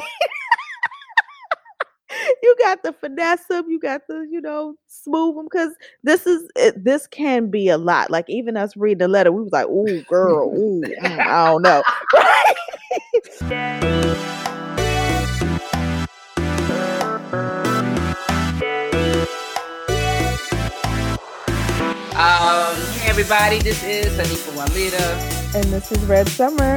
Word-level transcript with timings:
you 2.42 2.56
got 2.62 2.82
the 2.82 2.92
finesse 2.92 3.44
them, 3.46 3.66
you 3.68 3.78
got 3.78 4.06
the, 4.08 4.26
you 4.30 4.40
know, 4.40 4.74
smooth 4.86 5.36
them 5.36 5.46
because 5.46 5.72
this 6.02 6.26
is 6.26 6.48
it, 6.56 6.82
this 6.82 7.06
can 7.06 7.50
be 7.50 7.68
a 7.68 7.78
lot. 7.78 8.10
Like 8.10 8.28
even 8.28 8.56
us 8.56 8.76
reading 8.76 8.98
the 8.98 9.08
letter, 9.08 9.32
we 9.32 9.42
was 9.42 9.52
like, 9.52 9.66
"Ooh, 9.66 10.02
girl, 10.08 10.48
ooh, 10.56 10.82
mm, 10.82 11.20
I 11.20 11.46
don't 11.46 11.62
know." 11.62 11.82
Um, 22.20 22.76
hey 22.98 23.08
everybody, 23.08 23.60
this 23.60 23.82
is 23.82 24.18
Anika 24.18 24.52
Walida. 24.52 25.54
And 25.54 25.64
this 25.72 25.90
is 25.90 26.04
Red 26.04 26.28
Summer. 26.28 26.76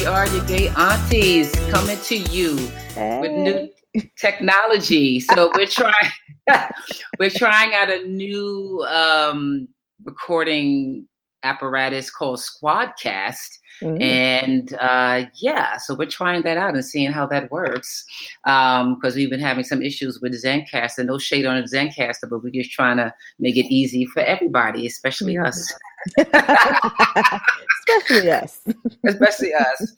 And 0.00 0.08
we 0.08 0.14
are 0.14 0.26
your 0.28 0.44
gay 0.46 0.68
aunties 0.68 1.54
coming 1.70 1.98
to 2.04 2.16
you 2.16 2.56
hey. 2.94 3.20
with 3.20 3.32
new 3.32 4.02
technology. 4.18 5.20
So 5.20 5.52
we're 5.54 5.66
trying 5.66 6.10
we're 7.18 7.28
trying 7.28 7.74
out 7.74 7.90
a 7.90 8.06
new 8.06 8.82
um, 8.88 9.68
recording 10.04 11.06
apparatus 11.42 12.10
called 12.10 12.38
Squadcast. 12.38 13.58
Mm-hmm. 13.82 14.02
And 14.02 14.74
uh, 14.80 15.24
yeah, 15.34 15.76
so 15.76 15.94
we're 15.94 16.06
trying 16.06 16.42
that 16.42 16.56
out 16.56 16.74
and 16.74 16.84
seeing 16.84 17.12
how 17.12 17.26
that 17.26 17.50
works. 17.50 18.04
Um, 18.46 18.94
because 18.94 19.14
um, 19.14 19.18
we've 19.18 19.30
been 19.30 19.40
having 19.40 19.64
some 19.64 19.82
issues 19.82 20.20
with 20.20 20.32
Zencastr. 20.42 21.04
No 21.04 21.18
shade 21.18 21.46
on 21.46 21.62
Zencastr, 21.64 22.28
but 22.28 22.42
we're 22.42 22.50
just 22.50 22.72
trying 22.72 22.98
to 22.98 23.12
make 23.38 23.56
it 23.56 23.66
easy 23.66 24.06
for 24.06 24.20
everybody, 24.20 24.86
especially 24.86 25.34
mm-hmm. 25.34 25.46
us. 25.46 25.74
Especially 26.18 28.30
us. 28.30 28.60
especially 29.06 29.54
us. 29.54 29.96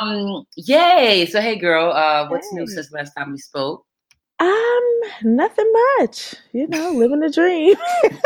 Um, 0.00 0.44
yay! 0.56 1.26
So 1.26 1.40
hey, 1.40 1.56
girl, 1.56 1.92
uh, 1.92 2.28
what's 2.28 2.50
hey. 2.50 2.56
new 2.56 2.66
since 2.66 2.92
last 2.92 3.12
time 3.16 3.32
we 3.32 3.38
spoke? 3.38 3.84
Um, 4.40 5.00
nothing 5.22 5.70
much. 5.98 6.34
You 6.52 6.66
know, 6.68 6.92
living 6.92 7.20
the 7.20 7.30
dream. 7.30 7.76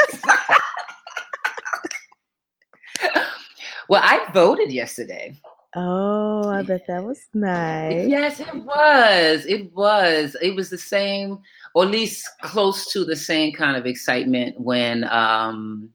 Well, 3.88 4.02
I 4.04 4.30
voted 4.32 4.70
yesterday. 4.70 5.34
Oh, 5.74 6.48
I 6.48 6.62
bet 6.62 6.86
that 6.88 7.04
was 7.04 7.20
nice. 7.32 8.06
Yes, 8.06 8.40
it 8.40 8.54
was. 8.54 9.46
It 9.46 9.72
was. 9.74 10.36
It 10.42 10.54
was 10.54 10.68
the 10.68 10.78
same, 10.78 11.38
or 11.74 11.84
at 11.84 11.90
least 11.90 12.28
close 12.42 12.92
to 12.92 13.04
the 13.04 13.16
same 13.16 13.52
kind 13.52 13.76
of 13.76 13.86
excitement 13.86 14.60
when 14.60 15.04
um 15.04 15.90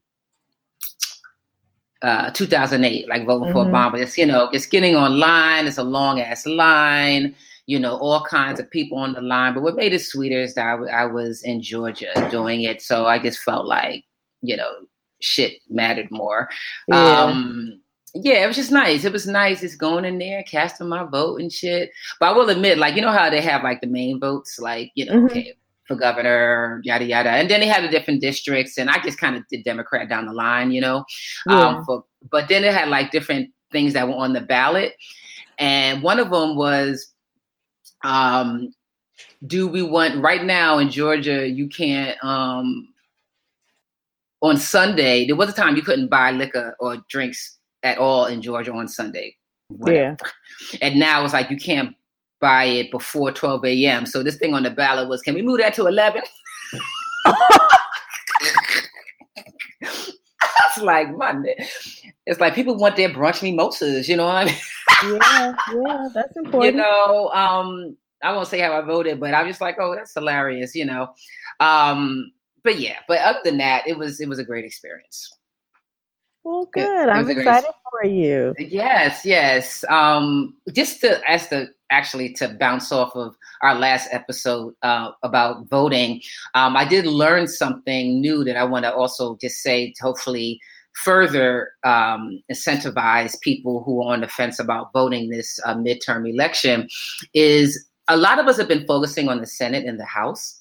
uh 2.04 2.30
2008, 2.30 3.08
like 3.08 3.26
voting 3.26 3.52
mm-hmm. 3.52 3.52
for 3.52 3.64
Obama. 3.64 4.00
It's 4.00 4.18
you 4.18 4.26
know, 4.26 4.48
it's 4.52 4.66
getting 4.66 4.96
online. 4.96 5.66
It's 5.66 5.78
a 5.78 5.82
long 5.82 6.20
ass 6.20 6.46
line. 6.46 7.34
You 7.66 7.78
know, 7.78 7.96
all 7.96 8.22
kinds 8.24 8.60
of 8.60 8.70
people 8.70 8.98
on 8.98 9.14
the 9.14 9.22
line. 9.22 9.54
But 9.54 9.62
what 9.62 9.76
made 9.76 9.94
it 9.94 10.00
sweeter 10.00 10.40
is 10.40 10.54
that 10.54 10.66
I, 10.66 11.02
I 11.02 11.06
was 11.06 11.42
in 11.42 11.62
Georgia 11.62 12.12
doing 12.30 12.62
it, 12.62 12.82
so 12.82 13.06
I 13.06 13.18
just 13.18 13.38
felt 13.38 13.66
like 13.66 14.04
you 14.42 14.56
know 14.56 14.70
shit 15.20 15.54
mattered 15.68 16.10
more. 16.10 16.48
Yeah. 16.88 17.22
Um, 17.22 17.80
yeah, 18.14 18.44
it 18.44 18.46
was 18.46 18.56
just 18.56 18.70
nice. 18.70 19.04
It 19.04 19.12
was 19.12 19.26
nice 19.26 19.60
just 19.60 19.78
going 19.78 20.04
in 20.04 20.18
there, 20.18 20.44
casting 20.44 20.88
my 20.88 21.02
vote 21.02 21.40
and 21.40 21.50
shit. 21.50 21.90
But 22.20 22.26
I 22.26 22.32
will 22.32 22.48
admit, 22.48 22.78
like, 22.78 22.94
you 22.94 23.02
know 23.02 23.10
how 23.10 23.28
they 23.28 23.40
have 23.40 23.64
like 23.64 23.80
the 23.80 23.88
main 23.88 24.20
votes, 24.20 24.60
like, 24.60 24.92
you 24.94 25.04
know, 25.04 25.14
mm-hmm. 25.14 25.26
okay, 25.26 25.54
for 25.86 25.96
governor, 25.96 26.80
yada 26.84 27.04
yada. 27.04 27.30
And 27.30 27.50
then 27.50 27.60
they 27.60 27.66
had 27.66 27.84
the 27.84 27.88
different 27.88 28.20
districts, 28.20 28.78
and 28.78 28.90
I 28.90 29.02
just 29.02 29.18
kind 29.18 29.36
of 29.36 29.42
did 29.50 29.64
Democrat 29.64 30.08
down 30.08 30.26
the 30.26 30.32
line, 30.32 30.72
you 30.72 30.80
know. 30.80 31.04
Yeah. 31.46 31.60
Um, 31.60 31.84
for, 31.84 32.04
but 32.30 32.48
then 32.48 32.64
it 32.64 32.74
had 32.74 32.88
like 32.88 33.10
different 33.10 33.50
things 33.70 33.92
that 33.92 34.08
were 34.08 34.14
on 34.14 34.32
the 34.32 34.40
ballot, 34.40 34.94
and 35.58 36.02
one 36.02 36.18
of 36.18 36.30
them 36.30 36.56
was, 36.56 37.12
um, 38.02 38.72
do 39.46 39.68
we 39.68 39.82
want 39.82 40.22
right 40.22 40.44
now 40.44 40.78
in 40.78 40.90
Georgia? 40.90 41.48
You 41.48 41.68
can't 41.68 42.16
um, 42.24 42.88
on 44.40 44.56
Sunday. 44.56 45.26
There 45.26 45.36
was 45.36 45.50
a 45.50 45.52
time 45.52 45.76
you 45.76 45.82
couldn't 45.82 46.08
buy 46.08 46.30
liquor 46.30 46.76
or 46.80 46.98
drinks 47.08 47.58
at 47.82 47.98
all 47.98 48.26
in 48.26 48.42
Georgia 48.42 48.72
on 48.72 48.88
Sunday. 48.88 49.36
Whatever. 49.68 50.16
Yeah. 50.72 50.78
And 50.82 50.98
now 50.98 51.24
it's 51.24 51.32
like 51.32 51.50
you 51.50 51.56
can't 51.56 51.94
buy 52.44 52.64
it 52.64 52.90
before 52.90 53.32
12 53.32 53.64
a.m. 53.64 54.04
So 54.04 54.22
this 54.22 54.36
thing 54.36 54.52
on 54.52 54.64
the 54.64 54.70
ballot 54.70 55.08
was, 55.08 55.22
can 55.22 55.34
we 55.34 55.40
move 55.40 55.60
that 55.60 55.72
to 55.74 55.86
11? 55.86 56.20
It's 60.76 60.82
like 60.82 61.16
Monday. 61.16 61.56
It's 62.26 62.40
like 62.40 62.54
people 62.54 62.76
want 62.76 62.96
their 62.96 63.08
brunch 63.08 63.42
mimosas, 63.42 64.08
you 64.08 64.16
know 64.16 64.26
what 64.26 64.36
I 64.36 64.44
mean? 64.46 64.56
yeah, 65.22 65.54
yeah, 65.72 66.08
that's 66.12 66.36
important. 66.44 66.76
You 66.76 66.82
know, 66.82 67.30
um, 67.32 67.96
I 68.22 68.32
won't 68.32 68.48
say 68.48 68.58
how 68.58 68.76
I 68.76 68.80
voted, 68.80 69.20
but 69.20 69.34
I'm 69.34 69.46
just 69.46 69.60
like, 69.60 69.76
oh, 69.78 69.94
that's 69.94 70.14
hilarious, 70.14 70.74
you 70.74 70.84
know. 70.84 71.14
Um, 71.60 72.32
but 72.64 72.80
yeah, 72.80 72.98
but 73.06 73.20
other 73.20 73.38
than 73.44 73.58
that, 73.58 73.86
it 73.86 73.96
was 73.96 74.20
it 74.20 74.28
was 74.28 74.40
a 74.40 74.44
great 74.44 74.64
experience. 74.64 75.30
Well, 76.44 76.68
good. 76.72 77.08
I'm 77.08 77.30
excited 77.30 77.70
for 77.90 78.06
you. 78.06 78.54
Yes, 78.58 79.24
yes. 79.24 79.82
Um, 79.88 80.54
just 80.74 81.00
to 81.00 81.18
as 81.28 81.48
to 81.48 81.68
actually 81.90 82.34
to 82.34 82.48
bounce 82.60 82.92
off 82.92 83.16
of 83.16 83.34
our 83.62 83.74
last 83.74 84.08
episode 84.12 84.74
uh, 84.82 85.12
about 85.22 85.66
voting, 85.68 86.20
um, 86.52 86.76
I 86.76 86.84
did 86.84 87.06
learn 87.06 87.48
something 87.48 88.20
new 88.20 88.44
that 88.44 88.58
I 88.58 88.64
want 88.64 88.84
to 88.84 88.94
also 88.94 89.38
just 89.40 89.62
say. 89.62 89.92
To 89.92 90.02
hopefully, 90.02 90.60
further 91.02 91.70
um, 91.82 92.42
incentivize 92.52 93.40
people 93.40 93.82
who 93.82 94.02
are 94.02 94.12
on 94.12 94.20
the 94.20 94.28
fence 94.28 94.58
about 94.58 94.92
voting 94.92 95.30
this 95.30 95.58
uh, 95.64 95.74
midterm 95.74 96.30
election. 96.30 96.88
Is 97.32 97.88
a 98.08 98.18
lot 98.18 98.38
of 98.38 98.48
us 98.48 98.58
have 98.58 98.68
been 98.68 98.86
focusing 98.86 99.30
on 99.30 99.40
the 99.40 99.46
Senate 99.46 99.86
and 99.86 99.98
the 99.98 100.04
House 100.04 100.60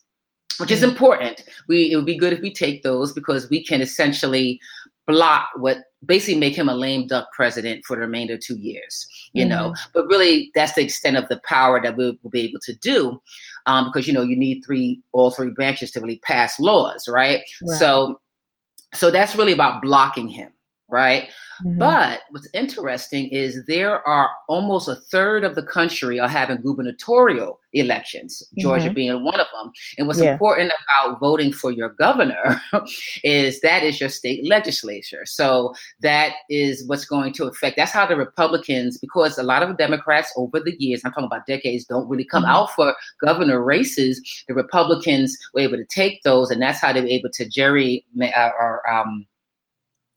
which 0.60 0.70
is 0.70 0.82
mm-hmm. 0.82 0.90
important. 0.90 1.44
We 1.68 1.92
it 1.92 1.96
would 1.96 2.06
be 2.06 2.16
good 2.16 2.32
if 2.32 2.42
we 2.42 2.54
take 2.54 2.84
those 2.84 3.12
because 3.12 3.50
we 3.50 3.64
can 3.64 3.82
essentially 3.82 4.60
block 5.08 5.50
what 5.58 5.78
basically 6.06 6.40
make 6.40 6.56
him 6.56 6.70
a 6.70 6.76
lame 6.76 7.08
duck 7.08 7.32
president 7.34 7.84
for 7.86 7.96
the 7.96 8.02
remainder 8.02 8.36
of 8.36 8.40
two 8.40 8.58
years 8.58 9.08
you 9.34 9.44
mm-hmm. 9.44 9.50
know 9.50 9.76
but 9.94 10.06
really 10.08 10.52
that's 10.56 10.74
the 10.74 10.84
extent 10.84 11.18
of 11.18 11.28
the 11.30 11.40
power 11.44 11.82
that 11.82 11.96
we'll, 11.98 12.14
we'll 12.22 12.32
be 12.32 12.42
able 12.42 12.60
to 12.60 12.74
do 12.76 13.22
um, 13.66 13.86
because 13.86 14.08
you 14.08 14.14
know 14.14 14.22
you 14.22 14.36
need 14.36 14.62
three 14.66 15.02
all 15.12 15.32
three 15.32 15.52
branches 15.52 15.92
to 15.92 16.00
really 16.00 16.20
pass 16.20 16.60
laws 16.60 17.08
right? 17.08 17.42
right 17.62 17.78
so 17.80 18.20
so 18.94 19.12
that's 19.12 19.36
really 19.36 19.54
about 19.54 19.82
blocking 19.82 20.28
him 20.28 20.52
right 20.90 21.30
Mm-hmm. 21.62 21.80
But 21.80 22.22
what's 22.32 22.48
interesting 22.54 23.30
is 23.30 23.66
there 23.66 24.06
are 24.08 24.30
almost 24.50 24.88
a 24.88 24.96
third 24.96 25.44
of 25.44 25.56
the 25.56 25.64
country 25.64 26.20
are 26.20 26.28
having 26.28 26.58
gubernatorial 26.58 27.60
elections, 27.74 28.44
Georgia 28.58 28.86
mm-hmm. 28.86 28.94
being 28.94 29.24
one 29.24 29.40
of 29.40 29.48
them. 29.54 29.72
And 29.98 30.08
what's 30.08 30.20
yeah. 30.20 30.34
important 30.34 30.72
about 30.72 31.20
voting 31.20 31.52
for 31.52 31.72
your 31.72 31.90
governor 31.90 32.62
is 33.24 33.62
that 33.62 33.84
is 33.84 34.00
your 34.00 34.10
state 34.10 34.48
legislature. 34.48 35.26
So 35.26 35.74
that 36.02 36.34
is 36.50 36.88
what's 36.88 37.06
going 37.06 37.34
to 37.34 37.46
affect. 37.46 37.78
That's 37.78 37.92
how 37.92 38.06
the 38.06 38.16
Republicans, 38.16 38.98
because 38.98 39.38
a 39.38 39.44
lot 39.44 39.64
of 39.64 39.78
Democrats 39.78 40.34
over 40.36 40.60
the 40.60 40.76
years, 40.80 41.02
I'm 41.06 41.12
talking 41.12 41.26
about 41.26 41.46
decades, 41.46 41.86
don't 41.86 42.10
really 42.10 42.26
come 42.26 42.44
mm-hmm. 42.44 42.52
out 42.52 42.72
for 42.72 42.96
governor 43.22 43.64
races. 43.64 44.22
The 44.48 44.54
Republicans 44.54 45.38
were 45.54 45.62
able 45.62 45.78
to 45.78 45.86
take 45.86 46.22
those, 46.24 46.52
and 46.52 46.62
that's 46.62 46.80
how 46.80 46.94
they 46.94 47.02
were 47.02 47.08
able 47.08 47.30
to 47.34 47.48
jerry 47.48 48.06
uh, 48.22 48.50
or 48.60 48.88
um, 48.92 49.26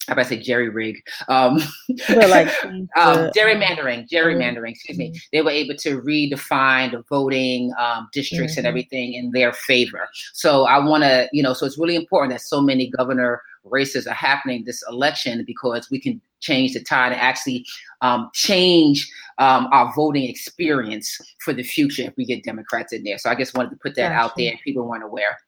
I 0.09 0.12
about 0.12 0.22
to 0.25 0.28
say 0.28 0.39
jerry 0.39 0.69
rig, 0.69 1.03
um, 1.28 1.56
like 2.09 2.49
um, 2.65 3.31
gerrymandering, 3.37 4.09
gerrymandering. 4.09 4.71
Excuse 4.71 4.99
me. 4.99 5.11
Mm-hmm. 5.11 5.19
They 5.33 5.43
were 5.43 5.50
able 5.50 5.75
to 5.77 6.00
redefine 6.00 6.93
the 6.93 7.03
voting 7.09 7.72
um, 7.78 8.09
districts 8.12 8.53
mm-hmm. 8.53 8.61
and 8.61 8.67
everything 8.67 9.15
in 9.15 9.31
their 9.33 9.53
favor. 9.53 10.09
So 10.33 10.65
I 10.65 10.78
want 10.78 11.03
to, 11.03 11.28
you 11.33 11.43
know, 11.43 11.53
so 11.53 11.67
it's 11.67 11.78
really 11.78 11.97
important 11.97 12.33
that 12.33 12.41
so 12.41 12.61
many 12.61 12.89
governor 12.91 13.43
races 13.65 14.06
are 14.06 14.15
happening 14.15 14.65
this 14.65 14.83
election 14.89 15.44
because 15.47 15.91
we 15.91 16.00
can 16.00 16.21
change 16.41 16.75
the 16.75 16.83
tide 16.83 17.12
and 17.12 17.21
actually 17.21 17.65
um, 18.00 18.31
change 18.33 19.11
um, 19.38 19.69
our 19.73 19.93
voting 19.94 20.25
experience 20.25 21.19
for 21.41 21.53
the 21.53 21.62
future 21.62 22.03
if 22.03 22.17
we 22.17 22.25
get 22.25 22.44
Democrats 22.44 22.93
in 22.93 23.02
there. 23.05 23.19
So 23.19 23.31
I 23.31 23.35
just 23.35 23.56
wanted 23.56 23.70
to 23.70 23.76
put 23.76 23.94
that 23.97 24.11
gotcha. 24.11 24.25
out 24.25 24.37
there. 24.37 24.52
People 24.64 24.87
weren't 24.87 25.02
aware. 25.02 25.38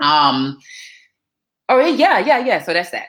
Um, 0.00 0.58
Oh 1.68 1.80
yeah, 1.80 2.18
yeah, 2.18 2.38
yeah. 2.38 2.62
So 2.62 2.72
that's 2.72 2.90
that. 2.90 3.08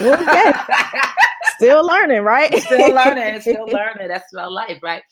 yeah. 0.00 1.12
Still 1.56 1.86
learning, 1.86 2.22
right? 2.22 2.52
still 2.58 2.92
learning, 2.92 3.40
still 3.40 3.66
learning. 3.66 4.08
That's 4.08 4.32
my 4.32 4.46
life, 4.46 4.80
right? 4.82 5.02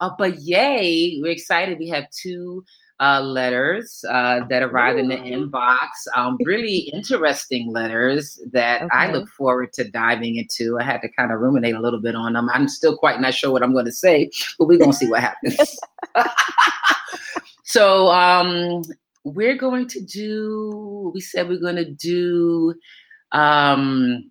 Uh, 0.00 0.10
but 0.18 0.38
yay, 0.40 1.18
we're 1.20 1.30
excited. 1.30 1.78
We 1.78 1.88
have 1.88 2.04
two 2.10 2.64
uh, 3.00 3.20
letters 3.20 4.04
uh, 4.08 4.44
that 4.48 4.62
arrived 4.62 4.98
Ooh. 4.98 5.02
in 5.02 5.08
the 5.08 5.16
inbox. 5.16 5.88
Um, 6.16 6.38
really 6.44 6.90
interesting 6.92 7.70
letters 7.70 8.40
that 8.52 8.82
okay. 8.82 8.88
I 8.92 9.12
look 9.12 9.28
forward 9.28 9.72
to 9.74 9.90
diving 9.90 10.36
into. 10.36 10.78
I 10.78 10.84
had 10.84 11.02
to 11.02 11.08
kind 11.08 11.32
of 11.32 11.40
ruminate 11.40 11.74
a 11.74 11.80
little 11.80 12.00
bit 12.00 12.14
on 12.14 12.32
them. 12.32 12.48
I'm 12.50 12.68
still 12.68 12.96
quite 12.96 13.20
not 13.20 13.34
sure 13.34 13.50
what 13.50 13.62
I'm 13.62 13.72
going 13.72 13.86
to 13.86 13.92
say, 13.92 14.30
but 14.58 14.68
we're 14.68 14.78
going 14.78 14.92
to 14.92 14.96
see 14.96 15.08
what 15.08 15.20
happens. 15.20 15.78
so 17.64 18.08
um, 18.08 18.82
we're 19.24 19.56
going 19.56 19.86
to 19.88 20.00
do, 20.00 21.10
we 21.14 21.20
said 21.20 21.48
we're 21.48 21.60
going 21.60 21.76
to 21.76 21.90
do, 21.90 22.74
um, 23.32 24.30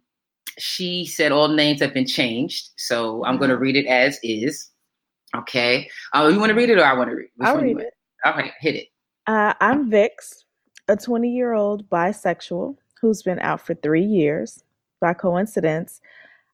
she 0.58 1.06
said 1.06 1.32
all 1.32 1.48
names 1.48 1.80
have 1.82 1.94
been 1.94 2.08
changed. 2.08 2.70
So 2.78 3.24
I'm 3.26 3.38
going 3.38 3.50
to 3.50 3.56
mm-hmm. 3.56 3.64
read 3.64 3.76
it 3.76 3.86
as 3.88 4.20
is. 4.24 4.70
Okay. 5.36 5.90
Uh, 6.14 6.30
you 6.32 6.40
want 6.40 6.50
to 6.50 6.56
read 6.56 6.70
it 6.70 6.80
or 6.80 6.84
I 6.84 6.94
want 6.94 7.10
to 7.10 7.16
read? 7.16 7.30
Which 7.36 7.48
I'll 7.48 7.62
read 7.62 7.80
it. 7.80 7.94
All 8.26 8.34
right, 8.34 8.52
hit 8.60 8.76
it. 8.76 8.88
Uh, 9.28 9.54
I'm 9.62 9.90
Vix, 9.90 10.46
a 10.88 10.98
20 10.98 11.30
year 11.30 11.54
old 11.54 11.90
bisexual 11.90 12.76
who's 13.00 13.24
been 13.24 13.40
out 13.40 13.62
for 13.62 13.76
three 13.76 14.04
years. 14.04 14.64
By 15.00 15.14
coincidence, 15.14 16.02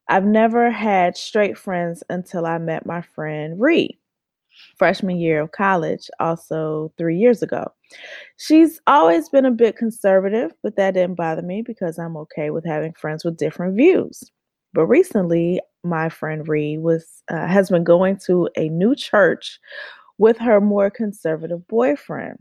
I've 0.07 0.25
never 0.25 0.69
had 0.69 1.17
straight 1.17 1.57
friends 1.57 2.03
until 2.09 2.45
I 2.45 2.59
met 2.59 2.85
my 2.85 3.01
friend 3.01 3.59
Reed, 3.59 3.97
freshman 4.77 5.17
year 5.17 5.41
of 5.41 5.51
college, 5.51 6.09
also 6.19 6.91
three 6.97 7.17
years 7.17 7.41
ago. 7.41 7.65
She's 8.37 8.79
always 8.87 9.29
been 9.29 9.45
a 9.45 9.51
bit 9.51 9.77
conservative, 9.77 10.51
but 10.63 10.75
that 10.75 10.93
didn't 10.93 11.15
bother 11.15 11.41
me 11.41 11.61
because 11.61 11.97
I'm 11.97 12.17
okay 12.17 12.49
with 12.49 12.65
having 12.65 12.93
friends 12.93 13.23
with 13.23 13.37
different 13.37 13.75
views. 13.75 14.31
But 14.73 14.87
recently, 14.87 15.61
my 15.83 16.09
friend 16.09 16.47
Reed 16.47 16.81
was 16.81 17.23
uh, 17.29 17.47
has 17.47 17.69
been 17.69 17.83
going 17.83 18.17
to 18.25 18.49
a 18.57 18.69
new 18.69 18.95
church 18.95 19.59
with 20.17 20.37
her 20.37 20.59
more 20.59 20.89
conservative 20.89 21.67
boyfriend. 21.67 22.37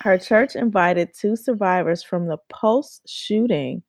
Her 0.00 0.18
church 0.18 0.54
invited 0.54 1.14
two 1.18 1.36
survivors 1.36 2.02
from 2.02 2.26
the 2.26 2.38
Pulse 2.48 3.00
shooting 3.06 3.82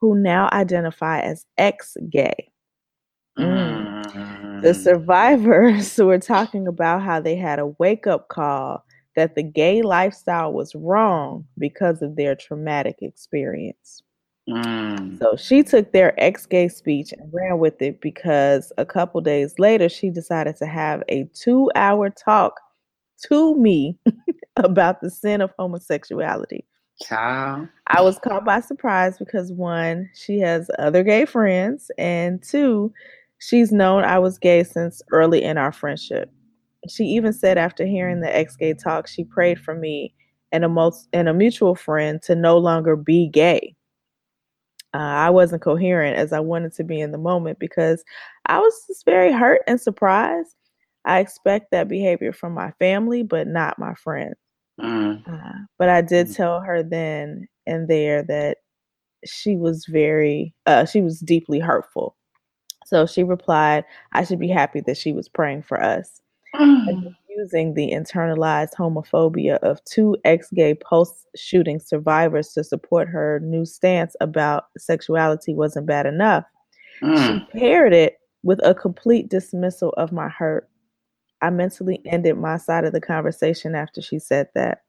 who 0.00 0.14
now 0.14 0.50
identify 0.52 1.20
as 1.20 1.46
ex 1.56 1.96
gay. 2.10 2.50
Mm. 3.38 4.43
The 4.64 4.72
survivors 4.72 5.98
were 5.98 6.18
talking 6.18 6.66
about 6.66 7.02
how 7.02 7.20
they 7.20 7.36
had 7.36 7.58
a 7.58 7.66
wake 7.78 8.06
up 8.06 8.28
call 8.28 8.82
that 9.14 9.34
the 9.34 9.42
gay 9.42 9.82
lifestyle 9.82 10.54
was 10.54 10.74
wrong 10.74 11.44
because 11.58 12.00
of 12.00 12.16
their 12.16 12.34
traumatic 12.34 12.96
experience. 13.02 14.02
Mm. 14.48 15.18
So 15.18 15.36
she 15.36 15.62
took 15.62 15.92
their 15.92 16.18
ex 16.18 16.46
gay 16.46 16.68
speech 16.68 17.12
and 17.12 17.30
ran 17.30 17.58
with 17.58 17.82
it 17.82 18.00
because 18.00 18.72
a 18.78 18.86
couple 18.86 19.20
days 19.20 19.54
later 19.58 19.90
she 19.90 20.08
decided 20.08 20.56
to 20.56 20.66
have 20.66 21.02
a 21.10 21.28
two 21.34 21.70
hour 21.74 22.08
talk 22.08 22.58
to 23.28 23.54
me 23.56 23.98
about 24.56 25.02
the 25.02 25.10
sin 25.10 25.42
of 25.42 25.50
homosexuality. 25.58 26.64
Child. 27.02 27.68
I 27.88 28.00
was 28.00 28.18
caught 28.18 28.46
by 28.46 28.60
surprise 28.60 29.18
because 29.18 29.52
one, 29.52 30.08
she 30.14 30.38
has 30.38 30.70
other 30.78 31.02
gay 31.02 31.26
friends, 31.26 31.90
and 31.98 32.42
two, 32.42 32.92
she's 33.44 33.72
known 33.72 34.04
I 34.04 34.18
was 34.18 34.38
gay 34.38 34.64
since 34.64 35.02
early 35.10 35.42
in 35.42 35.58
our 35.58 35.72
friendship. 35.72 36.30
She 36.88 37.04
even 37.04 37.32
said 37.32 37.58
after 37.58 37.84
hearing 37.86 38.20
the 38.20 38.34
ex 38.34 38.56
gay 38.56 38.74
talk, 38.74 39.06
she 39.06 39.24
prayed 39.24 39.58
for 39.60 39.74
me 39.74 40.14
and 40.52 40.64
a, 40.64 40.68
most, 40.68 41.08
and 41.12 41.28
a 41.28 41.34
mutual 41.34 41.74
friend 41.74 42.20
to 42.22 42.34
no 42.34 42.58
longer 42.58 42.96
be 42.96 43.28
gay. 43.28 43.74
Uh, 44.92 44.98
I 44.98 45.30
wasn't 45.30 45.62
coherent 45.62 46.16
as 46.16 46.32
I 46.32 46.40
wanted 46.40 46.72
to 46.74 46.84
be 46.84 47.00
in 47.00 47.10
the 47.10 47.18
moment 47.18 47.58
because 47.58 48.04
I 48.46 48.60
was 48.60 48.84
just 48.86 49.04
very 49.04 49.32
hurt 49.32 49.62
and 49.66 49.80
surprised. 49.80 50.54
I 51.04 51.18
expect 51.18 51.70
that 51.72 51.88
behavior 51.88 52.32
from 52.32 52.54
my 52.54 52.70
family, 52.78 53.22
but 53.22 53.48
not 53.48 53.78
my 53.78 53.94
friends. 53.94 54.36
Mm. 54.80 55.22
Uh, 55.28 55.58
but 55.78 55.88
I 55.88 56.00
did 56.00 56.28
mm. 56.28 56.36
tell 56.36 56.60
her 56.60 56.82
then 56.82 57.48
and 57.66 57.88
there 57.88 58.22
that 58.24 58.58
she 59.24 59.56
was 59.56 59.86
very, 59.88 60.54
uh, 60.66 60.84
she 60.84 61.00
was 61.00 61.18
deeply 61.20 61.58
hurtful. 61.58 62.16
So 62.84 63.06
she 63.06 63.22
replied, 63.22 63.84
I 64.12 64.24
should 64.24 64.38
be 64.38 64.48
happy 64.48 64.80
that 64.82 64.96
she 64.96 65.12
was 65.12 65.28
praying 65.28 65.62
for 65.62 65.82
us. 65.82 66.20
Mm. 66.54 67.14
Using 67.36 67.74
the 67.74 67.90
internalized 67.90 68.74
homophobia 68.74 69.56
of 69.58 69.84
two 69.84 70.16
ex 70.24 70.50
gay 70.50 70.74
Pulse 70.74 71.26
shooting 71.34 71.80
survivors 71.80 72.52
to 72.52 72.62
support 72.62 73.08
her 73.08 73.40
new 73.40 73.64
stance 73.64 74.14
about 74.20 74.66
sexuality 74.78 75.52
wasn't 75.52 75.86
bad 75.86 76.06
enough. 76.06 76.44
Mm. 77.02 77.40
She 77.52 77.58
paired 77.58 77.92
it 77.92 78.18
with 78.44 78.60
a 78.62 78.74
complete 78.74 79.28
dismissal 79.28 79.90
of 79.96 80.12
my 80.12 80.28
hurt 80.28 80.68
I 81.44 81.50
mentally 81.50 82.00
ended 82.06 82.38
my 82.38 82.56
side 82.56 82.86
of 82.86 82.94
the 82.94 83.02
conversation 83.02 83.74
after 83.74 84.00
she 84.00 84.18
said 84.18 84.48
that. 84.54 84.80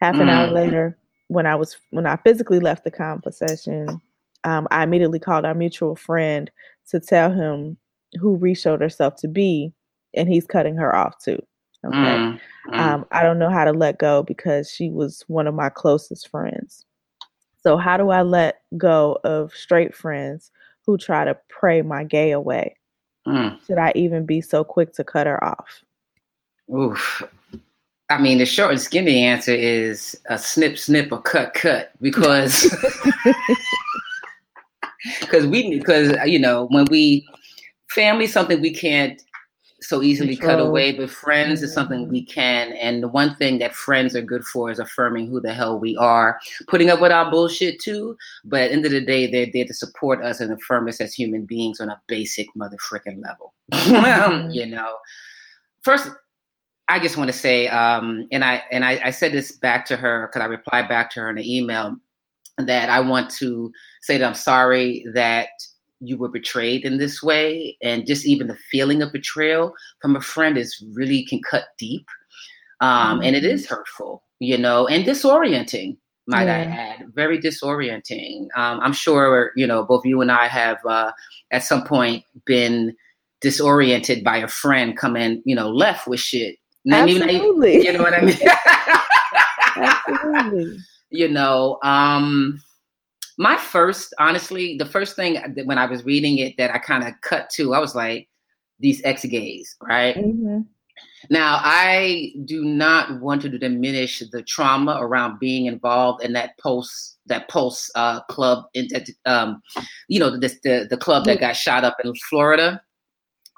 Half 0.00 0.14
an 0.16 0.28
mm. 0.28 0.30
hour 0.30 0.50
later, 0.50 0.98
when 1.28 1.44
I 1.46 1.54
was 1.54 1.76
when 1.90 2.06
I 2.06 2.16
physically 2.16 2.60
left 2.60 2.84
the 2.84 2.90
conversation, 2.90 4.00
um, 4.44 4.66
I 4.70 4.82
immediately 4.82 5.18
called 5.18 5.44
our 5.44 5.54
mutual 5.54 5.96
friend 5.96 6.50
to 6.88 7.00
tell 7.00 7.32
him 7.32 7.76
who 8.20 8.36
Reed 8.36 8.58
showed 8.58 8.80
herself 8.80 9.16
to 9.16 9.28
be, 9.28 9.72
and 10.14 10.28
he's 10.28 10.46
cutting 10.46 10.76
her 10.76 10.94
off 10.94 11.18
too. 11.18 11.38
Okay. 11.84 11.96
Mm. 11.96 12.40
Mm. 12.68 12.78
Um, 12.78 13.06
I 13.10 13.22
don't 13.22 13.38
know 13.38 13.50
how 13.50 13.64
to 13.64 13.72
let 13.72 13.98
go 13.98 14.22
because 14.22 14.70
she 14.70 14.90
was 14.90 15.24
one 15.26 15.46
of 15.46 15.54
my 15.54 15.68
closest 15.68 16.28
friends. 16.28 16.84
So 17.62 17.76
how 17.76 17.96
do 17.96 18.10
I 18.10 18.22
let 18.22 18.62
go 18.76 19.18
of 19.24 19.52
straight 19.54 19.94
friends 19.94 20.50
who 20.86 20.98
try 20.98 21.24
to 21.24 21.36
pray 21.48 21.82
my 21.82 22.04
gay 22.04 22.32
away? 22.32 22.76
Mm. 23.26 23.64
Should 23.66 23.78
I 23.78 23.92
even 23.94 24.26
be 24.26 24.40
so 24.40 24.64
quick 24.64 24.92
to 24.94 25.04
cut 25.04 25.26
her 25.26 25.42
off? 25.42 25.82
Oof. 26.72 27.22
I 28.10 28.20
mean, 28.20 28.38
the 28.38 28.46
short 28.46 28.72
and 28.72 28.80
skinny 28.80 29.22
answer 29.22 29.54
is 29.54 30.20
a 30.26 30.38
snip, 30.38 30.76
snip, 30.76 31.12
or 31.12 31.20
cut, 31.20 31.54
cut, 31.54 31.92
because 32.00 32.64
because 35.20 35.46
we 35.46 35.78
because 35.78 36.14
you 36.26 36.38
know 36.38 36.66
when 36.70 36.84
we 36.90 37.26
family 37.90 38.26
something 38.26 38.60
we 38.60 38.72
can't 38.72 39.22
so 39.82 40.02
easily 40.02 40.36
Control. 40.36 40.56
cut 40.56 40.66
away, 40.66 40.92
but 40.92 41.10
friends 41.10 41.58
mm-hmm. 41.58 41.64
is 41.64 41.74
something 41.74 42.08
we 42.08 42.24
can. 42.24 42.72
And 42.74 43.02
the 43.02 43.08
one 43.08 43.34
thing 43.36 43.58
that 43.58 43.74
friends 43.74 44.14
are 44.14 44.22
good 44.22 44.44
for 44.44 44.70
is 44.70 44.78
affirming 44.78 45.28
who 45.28 45.40
the 45.40 45.52
hell 45.52 45.78
we 45.78 45.96
are, 45.96 46.38
putting 46.68 46.90
up 46.90 47.00
with 47.00 47.12
our 47.12 47.30
bullshit 47.30 47.80
too. 47.80 48.16
But 48.44 48.62
at 48.62 48.68
the 48.68 48.74
end 48.74 48.86
of 48.86 48.92
the 48.92 49.00
day, 49.00 49.30
they're 49.30 49.50
there 49.52 49.64
to 49.64 49.74
support 49.74 50.24
us 50.24 50.40
and 50.40 50.52
affirm 50.52 50.88
us 50.88 51.00
as 51.00 51.14
human 51.14 51.44
beings 51.44 51.80
on 51.80 51.88
a 51.88 52.00
basic 52.06 52.46
motherfucking 52.56 53.22
level. 53.22 53.54
mm-hmm. 53.72 54.50
you 54.52 54.66
know, 54.66 54.96
first. 55.82 56.10
I 56.88 56.98
just 56.98 57.16
want 57.16 57.28
to 57.28 57.36
say, 57.36 57.68
um, 57.68 58.28
and 58.32 58.44
I 58.44 58.64
and 58.70 58.84
I, 58.84 59.00
I 59.04 59.10
said 59.12 59.32
this 59.32 59.52
back 59.52 59.86
to 59.86 59.96
her 59.96 60.26
because 60.26 60.42
I 60.42 60.46
replied 60.46 60.88
back 60.88 61.10
to 61.12 61.20
her 61.20 61.30
in 61.30 61.38
an 61.38 61.44
email 61.44 61.96
that 62.58 62.90
I 62.90 63.00
want 63.00 63.30
to 63.36 63.72
say 64.02 64.18
that 64.18 64.26
I'm 64.26 64.34
sorry 64.34 65.06
that 65.14 65.48
you 66.02 66.18
were 66.18 66.28
betrayed 66.28 66.84
in 66.84 66.98
this 66.98 67.22
way 67.22 67.76
and 67.80 68.06
just 68.06 68.26
even 68.26 68.48
the 68.48 68.58
feeling 68.70 69.00
of 69.02 69.12
betrayal 69.12 69.72
from 70.00 70.16
a 70.16 70.20
friend 70.20 70.58
is 70.58 70.84
really 70.92 71.24
can 71.24 71.40
cut 71.48 71.66
deep 71.78 72.06
um, 72.80 73.18
mm-hmm. 73.18 73.26
and 73.26 73.36
it 73.36 73.44
is 73.44 73.64
mm-hmm. 73.64 73.74
hurtful 73.74 74.22
you 74.40 74.58
know 74.58 74.86
and 74.88 75.04
disorienting 75.04 75.96
might 76.26 76.44
yeah. 76.44 76.56
i 76.56 76.60
add 76.60 77.12
very 77.14 77.38
disorienting 77.38 78.46
um, 78.56 78.80
i'm 78.80 78.92
sure 78.92 79.52
you 79.54 79.66
know 79.66 79.84
both 79.84 80.04
you 80.04 80.20
and 80.20 80.32
i 80.32 80.48
have 80.48 80.78
uh, 80.86 81.12
at 81.52 81.62
some 81.62 81.84
point 81.84 82.24
been 82.46 82.94
disoriented 83.40 84.24
by 84.24 84.36
a 84.36 84.48
friend 84.48 84.96
coming 84.96 85.40
you 85.44 85.54
know 85.54 85.70
left 85.70 86.06
with 86.06 86.20
shit 86.20 86.56
Absolutely. 86.90 87.76
Even, 87.76 87.86
you 87.86 87.92
know 87.92 88.02
what 88.02 88.14
i 88.14 88.20
mean 88.20 88.38
Absolutely. 90.08 90.78
you 91.10 91.28
know 91.28 91.78
um 91.84 92.60
my 93.42 93.58
first, 93.58 94.14
honestly, 94.20 94.76
the 94.78 94.86
first 94.86 95.16
thing 95.16 95.34
that 95.34 95.66
when 95.66 95.76
I 95.76 95.86
was 95.86 96.04
reading 96.04 96.38
it 96.38 96.56
that 96.58 96.72
I 96.72 96.78
kind 96.78 97.02
of 97.02 97.12
cut 97.22 97.50
to, 97.50 97.74
I 97.74 97.80
was 97.80 97.94
like, 97.96 98.28
these 98.78 99.02
ex 99.04 99.24
gays, 99.24 99.74
right? 99.82 100.16
Mm-hmm. 100.16 100.60
Now, 101.28 101.58
I 101.60 102.32
do 102.44 102.64
not 102.64 103.20
want 103.20 103.42
to 103.42 103.58
diminish 103.58 104.22
the 104.30 104.42
trauma 104.42 104.98
around 105.00 105.40
being 105.40 105.66
involved 105.66 106.24
in 106.24 106.32
that 106.34 106.56
post 106.58 107.18
that 107.26 107.48
pulse 107.48 107.90
uh, 107.94 108.20
club, 108.22 108.64
in, 108.74 108.88
um, 109.26 109.60
you 110.08 110.18
know, 110.18 110.30
the, 110.30 110.52
the, 110.62 110.86
the 110.90 110.96
club 110.96 111.24
that 111.24 111.38
got 111.38 111.56
shot 111.56 111.84
up 111.84 111.96
in 112.04 112.12
Florida. 112.28 112.80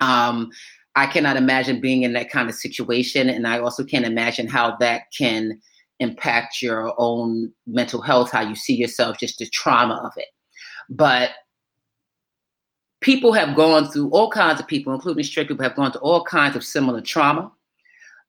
Um, 0.02 0.50
I 0.96 1.06
cannot 1.06 1.36
imagine 1.36 1.80
being 1.80 2.02
in 2.02 2.12
that 2.12 2.30
kind 2.30 2.48
of 2.48 2.54
situation, 2.54 3.28
and 3.28 3.46
I 3.46 3.58
also 3.58 3.84
can't 3.84 4.04
imagine 4.06 4.46
how 4.46 4.76
that 4.80 5.04
can 5.16 5.60
impact 6.00 6.60
your 6.62 6.94
own 6.98 7.52
mental 7.66 8.00
health, 8.00 8.30
how 8.30 8.40
you 8.40 8.56
see 8.56 8.74
yourself, 8.74 9.18
just 9.18 9.38
the 9.38 9.46
trauma 9.46 9.94
of 10.04 10.12
it. 10.16 10.28
But 10.88 11.30
people 13.00 13.32
have 13.32 13.54
gone 13.54 13.86
through 13.88 14.08
all 14.10 14.30
kinds 14.30 14.60
of 14.60 14.66
people, 14.66 14.94
including 14.94 15.24
straight 15.24 15.48
people, 15.48 15.62
have 15.62 15.76
gone 15.76 15.92
through 15.92 16.00
all 16.00 16.24
kinds 16.24 16.56
of 16.56 16.64
similar 16.64 17.00
trauma. 17.00 17.52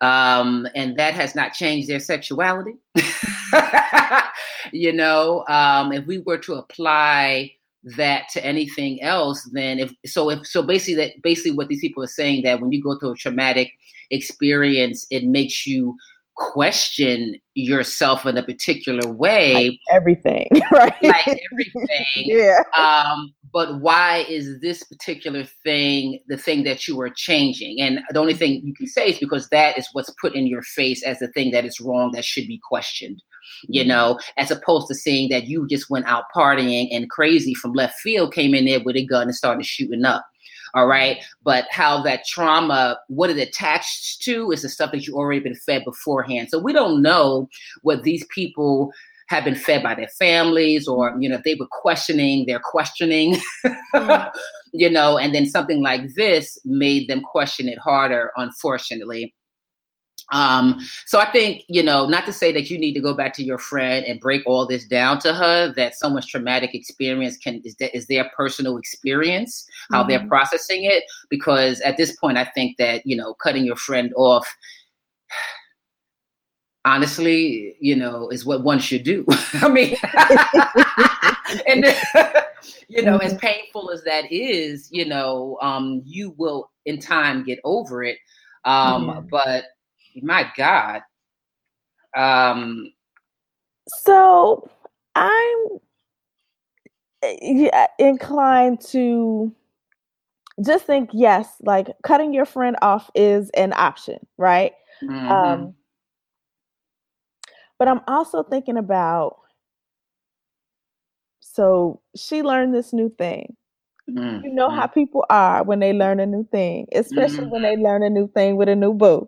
Um, 0.02 0.68
and 0.76 0.98
that 0.98 1.14
has 1.14 1.36
not 1.36 1.54
changed 1.54 1.88
their 1.88 2.02
sexuality. 2.02 2.74
you 4.72 4.92
know, 4.92 5.46
um, 5.48 5.94
if 5.94 6.06
we 6.06 6.20
were 6.20 6.38
to 6.40 6.56
apply 6.56 7.54
that 7.98 8.28
to 8.34 8.46
anything 8.46 9.02
else, 9.02 9.48
then 9.54 9.80
if 9.80 9.94
so, 10.06 10.30
if 10.30 10.46
so, 10.46 10.62
basically 10.62 10.96
that 10.96 11.22
basically 11.22 11.52
what 11.52 11.70
these 11.70 11.80
people 11.80 12.04
are 12.04 12.08
saying 12.08 12.44
that 12.44 12.60
when 12.60 12.72
you 12.72 12.84
go 12.84 12.98
through 13.00 13.12
a 13.12 13.16
traumatic 13.16 13.72
experience, 14.12 15.06
it 15.10 15.24
makes 15.24 15.66
you 15.66 15.96
question 16.36 17.36
yourself 17.54 18.26
in 18.26 18.38
a 18.38 18.44
particular 18.44 19.12
way. 19.12 19.54
Like 19.54 19.80
everything 19.92 20.50
right? 20.72 20.94
Like 21.02 21.42
everything. 21.52 22.06
Yeah. 22.16 22.60
Um 22.78 23.34
but 23.54 23.80
why 23.80 24.26
is 24.28 24.60
this 24.62 24.84
particular 24.84 25.46
thing 25.64 26.20
the 26.28 26.38
thing 26.38 26.64
that 26.64 26.88
you 26.88 27.00
are 27.02 27.10
changing? 27.10 27.80
And 27.80 28.00
the 28.10 28.20
only 28.20 28.34
thing 28.34 28.62
you 28.64 28.74
can 28.74 28.88
say 28.88 29.10
is 29.10 29.20
because 29.20 29.50
that 29.50 29.78
is 29.78 29.88
what's 29.94 30.14
put 30.22 30.36
in 30.36 30.48
your 30.48 30.62
face 30.62 31.04
as 31.04 31.20
the 31.20 31.28
thing 31.30 31.52
that 31.52 31.66
is 31.66 31.80
wrong 31.80 32.12
that 32.14 32.26
should 32.26 32.48
be 32.48 32.60
questioned 32.68 33.22
you 33.68 33.82
mm-hmm. 33.82 33.90
know 33.90 34.20
as 34.38 34.52
opposed 34.52 34.88
to 34.88 34.96
seeing 34.96 35.30
that 35.30 35.46
you 35.46 35.68
just 35.68 35.90
went 35.90 36.06
out 36.08 36.26
partying 36.36 36.88
and 36.92 37.10
crazy 37.10 37.54
from 37.54 37.74
left 37.74 38.00
field 38.00 38.34
came 38.34 38.54
in 38.54 38.66
there 38.66 38.84
with 38.84 38.96
a 38.96 39.06
gun 39.06 39.24
and 39.24 39.36
started 39.36 39.66
shooting 39.66 40.04
up 40.04 40.26
All 40.76 40.88
right. 40.88 41.24
But 41.44 41.66
how 41.72 42.04
that 42.04 42.26
trauma, 42.26 43.00
what 43.08 43.30
it 43.30 43.38
attached 43.38 44.22
to 44.24 44.52
is 44.52 44.62
the 44.62 44.70
stuff 44.70 44.92
that 44.92 45.08
you 45.08 45.16
already 45.16 45.40
been 45.40 45.56
fed 45.56 45.86
beforehand. 45.86 46.50
So 46.52 46.60
we 46.60 46.74
don't 46.74 47.02
know 47.02 47.48
what 47.82 48.04
these 48.04 48.26
people 48.30 48.92
have 49.30 49.46
been 49.46 49.56
fed 49.56 49.82
by 49.82 49.96
their 49.96 50.10
families 50.20 50.88
or, 50.88 51.16
you 51.20 51.30
know, 51.30 51.38
if 51.38 51.44
they 51.44 51.56
were 51.56 51.68
questioning, 51.72 52.46
they're 52.46 52.60
questioning, 52.60 53.38
mm-hmm. 53.66 54.38
you 54.74 54.90
know, 54.90 55.18
and 55.18 55.34
then 55.34 55.48
something 55.48 55.82
like 55.82 56.14
this 56.14 56.60
made 56.66 57.08
them 57.08 57.22
question 57.22 57.68
it 57.70 57.80
harder, 57.80 58.32
unfortunately. 58.36 59.34
Um, 60.32 60.80
so 61.06 61.20
I 61.20 61.32
think, 61.32 61.64
you 61.68 61.84
know, 61.84 62.08
not 62.08 62.26
to 62.26 62.34
say 62.34 62.52
that 62.52 62.70
you 62.70 62.80
need 62.80 62.94
to 62.94 63.00
go 63.00 63.14
back 63.14 63.34
to 63.36 63.44
your 63.44 63.60
friend 63.60 64.06
and 64.06 64.20
break 64.20 64.42
all 64.48 64.66
this 64.66 64.86
down 64.88 65.20
to 65.20 65.34
her, 65.34 65.72
that 65.74 65.96
someone's 65.96 66.26
traumatic 66.26 66.74
experience 66.74 67.38
can 67.38 67.62
is, 67.64 67.76
that 67.76 67.96
is 67.96 68.08
their 68.08 68.30
personal 68.36 68.78
experience, 68.78 69.68
how 69.92 70.02
mm-hmm. 70.02 70.10
they're 70.10 70.28
processing 70.28 70.84
it. 70.84 71.04
Because 71.30 71.80
at 71.82 71.98
this 71.98 72.16
point, 72.16 72.38
I 72.38 72.46
think 72.46 72.78
that, 72.78 73.06
you 73.06 73.16
know, 73.16 73.36
cutting 73.36 73.66
your 73.66 73.76
friend 73.76 74.12
off 74.16 74.48
honestly, 76.86 77.76
you 77.80 77.96
know, 77.96 78.30
is 78.30 78.46
what 78.46 78.64
one 78.64 78.80
should 78.80 79.04
do. 79.04 79.26
I 79.54 79.68
mean, 79.70 79.96
and 81.68 81.84
you 82.88 83.02
know, 83.02 83.18
as 83.18 83.34
mm-hmm. 83.34 83.40
painful 83.40 83.92
as 83.92 84.04
that 84.04 84.32
is, 84.32 84.88
you 84.92 85.06
know, 85.06 85.58
um, 85.62 86.02
you 86.06 86.34
will 86.38 86.72
in 86.86 87.00
time 87.00 87.44
get 87.44 87.60
over 87.64 88.04
it. 88.04 88.18
Um, 88.64 89.08
mm-hmm. 89.08 89.28
But 89.30 89.66
my 90.24 90.52
God. 90.56 91.02
Um, 92.16 92.92
so 93.88 94.70
I'm 95.16 95.68
eh, 97.24 97.88
inclined 98.00 98.82
to 98.92 99.54
just 100.64 100.86
think 100.86 101.10
yes, 101.14 101.48
like 101.62 101.88
cutting 102.04 102.34
your 102.34 102.46
friend 102.46 102.78
off 102.82 103.12
is 103.16 103.50
an 103.52 103.74
option, 103.74 104.20
right? 104.38 104.74
Mm-hmm. 105.04 105.32
Um, 105.32 105.76
but 107.78 107.88
I'm 107.88 108.02
also 108.08 108.44
thinking 108.44 108.78
about 108.78 109.38
so 111.42 112.02
she 112.16 112.44
learned 112.44 112.74
this 112.74 112.92
new 112.94 113.10
thing. 113.18 113.56
Mm-hmm. 114.10 114.46
You 114.46 114.54
know 114.54 114.70
how 114.70 114.88
people 114.88 115.26
are 115.30 115.64
when 115.64 115.80
they 115.80 115.94
learn 115.94 116.20
a 116.20 116.26
new 116.26 116.48
thing, 116.52 116.88
especially 116.94 117.40
mm-hmm. 117.40 117.50
when 117.50 117.62
they 117.64 117.78
learn 117.78 118.04
a 118.04 118.10
new 118.10 118.28
thing 118.28 118.56
with 118.56 118.70
a 118.70 118.76
new 118.76 118.94
boo. 118.94 119.28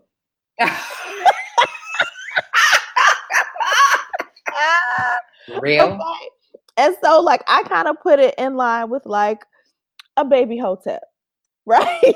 Real. 5.61 5.85
Okay. 5.85 6.29
And 6.77 6.95
so, 7.03 7.21
like, 7.21 7.43
I 7.47 7.63
kind 7.63 7.87
of 7.87 7.99
put 8.01 8.19
it 8.19 8.35
in 8.37 8.55
line 8.55 8.89
with 8.89 9.05
like 9.05 9.43
a 10.15 10.25
baby 10.25 10.57
hotep, 10.57 11.03
right? 11.65 12.13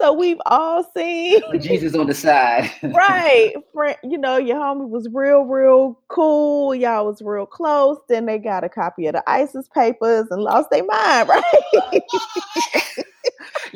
so 0.00 0.12
we've 0.12 0.40
all 0.46 0.84
seen 0.96 1.40
Jesus 1.60 1.94
on 1.94 2.06
the 2.06 2.14
side, 2.14 2.70
right? 2.82 3.52
Friend, 3.72 3.96
you 4.02 4.18
know, 4.18 4.36
your 4.36 4.56
homie 4.56 4.88
was 4.88 5.08
real, 5.12 5.42
real 5.42 6.00
cool. 6.08 6.74
Y'all 6.74 7.06
was 7.06 7.22
real 7.22 7.46
close. 7.46 7.98
Then 8.08 8.26
they 8.26 8.38
got 8.38 8.64
a 8.64 8.68
copy 8.68 9.06
of 9.06 9.14
the 9.14 9.22
ISIS 9.28 9.68
papers 9.74 10.26
and 10.30 10.42
lost 10.42 10.70
their 10.70 10.84
mind, 10.84 11.28
right? 11.28 12.02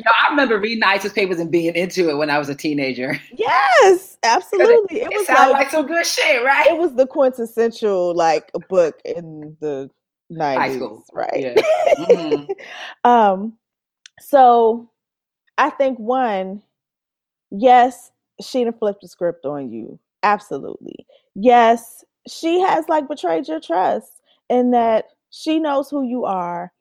Yo, 0.03 0.11
I 0.19 0.29
remember 0.29 0.59
reading 0.59 0.83
ISIS 0.83 1.13
papers 1.13 1.39
and 1.39 1.51
being 1.51 1.75
into 1.75 2.09
it 2.09 2.15
when 2.15 2.29
I 2.29 2.39
was 2.39 2.49
a 2.49 2.55
teenager. 2.55 3.19
Yes, 3.35 4.17
absolutely. 4.23 5.01
It, 5.01 5.03
it, 5.03 5.11
it 5.11 5.17
was 5.17 5.29
like, 5.29 5.51
like, 5.51 5.69
some 5.69 5.85
good 5.85 6.05
shit, 6.05 6.43
right? 6.43 6.67
It 6.67 6.77
was 6.77 6.95
the 6.95 7.05
quintessential 7.05 8.15
like 8.15 8.51
book 8.67 8.99
in 9.05 9.55
the 9.59 9.91
90s, 10.31 10.57
High 10.57 10.75
school. 10.75 11.03
right? 11.13 11.29
Yeah. 11.35 11.55
Mm-hmm. 11.99 12.51
um, 13.09 13.53
so 14.19 14.89
I 15.57 15.69
think 15.69 15.99
one, 15.99 16.63
yes, 17.51 18.11
she 18.41 18.63
done 18.63 18.73
flipped 18.73 19.01
the 19.01 19.07
script 19.07 19.45
on 19.45 19.71
you. 19.71 19.99
Absolutely. 20.23 21.05
Yes, 21.35 22.03
she 22.27 22.59
has 22.61 22.87
like 22.89 23.07
betrayed 23.07 23.47
your 23.47 23.59
trust 23.59 24.21
in 24.49 24.71
that 24.71 25.05
she 25.29 25.59
knows 25.59 25.89
who 25.89 26.03
you 26.03 26.25
are 26.25 26.71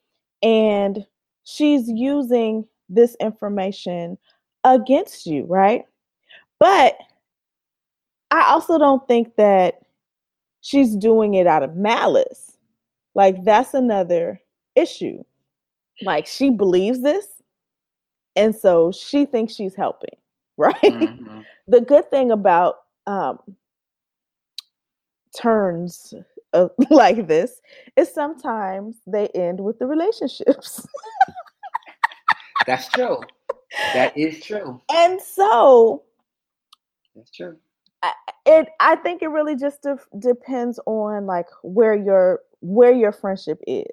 and 0.43 1.07
she's 1.45 1.89
using 1.89 2.67
this 2.91 3.17
information 3.21 4.19
against 4.65 5.27
you, 5.27 5.45
right? 5.45 5.85
But 6.59 6.97
I 8.31 8.51
also 8.51 8.79
don't 8.79 9.07
think 9.09 9.37
that 9.37 9.81
she's 10.61 10.95
doing 10.95 11.35
it 11.35 11.47
out 11.47 11.63
of 11.63 11.77
malice. 11.77 12.59
Like, 13.15 13.43
that's 13.45 13.75
another 13.75 14.41
issue. 14.77 15.23
Like, 16.03 16.27
she 16.27 16.51
believes 16.51 17.01
this, 17.01 17.27
and 18.37 18.55
so 18.55 18.93
she 18.93 19.25
thinks 19.25 19.55
she's 19.55 19.75
helping, 19.75 20.17
right? 20.57 20.75
Mm-hmm. 20.83 21.41
the 21.67 21.81
good 21.81 22.11
thing 22.11 22.31
about 22.31 22.77
um, 23.07 23.39
turns 25.35 26.15
uh, 26.53 26.69
like 26.91 27.27
this 27.27 27.61
is 27.97 28.13
sometimes 28.13 28.97
they 29.07 29.29
end 29.29 29.61
with 29.61 29.79
the 29.79 29.87
relationships. 29.87 30.87
That's 32.67 32.89
true. 32.89 33.21
That 33.95 34.17
is 34.17 34.43
true. 34.43 34.81
And 34.93 35.21
so 35.21 36.03
that's 37.15 37.31
true. 37.31 37.57
I, 38.03 38.13
it 38.47 38.69
I 38.81 38.97
think 38.97 39.23
it 39.23 39.29
really 39.29 39.57
just 39.57 39.83
de- 39.83 39.99
depends 40.19 40.81
on 40.87 41.27
like 41.27 41.47
where 41.63 41.95
your 41.95 42.41
where 42.61 42.93
your 42.93 43.13
friendship 43.13 43.61
is. 43.67 43.87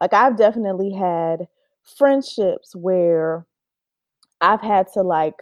Like 0.00 0.12
I've 0.12 0.36
definitely 0.36 0.92
had 0.92 1.46
friendships 1.96 2.74
where 2.74 3.46
I've 4.40 4.60
had 4.60 4.92
to 4.94 5.02
like 5.02 5.34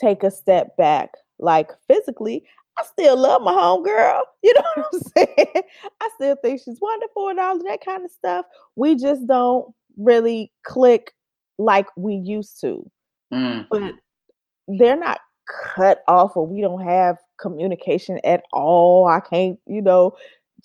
take 0.00 0.22
a 0.22 0.30
step 0.30 0.76
back, 0.76 1.12
like 1.38 1.70
physically. 1.88 2.44
I 2.76 2.84
still 2.84 3.16
love 3.16 3.42
my 3.42 3.52
home 3.52 3.82
girl. 3.82 4.22
You 4.44 4.52
know 4.52 4.62
what 4.74 4.86
I'm 4.92 5.00
saying? 5.16 5.62
I 6.02 6.08
still 6.16 6.36
think 6.42 6.60
she's 6.62 6.78
wonderful 6.78 7.30
and 7.30 7.40
all 7.40 7.56
of 7.56 7.64
that 7.64 7.82
kind 7.82 8.04
of 8.04 8.10
stuff. 8.10 8.44
We 8.76 8.94
just 8.94 9.26
don't 9.26 9.74
really 9.96 10.52
click 10.64 11.14
like 11.58 11.86
we 11.96 12.14
used 12.14 12.60
to. 12.60 12.90
Mm. 13.32 13.66
But 13.70 13.94
they're 14.68 14.96
not 14.96 15.20
cut 15.74 16.02
off 16.08 16.36
or 16.36 16.46
we 16.46 16.60
don't 16.60 16.82
have 16.82 17.16
communication 17.40 18.18
at 18.24 18.42
all. 18.52 19.06
I 19.06 19.20
can't, 19.20 19.58
you 19.66 19.82
know, 19.82 20.14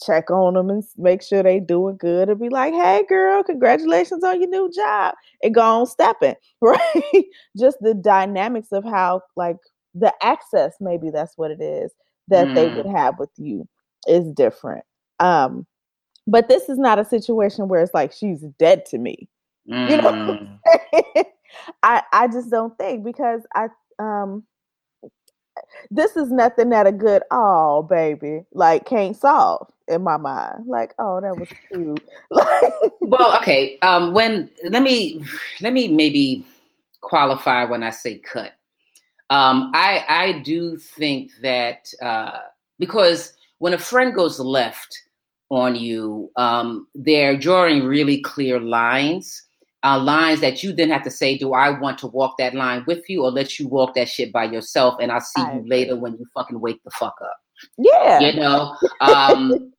check 0.06 0.30
on 0.32 0.54
them 0.54 0.70
and 0.70 0.84
make 0.98 1.22
sure 1.22 1.44
they 1.44 1.60
doing 1.60 1.98
good 1.98 2.30
and 2.30 2.40
be 2.40 2.50
like, 2.50 2.74
hey 2.74 3.04
girl, 3.10 3.44
congratulations 3.44 4.24
on 4.24 4.40
your 4.40 4.50
new 4.50 4.72
job. 4.72 5.16
And 5.44 5.54
go 5.54 5.62
on 5.62 5.88
stepping, 5.88 6.36
right? 6.62 7.26
Just 7.58 7.78
the 7.82 7.94
dynamics 7.94 8.70
of 8.72 8.84
how 8.84 9.22
like 9.36 9.58
the 9.94 10.14
access, 10.22 10.76
maybe 10.80 11.10
that's 11.10 11.38
what 11.38 11.52
it 11.52 11.62
is, 11.62 11.92
that 12.30 12.48
mm. 12.48 12.56
they 12.56 12.74
would 12.74 12.86
have 12.86 13.16
with 13.20 13.32
you 13.38 13.68
is 14.08 14.32
different. 14.34 14.86
Um, 15.20 15.66
but 16.28 16.48
this 16.48 16.70
is 16.70 16.78
not 16.78 17.00
a 17.00 17.06
situation 17.06 17.68
where 17.68 17.82
it's 17.82 17.94
like 17.94 18.14
she's 18.14 18.42
dead 18.60 18.86
to 18.88 18.98
me. 18.98 19.28
Mm. 19.70 19.90
You 19.90 19.98
know, 19.98 20.12
mm. 20.12 21.26
I 21.84 22.02
I 22.12 22.28
just 22.28 22.50
don't 22.50 22.78
think 22.78 23.04
because 23.04 23.42
I 23.56 23.68
um 24.00 24.44
this 25.92 26.16
is 26.16 26.32
nothing 26.32 26.70
that 26.70 26.88
a 26.88 26.92
good 26.92 27.24
oh 27.32 27.84
baby 27.84 28.44
like 28.54 28.86
can't 28.86 29.16
solve 29.16 29.72
in 29.88 30.04
my 30.04 30.18
mind. 30.18 30.66
Like 30.68 30.94
oh 31.00 31.22
that 31.22 31.38
was 31.38 31.50
cute. 31.72 32.04
well, 33.02 33.38
okay. 33.38 33.78
Um, 33.82 34.14
when 34.14 34.50
let 34.70 34.82
me 34.82 35.24
let 35.62 35.74
me 35.74 35.88
maybe 35.88 36.46
qualify 37.02 37.66
when 37.66 37.84
I 37.84 37.92
say 37.92 38.18
cut. 38.18 38.54
Um, 39.30 39.72
I 39.76 40.04
I 40.08 40.40
do 40.40 40.78
think 40.78 41.32
that 41.42 41.92
uh, 42.02 42.40
because 42.80 43.34
when 43.60 43.74
a 43.74 43.78
friend 43.78 44.16
goes 44.16 44.40
left 44.40 44.98
on 45.50 45.76
you, 45.76 46.32
um, 46.36 46.88
they're 46.96 47.38
drawing 47.38 47.84
really 47.84 48.22
clear 48.22 48.60
lines 48.60 49.44
uh, 49.84 50.00
lines 50.00 50.42
that 50.42 50.62
you 50.62 50.74
then 50.74 50.90
have 50.90 51.04
to 51.04 51.12
say, 51.12 51.38
do 51.38 51.54
I 51.54 51.78
want 51.80 51.98
to 52.00 52.08
walk 52.08 52.36
that 52.38 52.54
line 52.54 52.84
with 52.88 53.10
you 53.10 53.24
or 53.24 53.32
let 53.32 53.60
you 53.60 53.68
walk 53.68 53.96
that 53.96 54.10
shit 54.10 54.34
by 54.34 54.46
yourself? 54.46 54.96
And 55.00 55.12
I'll 55.12 55.22
see 55.22 55.42
you 55.42 55.64
later 55.66 55.96
when 55.96 56.14
you 56.14 56.26
fucking 56.34 56.60
wake 56.60 56.84
the 56.84 56.92
fuck 56.92 57.16
up. 57.22 57.38
Yeah. 57.78 58.20
You 58.20 58.40
know? 58.40 58.76
Um, 59.02 59.72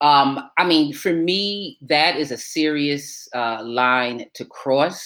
um, 0.00 0.50
I 0.58 0.66
mean, 0.66 0.92
for 0.92 1.12
me, 1.12 1.78
that 1.82 2.16
is 2.16 2.30
a 2.30 2.36
serious 2.36 3.28
uh, 3.34 3.62
line 3.62 4.26
to 4.34 4.44
cross 4.44 5.02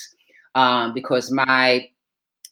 um, 0.54 0.94
because 0.94 1.30
my 1.30 1.88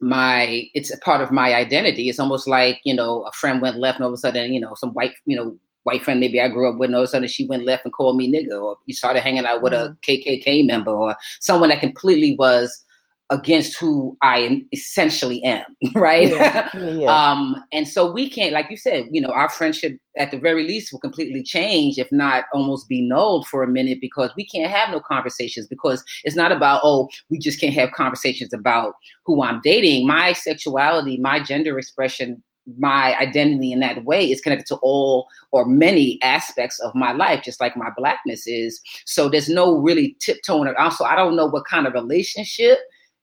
my 0.01 0.69
it's 0.75 0.93
a 0.93 0.99
part 0.99 1.21
of 1.21 1.33
my 1.33 1.55
identity. 1.55 2.09
It's 2.09 2.21
almost 2.21 2.47
like 2.47 2.81
you 2.85 2.95
know 2.95 3.23
a 3.23 3.33
friend 3.33 3.61
went 3.61 3.79
left 3.79 3.99
and 3.99 4.05
all 4.05 4.11
of 4.11 4.15
a 4.15 4.19
sudden 4.19 4.53
you 4.53 4.61
know 4.61 4.75
some 4.75 4.93
white 4.93 5.15
you 5.27 5.37
know 5.37 5.57
white 5.89 6.05
friend 6.05 6.21
maybe 6.21 6.39
I 6.39 6.49
grew 6.49 6.71
up 6.71 6.79
with, 6.79 6.89
and 6.89 6.97
all 6.97 7.03
of 7.03 7.09
a 7.09 7.11
sudden 7.11 7.29
she 7.29 7.47
went 7.47 7.65
left 7.65 7.85
and 7.85 7.95
called 7.95 8.19
me 8.19 8.31
nigga, 8.31 8.63
or 8.63 8.77
you 8.85 8.95
started 8.95 9.23
hanging 9.23 9.47
out 9.47 9.63
with 9.63 9.73
a 9.73 9.97
KKK 10.07 10.45
mm-hmm. 10.45 10.67
member, 10.67 10.91
or 10.91 11.17
someone 11.41 11.71
that 11.71 11.81
completely 11.81 12.37
was 12.37 12.85
against 13.31 13.79
who 13.79 14.17
I 14.23 14.65
essentially 14.73 15.43
am, 15.45 15.65
right? 15.95 16.29
Yeah. 16.39 16.71
Yeah. 16.75 17.31
um, 17.31 17.65
and 17.73 17.87
so 17.87 18.11
we 18.11 18.29
can't, 18.29 18.53
like 18.53 18.71
you 18.71 18.77
said, 18.77 19.07
you 19.11 19.21
know, 19.21 19.31
our 19.31 19.49
friendship 19.49 19.99
at 20.17 20.31
the 20.31 20.39
very 20.39 20.67
least 20.67 20.93
will 20.93 21.01
completely 21.01 21.43
change, 21.43 21.99
if 21.99 22.11
not 22.13 22.45
almost 22.53 22.89
be 22.89 23.01
nulled 23.01 23.47
for 23.47 23.63
a 23.63 23.69
minute, 23.69 23.99
because 24.01 24.31
we 24.37 24.47
can't 24.47 24.71
have 24.71 24.91
no 24.91 25.01
conversations. 25.01 25.67
Because 25.67 26.05
it's 26.25 26.37
not 26.37 26.53
about 26.53 26.81
oh, 26.85 27.09
we 27.31 27.39
just 27.39 27.61
can't 27.61 27.75
have 27.75 27.93
conversations 27.93 28.53
about 28.53 28.95
who 29.25 29.43
I'm 29.43 29.61
dating. 29.63 30.07
My 30.07 30.33
sexuality, 30.33 31.17
my 31.19 31.41
gender 31.41 31.79
expression 31.79 32.43
my 32.77 33.17
identity 33.19 33.73
in 33.73 33.81
that 33.81 34.05
way 34.05 34.31
is 34.31 34.41
connected 34.41 34.67
to 34.67 34.77
all 34.77 35.27
or 35.53 35.65
many 35.65 36.19
aspects 36.23 36.79
of 36.81 36.95
my 36.95 37.13
life, 37.13 37.43
just 37.43 37.61
like 37.61 37.77
my 37.77 37.91
blackness 37.97 38.47
is. 38.47 38.81
So 39.07 39.29
there's 39.29 39.49
no 39.49 39.79
really 39.79 40.17
tiptoeing. 40.21 40.73
Also, 40.79 41.05
I 41.05 41.17
don't 41.17 41.37
know 41.37 41.47
what 41.47 41.65
kind 41.67 41.87
of 41.87 41.95
relationship 41.95 42.79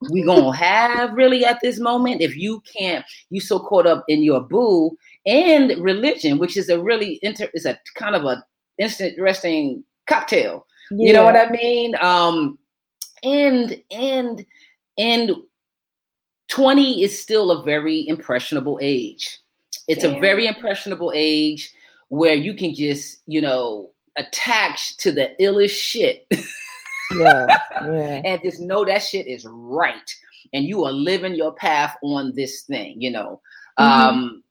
we 0.09 0.21
gonna 0.23 0.55
have 0.55 1.13
really 1.13 1.45
at 1.45 1.59
this 1.61 1.79
moment 1.79 2.21
if 2.21 2.35
you 2.35 2.61
can't 2.61 3.05
you 3.29 3.39
so 3.39 3.59
caught 3.59 3.85
up 3.85 4.03
in 4.07 4.23
your 4.23 4.41
boo 4.41 4.95
and 5.25 5.71
religion 5.79 6.37
which 6.37 6.57
is 6.57 6.69
a 6.69 6.81
really 6.81 7.19
inter 7.21 7.49
is 7.53 7.65
a 7.65 7.79
kind 7.95 8.15
of 8.15 8.23
a 8.25 8.43
interesting 8.77 9.83
cocktail 10.07 10.65
yeah. 10.91 11.07
you 11.07 11.13
know 11.13 11.23
what 11.23 11.37
i 11.37 11.49
mean 11.49 11.95
um 12.01 12.57
and 13.23 13.81
and 13.91 14.45
and 14.97 15.31
20 16.55 17.03
is 17.03 17.21
still 17.21 17.51
a 17.51 17.63
very 17.63 18.07
impressionable 18.07 18.79
age 18.81 19.39
it's 19.89 20.05
a 20.05 20.19
very 20.21 20.47
impressionable 20.47 21.11
age 21.13 21.69
where 22.07 22.33
you 22.33 22.53
can 22.53 22.73
just 22.73 23.21
you 23.27 23.41
know 23.41 23.91
attach 24.17 24.95
to 24.95 25.11
the 25.11 25.31
illest 25.41 25.77
shit 25.77 26.25
yeah, 27.17 27.45
yeah. 27.81 28.21
and 28.23 28.41
just 28.41 28.61
know 28.61 28.85
that 28.85 28.99
shit 29.03 29.27
is 29.27 29.45
right 29.49 30.15
and 30.53 30.63
you 30.63 30.85
are 30.85 30.93
living 30.93 31.35
your 31.35 31.53
path 31.55 31.97
on 32.01 32.31
this 32.35 32.61
thing 32.61 33.01
you 33.01 33.11
know 33.11 33.41
mm-hmm. 33.77 33.83
um 33.83 34.43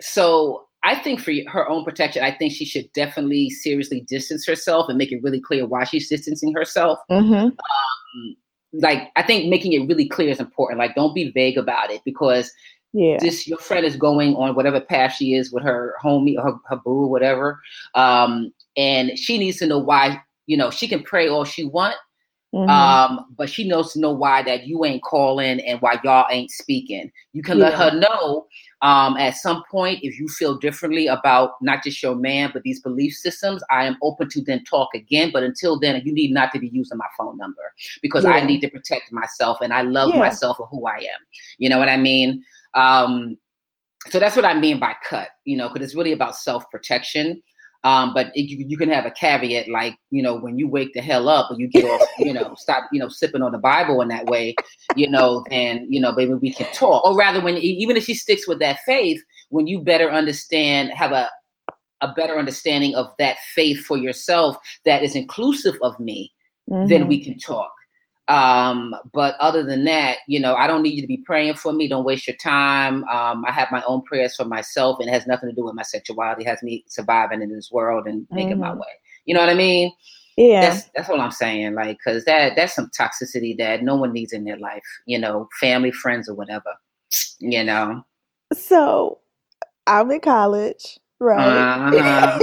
so 0.00 0.68
i 0.84 0.94
think 0.94 1.18
for 1.18 1.32
her 1.48 1.68
own 1.68 1.84
protection 1.84 2.22
i 2.22 2.30
think 2.30 2.52
she 2.52 2.64
should 2.64 2.90
definitely 2.92 3.50
seriously 3.50 4.02
distance 4.08 4.46
herself 4.46 4.88
and 4.88 4.96
make 4.96 5.10
it 5.10 5.22
really 5.24 5.40
clear 5.40 5.66
why 5.66 5.82
she's 5.82 6.08
distancing 6.08 6.54
herself 6.54 7.00
mm-hmm. 7.10 7.34
um, 7.34 8.36
like 8.72 9.10
i 9.16 9.22
think 9.22 9.48
making 9.48 9.72
it 9.72 9.86
really 9.86 10.08
clear 10.08 10.30
is 10.30 10.40
important 10.40 10.78
like 10.78 10.94
don't 10.94 11.14
be 11.14 11.30
vague 11.30 11.56
about 11.56 11.90
it 11.90 12.02
because 12.04 12.52
yeah 12.92 13.16
this 13.20 13.46
your 13.46 13.58
friend 13.58 13.84
is 13.86 13.96
going 13.96 14.34
on 14.36 14.54
whatever 14.54 14.80
path 14.80 15.14
she 15.14 15.34
is 15.34 15.52
with 15.52 15.62
her 15.62 15.94
homie 16.02 16.36
or 16.36 16.42
her, 16.42 16.58
her 16.66 16.76
boo 16.76 17.06
whatever 17.06 17.60
um 17.94 18.52
and 18.76 19.18
she 19.18 19.38
needs 19.38 19.56
to 19.58 19.66
know 19.66 19.78
why 19.78 20.20
you 20.48 20.56
know, 20.56 20.70
she 20.70 20.88
can 20.88 21.02
pray 21.04 21.28
all 21.28 21.44
she 21.44 21.64
want, 21.64 21.94
mm-hmm. 22.52 22.68
um, 22.68 23.26
but 23.36 23.48
she 23.48 23.68
knows 23.68 23.92
to 23.92 24.00
know 24.00 24.10
why 24.10 24.42
that 24.42 24.66
you 24.66 24.84
ain't 24.84 25.02
calling 25.02 25.60
and 25.60 25.80
why 25.80 26.00
y'all 26.02 26.26
ain't 26.30 26.50
speaking. 26.50 27.12
You 27.34 27.42
can 27.42 27.58
yeah. 27.58 27.64
let 27.64 27.74
her 27.74 28.00
know 28.00 28.46
um, 28.82 29.16
at 29.16 29.36
some 29.36 29.64
point 29.70 30.00
if 30.02 30.18
you 30.18 30.28
feel 30.28 30.56
differently 30.56 31.08
about 31.08 31.52
not 31.60 31.82
just 31.82 32.02
your 32.02 32.14
man 32.14 32.50
but 32.52 32.62
these 32.62 32.80
belief 32.80 33.14
systems. 33.14 33.62
I 33.70 33.84
am 33.84 33.96
open 34.02 34.28
to 34.30 34.40
then 34.42 34.62
talk 34.64 34.90
again, 34.94 35.30
but 35.32 35.42
until 35.42 35.78
then, 35.78 36.00
you 36.04 36.12
need 36.12 36.32
not 36.32 36.52
to 36.52 36.60
be 36.60 36.68
using 36.68 36.98
my 36.98 37.06
phone 37.16 37.36
number 37.36 37.72
because 38.02 38.24
yeah. 38.24 38.30
I 38.30 38.44
need 38.44 38.60
to 38.60 38.70
protect 38.70 39.12
myself 39.12 39.58
and 39.60 39.72
I 39.72 39.82
love 39.82 40.10
yeah. 40.10 40.20
myself 40.20 40.58
for 40.58 40.66
who 40.66 40.86
I 40.86 40.96
am. 40.96 41.20
You 41.58 41.68
know 41.68 41.78
what 41.78 41.88
I 41.88 41.96
mean? 41.96 42.44
Um, 42.74 43.36
so 44.10 44.18
that's 44.18 44.36
what 44.36 44.44
I 44.44 44.54
mean 44.54 44.78
by 44.78 44.94
cut, 45.08 45.28
you 45.44 45.56
know, 45.56 45.68
because 45.68 45.84
it's 45.84 45.96
really 45.96 46.12
about 46.12 46.36
self 46.36 46.70
protection. 46.70 47.42
Um, 47.84 48.12
but 48.12 48.32
it, 48.34 48.42
you, 48.42 48.64
you, 48.68 48.76
can 48.76 48.88
have 48.88 49.06
a 49.06 49.10
caveat 49.10 49.68
like, 49.68 49.96
you 50.10 50.20
know, 50.20 50.36
when 50.36 50.58
you 50.58 50.68
wake 50.68 50.92
the 50.94 51.00
hell 51.00 51.28
up 51.28 51.50
or 51.50 51.56
you 51.58 51.68
get 51.68 51.84
off, 51.84 52.08
you 52.18 52.32
know, 52.32 52.54
stop, 52.58 52.84
you 52.92 52.98
know, 52.98 53.08
sipping 53.08 53.40
on 53.40 53.52
the 53.52 53.58
Bible 53.58 54.02
in 54.02 54.08
that 54.08 54.26
way, 54.26 54.56
you 54.96 55.08
know, 55.08 55.44
and, 55.50 55.86
you 55.88 56.00
know, 56.00 56.12
maybe 56.12 56.34
we 56.34 56.52
can 56.52 56.66
talk. 56.72 57.04
Or 57.04 57.16
rather, 57.16 57.40
when 57.40 57.56
even 57.56 57.96
if 57.96 58.04
she 58.04 58.14
sticks 58.14 58.48
with 58.48 58.58
that 58.58 58.80
faith, 58.84 59.22
when 59.50 59.68
you 59.68 59.80
better 59.80 60.10
understand, 60.10 60.90
have 60.90 61.12
a, 61.12 61.30
a 62.00 62.12
better 62.14 62.36
understanding 62.36 62.94
of 62.96 63.12
that 63.18 63.38
faith 63.54 63.84
for 63.84 63.96
yourself 63.96 64.56
that 64.84 65.04
is 65.04 65.14
inclusive 65.14 65.76
of 65.82 65.98
me, 66.00 66.32
mm-hmm. 66.68 66.88
then 66.88 67.06
we 67.06 67.22
can 67.22 67.38
talk. 67.38 67.70
Um, 68.28 68.94
but 69.14 69.36
other 69.40 69.62
than 69.62 69.84
that, 69.84 70.18
you 70.26 70.38
know, 70.38 70.54
I 70.54 70.66
don't 70.66 70.82
need 70.82 70.94
you 70.94 71.00
to 71.00 71.08
be 71.08 71.16
praying 71.16 71.54
for 71.54 71.72
me. 71.72 71.88
Don't 71.88 72.04
waste 72.04 72.26
your 72.26 72.36
time. 72.36 73.04
Um, 73.04 73.44
I 73.46 73.52
have 73.52 73.68
my 73.72 73.82
own 73.84 74.02
prayers 74.02 74.36
for 74.36 74.44
myself, 74.44 74.98
and 75.00 75.08
it 75.08 75.12
has 75.12 75.26
nothing 75.26 75.48
to 75.48 75.54
do 75.54 75.64
with 75.64 75.74
my 75.74 75.82
sexuality. 75.82 76.44
It 76.44 76.48
has 76.48 76.62
me 76.62 76.84
surviving 76.88 77.40
in 77.40 77.50
this 77.50 77.72
world 77.72 78.06
and 78.06 78.26
making 78.30 78.52
mm-hmm. 78.52 78.60
my 78.60 78.74
way. 78.74 78.86
You 79.24 79.34
know 79.34 79.40
what 79.40 79.48
I 79.48 79.54
mean? 79.54 79.92
Yeah, 80.36 80.60
that's 80.60 80.90
that's 80.94 81.08
what 81.08 81.20
I'm 81.20 81.32
saying. 81.32 81.74
Like, 81.74 81.98
cause 82.04 82.24
that 82.26 82.54
that's 82.54 82.74
some 82.74 82.90
toxicity 82.96 83.56
that 83.58 83.82
no 83.82 83.96
one 83.96 84.12
needs 84.12 84.32
in 84.32 84.44
their 84.44 84.58
life. 84.58 84.84
You 85.06 85.18
know, 85.18 85.48
family, 85.58 85.90
friends, 85.90 86.28
or 86.28 86.34
whatever. 86.34 86.74
You 87.40 87.64
know. 87.64 88.04
So, 88.52 89.18
I'm 89.86 90.10
in 90.10 90.20
college, 90.20 90.98
right? 91.18 91.88
Uh-huh. 91.92 92.38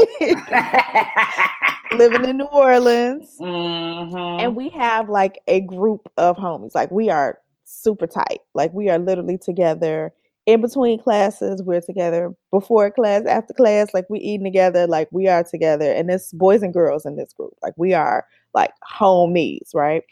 living 1.91 2.25
in 2.25 2.37
New 2.37 2.45
Orleans, 2.45 3.37
mm-hmm. 3.39 4.39
and 4.39 4.55
we 4.55 4.69
have 4.69 5.09
like 5.09 5.39
a 5.47 5.61
group 5.61 6.09
of 6.17 6.37
homies. 6.37 6.75
Like 6.75 6.91
we 6.91 7.09
are 7.09 7.39
super 7.65 8.07
tight. 8.07 8.39
Like 8.53 8.73
we 8.73 8.89
are 8.89 8.99
literally 8.99 9.37
together 9.37 10.13
in 10.45 10.61
between 10.61 11.01
classes. 11.01 11.61
We're 11.63 11.81
together 11.81 12.33
before 12.51 12.91
class, 12.91 13.25
after 13.25 13.53
class. 13.53 13.93
Like 13.93 14.05
we 14.09 14.19
eating 14.19 14.45
together. 14.45 14.87
Like 14.87 15.09
we 15.11 15.27
are 15.27 15.43
together, 15.43 15.91
and 15.91 16.09
it's 16.09 16.31
boys 16.31 16.63
and 16.63 16.73
girls 16.73 17.05
in 17.05 17.15
this 17.15 17.33
group. 17.33 17.53
Like 17.61 17.73
we 17.77 17.93
are 17.93 18.25
like 18.53 18.71
homies, 18.99 19.73
right? 19.73 20.03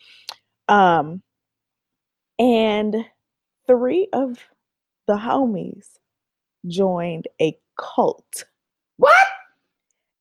Um, 0.67 1.21
and 2.39 3.05
three 3.67 4.07
of 4.13 4.39
the 5.07 5.15
homies 5.15 5.86
joined 6.67 7.27
a 7.41 7.57
cult. 7.77 8.45
What? 8.97 9.27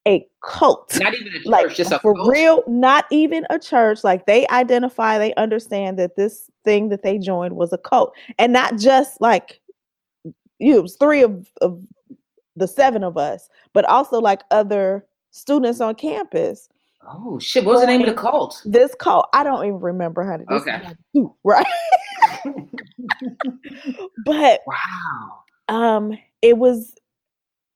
A 0.07 0.27
cult. 0.43 0.99
Not 1.01 1.15
even 1.15 1.29
a 1.29 1.31
church, 1.31 1.47
like, 1.47 1.75
just 1.75 1.93
a 1.93 1.99
for 2.01 2.15
cult. 2.15 2.31
real, 2.31 2.63
not 2.67 3.07
even 3.11 3.47
a 3.51 3.59
church. 3.59 4.03
Like 4.05 4.27
they 4.27 4.47
identify, 4.49 5.19
they 5.19 5.35
understand 5.35 5.99
that 5.99 6.17
this 6.17 6.51
thing 6.65 6.89
that 6.89 7.03
they 7.03 7.19
joined 7.19 7.57
was 7.57 7.73
a 7.73 7.79
cult. 7.79 8.13
And 8.39 8.53
not 8.53 8.79
just 8.79 9.21
like 9.21 9.61
you, 10.59 10.79
it 10.79 10.83
was 10.83 10.97
three 10.97 11.23
of, 11.23 11.49
of 11.61 11.85
the 12.57 12.69
seven 12.69 13.05
of 13.05 13.17
us, 13.17 13.49
but 13.73 13.85
also 13.87 14.21
like 14.21 14.43
other 14.51 15.07
students 15.31 15.81
on 15.81 15.95
campus. 15.95 16.69
Oh 17.05 17.39
shit! 17.41 17.65
What 17.65 17.73
was 17.73 17.81
the 17.81 17.89
name 17.89 18.03
of 18.03 18.07
the 18.07 18.15
cult? 18.15 18.63
This 18.65 18.95
cult, 18.95 19.29
I 19.33 19.43
don't 19.43 19.65
even 19.67 19.81
remember 19.81 20.23
how 20.23 20.37
to. 20.37 20.45
Okay. 20.53 20.81
Do, 21.13 21.35
right. 21.43 21.67
but 24.25 24.61
wow. 24.67 25.43
Um, 25.69 26.17
it 26.43 26.59
was 26.59 26.95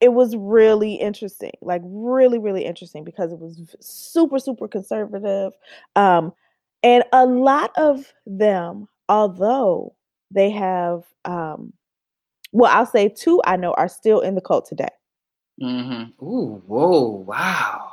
it 0.00 0.12
was 0.12 0.36
really 0.36 0.94
interesting 0.94 1.52
like 1.62 1.82
really 1.84 2.38
really 2.38 2.64
interesting 2.64 3.04
because 3.04 3.32
it 3.32 3.38
was 3.38 3.60
super 3.80 4.38
super 4.38 4.68
conservative 4.68 5.52
um 5.94 6.32
and 6.82 7.04
a 7.12 7.24
lot 7.26 7.72
of 7.76 8.12
them 8.26 8.88
although 9.08 9.94
they 10.30 10.50
have 10.50 11.04
um 11.24 11.72
well 12.52 12.70
i'll 12.74 12.86
say 12.86 13.08
two 13.08 13.40
i 13.46 13.56
know 13.56 13.72
are 13.74 13.88
still 13.88 14.20
in 14.20 14.34
the 14.34 14.40
cult 14.40 14.66
today 14.66 14.88
mm-hmm. 15.62 16.24
Ooh, 16.24 16.62
whoa 16.66 17.24
wow 17.26 17.92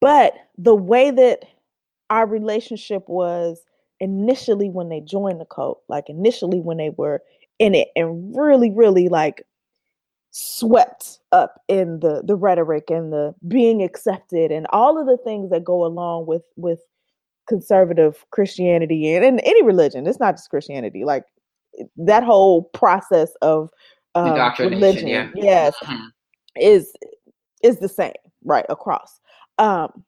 but 0.00 0.34
the 0.56 0.74
way 0.74 1.10
that 1.10 1.44
our 2.10 2.26
relationship 2.26 3.08
was 3.08 3.64
initially 4.00 4.68
when 4.68 4.88
they 4.88 5.00
joined 5.00 5.40
the 5.40 5.46
cult 5.46 5.82
like 5.88 6.08
initially 6.08 6.60
when 6.60 6.78
they 6.78 6.90
were 6.96 7.22
in 7.58 7.74
it 7.74 7.88
and 7.94 8.36
really 8.36 8.70
really 8.70 9.08
like 9.08 9.44
swept 10.36 11.20
up 11.30 11.60
in 11.68 12.00
the 12.00 12.20
the 12.24 12.34
rhetoric 12.34 12.90
and 12.90 13.12
the 13.12 13.32
being 13.46 13.84
accepted 13.84 14.50
and 14.50 14.66
all 14.70 14.98
of 14.98 15.06
the 15.06 15.16
things 15.16 15.48
that 15.48 15.62
go 15.62 15.84
along 15.84 16.26
with 16.26 16.42
with 16.56 16.80
conservative 17.46 18.24
Christianity 18.32 19.14
and, 19.14 19.24
and 19.24 19.40
any 19.44 19.62
religion. 19.62 20.08
It's 20.08 20.18
not 20.18 20.34
just 20.34 20.50
Christianity. 20.50 21.04
Like 21.04 21.22
that 21.96 22.24
whole 22.24 22.64
process 22.74 23.30
of 23.42 23.70
um, 24.16 24.34
religion, 24.58 25.06
yeah. 25.06 25.30
yes, 25.36 25.74
mm-hmm. 25.84 26.06
is 26.60 26.92
is 27.62 27.78
the 27.78 27.88
same 27.88 28.12
right 28.42 28.66
across. 28.68 29.20
Um, 29.58 30.04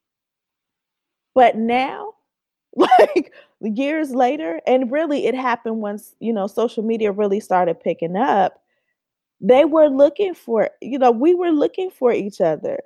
but 1.36 1.56
now, 1.56 2.14
like 2.76 3.32
years 3.60 4.10
later, 4.10 4.60
and 4.66 4.90
really 4.90 5.26
it 5.26 5.36
happened 5.36 5.76
once 5.76 6.16
you 6.18 6.32
know 6.32 6.48
social 6.48 6.82
media 6.82 7.12
really 7.12 7.38
started 7.38 7.78
picking 7.78 8.16
up 8.16 8.60
they 9.40 9.64
were 9.64 9.88
looking 9.88 10.34
for 10.34 10.70
you 10.80 10.98
know 10.98 11.10
we 11.10 11.34
were 11.34 11.50
looking 11.50 11.90
for 11.90 12.12
each 12.12 12.40
other 12.40 12.78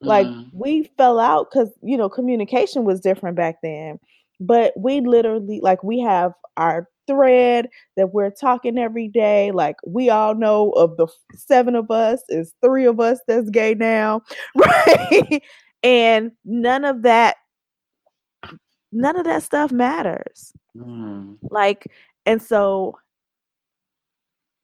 like 0.00 0.26
mm. 0.26 0.48
we 0.52 0.90
fell 0.96 1.20
out 1.20 1.48
because 1.50 1.70
you 1.82 1.96
know 1.96 2.08
communication 2.08 2.84
was 2.84 3.00
different 3.00 3.36
back 3.36 3.56
then 3.62 3.98
but 4.40 4.72
we 4.76 5.00
literally 5.00 5.60
like 5.62 5.82
we 5.84 6.00
have 6.00 6.32
our 6.56 6.88
thread 7.06 7.68
that 7.96 8.12
we're 8.12 8.30
talking 8.30 8.78
every 8.78 9.08
day 9.08 9.50
like 9.52 9.76
we 9.86 10.10
all 10.10 10.34
know 10.34 10.70
of 10.72 10.96
the 10.96 11.06
seven 11.34 11.74
of 11.74 11.90
us 11.90 12.22
is 12.28 12.54
three 12.62 12.84
of 12.84 13.00
us 13.00 13.20
that's 13.26 13.50
gay 13.50 13.74
now 13.74 14.20
right 14.56 15.42
and 15.82 16.32
none 16.44 16.84
of 16.84 17.02
that 17.02 17.36
none 18.92 19.16
of 19.16 19.24
that 19.24 19.42
stuff 19.42 19.72
matters 19.72 20.52
mm. 20.76 21.36
like 21.50 21.86
And 22.26 22.40
so 22.40 22.98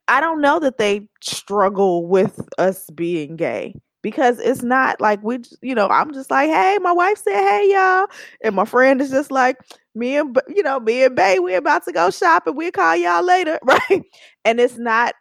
I 0.08 0.20
don't 0.20 0.40
know 0.40 0.58
that 0.60 0.78
they 0.78 1.08
struggle 1.22 2.06
with 2.06 2.40
us 2.58 2.88
being 2.94 3.36
gay 3.36 3.74
because 4.02 4.38
it's 4.38 4.62
not 4.62 5.00
like 5.00 5.22
we, 5.22 5.38
you 5.60 5.74
know, 5.74 5.88
I'm 5.88 6.12
just 6.12 6.30
like, 6.30 6.48
hey, 6.48 6.78
my 6.80 6.92
wife 6.92 7.18
said, 7.18 7.34
hey, 7.34 7.70
y'all. 7.72 8.06
And 8.42 8.54
my 8.54 8.64
friend 8.64 9.00
is 9.00 9.10
just 9.10 9.30
like, 9.30 9.56
me 9.94 10.16
and, 10.16 10.38
you 10.48 10.62
know, 10.62 10.80
me 10.80 11.04
and 11.04 11.14
Bay, 11.14 11.38
we're 11.40 11.58
about 11.58 11.84
to 11.84 11.92
go 11.92 12.10
shopping. 12.10 12.56
We'll 12.56 12.70
call 12.70 12.96
y'all 12.96 13.24
later. 13.24 13.58
Right. 13.64 14.02
And 14.44 14.60
it's 14.60 14.78
not, 14.78 15.14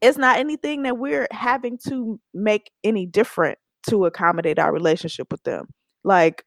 it's 0.00 0.18
not 0.18 0.38
anything 0.38 0.82
that 0.82 0.98
we're 0.98 1.28
having 1.30 1.78
to 1.88 2.18
make 2.32 2.70
any 2.82 3.06
different 3.06 3.58
to 3.90 4.06
accommodate 4.06 4.58
our 4.58 4.72
relationship 4.72 5.28
with 5.30 5.42
them. 5.44 5.66
Like, 6.02 6.42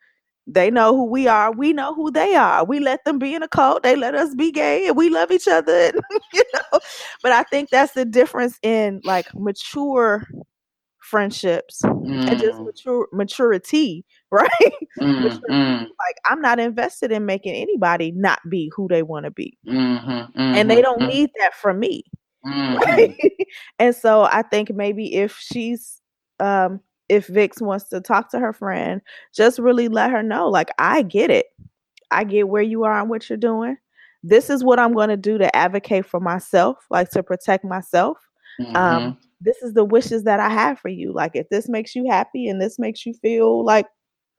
they 0.47 0.71
know 0.71 0.95
who 0.95 1.03
we 1.03 1.27
are. 1.27 1.51
We 1.51 1.73
know 1.73 1.93
who 1.93 2.09
they 2.09 2.35
are. 2.35 2.63
We 2.63 2.79
let 2.79 3.03
them 3.03 3.19
be 3.19 3.35
in 3.35 3.43
a 3.43 3.47
cult. 3.47 3.83
They 3.83 3.95
let 3.97 4.15
us 4.15 4.33
be 4.33 4.51
gay, 4.51 4.87
and 4.87 4.95
we 4.95 5.09
love 5.09 5.29
each 5.29 5.47
other. 5.47 5.91
you 6.33 6.43
know, 6.53 6.79
but 7.21 7.33
I 7.33 7.43
think 7.43 7.69
that's 7.69 7.93
the 7.93 8.05
difference 8.05 8.57
in 8.63 9.01
like 9.03 9.27
mature 9.35 10.25
friendships 11.01 11.81
mm. 11.83 12.29
and 12.29 12.39
just 12.39 12.59
mm. 12.59 12.65
mature 12.65 13.07
maturity, 13.11 14.05
right? 14.31 14.49
Mm, 14.99 15.21
maturity. 15.21 15.45
Mm. 15.49 15.81
Like 15.81 16.15
I'm 16.25 16.41
not 16.41 16.59
invested 16.59 17.11
in 17.11 17.25
making 17.25 17.55
anybody 17.55 18.11
not 18.11 18.39
be 18.49 18.71
who 18.75 18.87
they 18.87 19.03
want 19.03 19.25
to 19.25 19.31
be, 19.31 19.57
mm-hmm, 19.67 20.09
mm-hmm, 20.09 20.39
and 20.39 20.71
they 20.71 20.81
don't 20.81 20.99
mm-hmm. 20.99 21.09
need 21.09 21.29
that 21.39 21.53
from 21.53 21.79
me. 21.79 22.03
Mm-hmm. 22.45 22.77
Right? 22.77 23.17
and 23.77 23.93
so 23.93 24.21
I 24.21 24.41
think 24.41 24.71
maybe 24.73 25.15
if 25.15 25.37
she's 25.37 25.99
um 26.39 26.79
if 27.09 27.27
Vix 27.27 27.61
wants 27.61 27.89
to 27.89 28.01
talk 28.01 28.29
to 28.31 28.39
her 28.39 28.53
friend, 28.53 29.01
just 29.33 29.59
really 29.59 29.87
let 29.87 30.11
her 30.11 30.23
know, 30.23 30.49
like, 30.49 30.69
I 30.77 31.01
get 31.01 31.29
it. 31.29 31.47
I 32.11 32.23
get 32.23 32.49
where 32.49 32.61
you 32.61 32.83
are 32.83 32.99
and 32.99 33.09
what 33.09 33.29
you're 33.29 33.37
doing. 33.37 33.77
This 34.23 34.49
is 34.49 34.63
what 34.63 34.79
I'm 34.79 34.93
going 34.93 35.09
to 35.09 35.17
do 35.17 35.37
to 35.37 35.55
advocate 35.55 36.05
for 36.05 36.19
myself, 36.19 36.77
like 36.89 37.09
to 37.11 37.23
protect 37.23 37.63
myself. 37.63 38.17
Um, 38.59 38.65
mm-hmm. 38.65 38.75
Um, 38.75 39.17
this 39.39 39.61
is 39.61 39.73
the 39.73 39.85
wishes 39.85 40.23
that 40.23 40.39
I 40.39 40.49
have 40.49 40.79
for 40.79 40.89
you. 40.89 41.13
Like, 41.13 41.31
if 41.35 41.47
this 41.49 41.69
makes 41.69 41.95
you 41.95 42.09
happy 42.09 42.47
and 42.47 42.61
this 42.61 42.79
makes 42.79 43.05
you 43.05 43.13
feel 43.13 43.63
like 43.63 43.85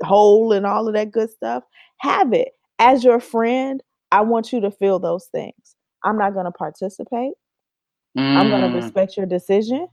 whole 0.02 0.52
and 0.52 0.66
all 0.66 0.88
of 0.88 0.94
that 0.94 1.11
good 1.11 1.31
stuff, 1.31 1.62
have 2.00 2.33
it. 2.33 2.48
As 2.78 3.04
your 3.04 3.20
friend, 3.20 3.83
I 4.11 4.22
want 4.22 4.52
you 4.52 4.61
to 4.61 4.70
feel 4.70 4.98
those 4.98 5.26
things. 5.33 5.76
I'm 6.04 6.18
not 6.18 6.35
going 6.35 6.46
to 6.46 6.52
participate. 6.52 7.33
Mm. 8.16 8.37
I'm 8.37 8.48
going 8.50 8.72
to 8.72 8.76
respect 8.76 9.16
your 9.16 9.26
decision. 9.26 9.87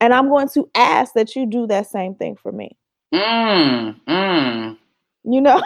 And 0.00 0.12
I'm 0.12 0.28
going 0.28 0.48
to 0.50 0.68
ask 0.74 1.14
that 1.14 1.34
you 1.34 1.46
do 1.46 1.66
that 1.68 1.86
same 1.86 2.14
thing 2.14 2.36
for 2.36 2.52
me. 2.52 2.76
Mm, 3.14 4.00
mm. 4.06 4.76
You 5.24 5.40
know? 5.40 5.62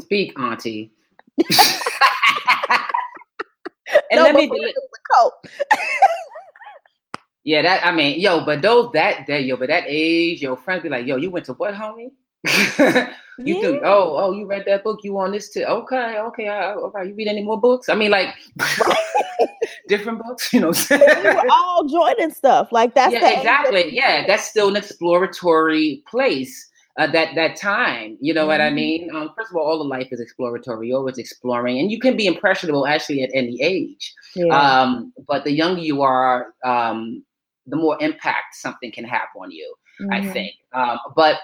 Speak, 0.00 0.38
Auntie. 0.38 0.92
and 1.50 1.60
no, 4.12 4.22
let 4.22 4.34
me 4.34 4.48
do 4.48 4.72
yeah, 7.44 7.62
that 7.62 7.86
I 7.86 7.92
mean, 7.92 8.18
yo, 8.18 8.44
but 8.44 8.62
those 8.62 8.90
that 8.94 9.26
that 9.28 9.44
yo, 9.44 9.56
but 9.56 9.68
that 9.68 9.84
age, 9.86 10.42
your 10.42 10.56
friends 10.56 10.82
be 10.82 10.88
like, 10.88 11.06
yo, 11.06 11.16
you 11.16 11.30
went 11.30 11.46
to 11.46 11.52
what, 11.52 11.74
homie? 11.74 12.10
you 13.38 13.56
yeah. 13.56 13.60
do 13.60 13.80
oh 13.84 14.16
oh 14.16 14.32
you 14.32 14.46
read 14.46 14.64
that 14.66 14.82
book 14.84 15.00
you 15.02 15.18
on 15.18 15.32
this 15.32 15.50
too 15.50 15.64
okay 15.64 16.18
okay 16.18 16.48
okay 16.48 17.08
you 17.08 17.14
read 17.14 17.28
any 17.28 17.42
more 17.42 17.60
books 17.60 17.88
i 17.88 17.94
mean 17.94 18.10
like 18.10 18.28
different 19.88 20.22
books 20.22 20.52
you 20.52 20.60
know 20.60 20.72
we 20.90 20.96
were 20.96 21.50
all 21.50 21.84
joining 21.84 22.32
stuff 22.32 22.70
like 22.72 22.94
that's 22.94 23.12
yeah 23.12 23.28
exactly 23.28 23.94
yeah 23.94 24.26
that's 24.26 24.44
still 24.44 24.68
an 24.68 24.76
exploratory 24.76 26.02
place 26.08 26.68
uh, 26.98 27.06
that 27.06 27.34
that 27.34 27.56
time 27.56 28.16
you 28.20 28.32
know 28.32 28.42
mm-hmm. 28.42 28.48
what 28.48 28.60
i 28.60 28.66
mm-hmm. 28.66 28.76
mean 28.76 29.14
um, 29.14 29.30
first 29.36 29.50
of 29.50 29.56
all 29.56 29.66
all 29.66 29.80
of 29.80 29.86
life 29.86 30.08
is 30.10 30.20
exploratory 30.20 30.88
you're 30.88 30.98
always 30.98 31.18
exploring 31.18 31.78
and 31.78 31.90
you 31.90 32.00
can 32.00 32.16
be 32.16 32.26
impressionable 32.26 32.86
actually 32.86 33.22
at 33.22 33.30
any 33.34 33.60
age 33.62 34.14
yeah. 34.34 34.46
um, 34.46 35.12
but 35.26 35.44
the 35.44 35.52
younger 35.52 35.80
you 35.80 36.02
are 36.02 36.54
um, 36.64 37.24
the 37.66 37.76
more 37.76 37.96
impact 38.00 38.54
something 38.54 38.90
can 38.90 39.04
have 39.04 39.28
on 39.40 39.50
you 39.50 39.74
mm-hmm. 40.00 40.12
i 40.12 40.32
think 40.32 40.54
um, 40.72 40.98
but 41.14 41.38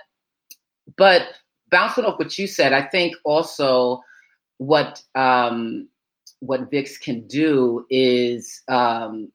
but 0.96 1.28
bouncing 1.72 2.04
off 2.04 2.18
what 2.20 2.38
you 2.38 2.46
said, 2.46 2.72
I 2.72 2.82
think 2.82 3.16
also 3.24 4.00
what 4.58 5.02
um, 5.16 5.88
what 6.42 6.70
Vix 6.70 6.98
can 6.98 7.26
do 7.28 7.86
is 7.88 8.62
um, 8.68 9.30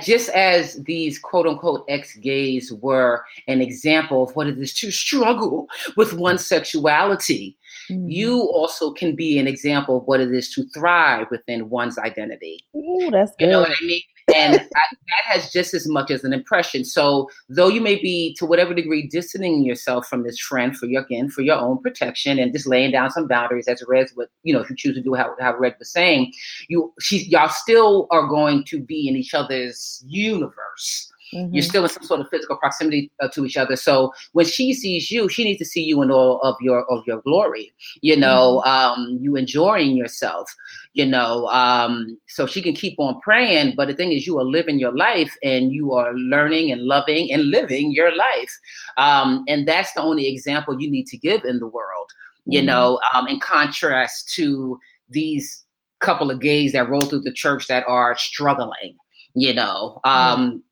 just 0.00 0.28
as 0.30 0.82
these 0.84 1.18
quote 1.18 1.46
unquote 1.46 1.84
ex 1.88 2.14
gays 2.16 2.72
were 2.72 3.24
an 3.48 3.60
example 3.60 4.22
of 4.22 4.34
what 4.36 4.46
it 4.46 4.58
is 4.58 4.72
to 4.74 4.90
struggle 4.90 5.66
with 5.96 6.12
one's 6.12 6.46
sexuality, 6.46 7.56
mm-hmm. 7.90 8.08
you 8.08 8.40
also 8.40 8.92
can 8.92 9.16
be 9.16 9.38
an 9.38 9.48
example 9.48 9.98
of 9.98 10.04
what 10.04 10.20
it 10.20 10.32
is 10.32 10.52
to 10.54 10.64
thrive 10.68 11.26
within 11.30 11.68
one's 11.70 11.98
identity. 11.98 12.60
Ooh, 12.76 13.10
that's 13.10 13.32
good. 13.36 13.46
You 13.46 13.50
know 13.50 13.60
what 13.60 13.70
I 13.70 13.84
mean? 13.84 14.02
And 14.34 14.54
that, 14.54 14.68
that 14.72 15.24
has 15.24 15.52
just 15.52 15.74
as 15.74 15.86
much 15.88 16.10
as 16.10 16.24
an 16.24 16.32
impression. 16.32 16.84
So 16.84 17.28
though 17.48 17.68
you 17.68 17.80
may 17.80 17.96
be 17.96 18.34
to 18.38 18.46
whatever 18.46 18.74
degree 18.74 19.06
distancing 19.06 19.64
yourself 19.64 20.06
from 20.06 20.22
this 20.22 20.38
friend 20.38 20.76
for 20.76 20.86
your 20.86 21.02
again 21.02 21.30
for 21.30 21.42
your 21.42 21.56
own 21.56 21.78
protection 21.78 22.38
and 22.38 22.52
just 22.52 22.66
laying 22.66 22.90
down 22.92 23.10
some 23.10 23.26
boundaries, 23.26 23.68
as 23.68 23.82
Red 23.88 24.08
what 24.14 24.28
you 24.42 24.52
know 24.52 24.60
if 24.60 24.70
you 24.70 24.76
choose 24.76 24.94
to 24.94 25.02
do 25.02 25.14
how, 25.14 25.34
how 25.40 25.56
Red 25.56 25.76
was 25.78 25.90
saying, 25.90 26.32
you 26.68 26.92
she 27.00 27.24
y'all 27.24 27.48
still 27.48 28.06
are 28.10 28.26
going 28.26 28.64
to 28.64 28.80
be 28.80 29.08
in 29.08 29.16
each 29.16 29.34
other's 29.34 30.04
universe. 30.06 31.09
Mm-hmm. 31.32 31.54
You're 31.54 31.62
still 31.62 31.84
in 31.84 31.88
some 31.88 32.02
sort 32.02 32.20
of 32.20 32.28
physical 32.28 32.56
proximity 32.56 33.10
uh, 33.20 33.28
to 33.28 33.44
each 33.44 33.56
other. 33.56 33.76
So 33.76 34.12
when 34.32 34.46
she 34.46 34.72
sees 34.72 35.10
you, 35.10 35.28
she 35.28 35.44
needs 35.44 35.58
to 35.58 35.64
see 35.64 35.82
you 35.82 36.02
in 36.02 36.10
all 36.10 36.40
of 36.42 36.56
your 36.60 36.84
of 36.90 37.06
your 37.06 37.20
glory. 37.22 37.72
You 38.00 38.16
know, 38.16 38.62
mm-hmm. 38.66 39.00
um, 39.00 39.18
you 39.20 39.36
enjoying 39.36 39.96
yourself. 39.96 40.54
You 40.92 41.06
know, 41.06 41.46
um, 41.48 42.18
so 42.26 42.46
she 42.46 42.60
can 42.60 42.74
keep 42.74 42.98
on 42.98 43.20
praying. 43.20 43.74
But 43.76 43.88
the 43.88 43.94
thing 43.94 44.12
is, 44.12 44.26
you 44.26 44.38
are 44.38 44.44
living 44.44 44.78
your 44.78 44.94
life, 44.94 45.34
and 45.42 45.72
you 45.72 45.92
are 45.92 46.12
learning 46.14 46.72
and 46.72 46.82
loving 46.82 47.32
and 47.32 47.44
living 47.44 47.92
your 47.92 48.14
life. 48.14 48.58
Um, 48.96 49.44
and 49.46 49.68
that's 49.68 49.92
the 49.92 50.02
only 50.02 50.26
example 50.28 50.80
you 50.80 50.90
need 50.90 51.06
to 51.08 51.16
give 51.16 51.44
in 51.44 51.60
the 51.60 51.68
world. 51.68 52.08
Mm-hmm. 52.40 52.52
You 52.52 52.62
know, 52.62 53.00
um, 53.14 53.28
in 53.28 53.38
contrast 53.40 54.32
to 54.34 54.78
these 55.08 55.64
couple 56.00 56.30
of 56.30 56.40
gays 56.40 56.72
that 56.72 56.88
roll 56.88 57.02
through 57.02 57.20
the 57.20 57.32
church 57.32 57.68
that 57.68 57.84
are 57.86 58.16
struggling. 58.16 58.96
You 59.34 59.54
know, 59.54 60.00
um, 60.04 60.64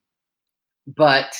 but 0.97 1.35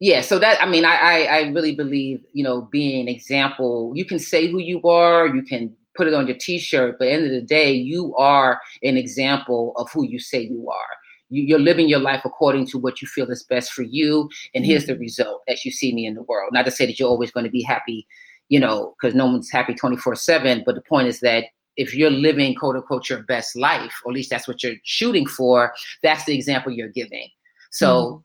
yeah 0.00 0.20
so 0.20 0.38
that 0.38 0.60
i 0.62 0.66
mean 0.66 0.84
I, 0.84 0.96
I, 0.96 1.22
I 1.24 1.40
really 1.50 1.74
believe 1.74 2.20
you 2.32 2.44
know 2.44 2.62
being 2.70 3.00
an 3.00 3.08
example 3.08 3.92
you 3.94 4.04
can 4.04 4.18
say 4.18 4.48
who 4.48 4.58
you 4.58 4.82
are 4.82 5.26
you 5.26 5.42
can 5.42 5.74
put 5.96 6.06
it 6.06 6.14
on 6.14 6.26
your 6.26 6.36
t-shirt 6.36 6.96
but 6.98 7.08
at 7.08 7.10
the 7.10 7.14
end 7.14 7.26
of 7.26 7.32
the 7.32 7.46
day 7.46 7.72
you 7.72 8.14
are 8.16 8.60
an 8.82 8.96
example 8.96 9.74
of 9.76 9.90
who 9.92 10.04
you 10.04 10.18
say 10.18 10.40
you 10.40 10.70
are. 10.70 10.86
You, 11.34 11.56
are 11.56 11.58
living 11.58 11.88
your 11.88 11.98
life 11.98 12.22
according 12.26 12.66
to 12.68 12.78
what 12.78 13.00
you 13.00 13.08
feel 13.08 13.30
is 13.30 13.42
best 13.42 13.72
for 13.72 13.82
you 13.82 14.28
and 14.54 14.66
here's 14.66 14.84
the 14.84 14.92
mm-hmm. 14.92 15.00
result 15.00 15.42
as 15.48 15.64
you 15.64 15.70
see 15.70 15.94
me 15.94 16.04
in 16.04 16.14
the 16.14 16.22
world. 16.24 16.50
Not 16.52 16.66
to 16.66 16.70
say 16.70 16.84
that 16.84 16.98
you're 16.98 17.08
always 17.08 17.30
going 17.30 17.44
to 17.44 17.50
be 17.50 17.62
happy 17.62 18.06
you 18.48 18.60
know 18.60 18.94
because 19.00 19.14
no 19.14 19.26
one's 19.26 19.50
happy 19.50 19.74
24 19.74 20.14
7 20.14 20.62
but 20.66 20.74
the 20.74 20.82
point 20.82 21.08
is 21.08 21.20
that 21.20 21.44
if 21.76 21.94
you're 21.94 22.10
living 22.10 22.54
quote 22.54 22.76
unquote 22.76 23.08
your 23.08 23.22
best 23.22 23.56
life 23.56 23.94
or 24.04 24.12
at 24.12 24.14
least 24.14 24.28
that's 24.28 24.46
what 24.46 24.62
you're 24.62 24.76
shooting 24.84 25.26
for 25.26 25.72
that's 26.02 26.24
the 26.24 26.34
example 26.34 26.72
you're 26.72 26.88
giving. 26.88 27.28
So 27.70 27.86
mm-hmm 27.88 28.16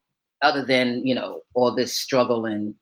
other 0.42 0.64
than 0.64 1.06
you 1.06 1.16
know 1.16 1.42
all 1.54 1.74
this 1.74 1.94
struggle 1.94 2.46
and 2.46 2.74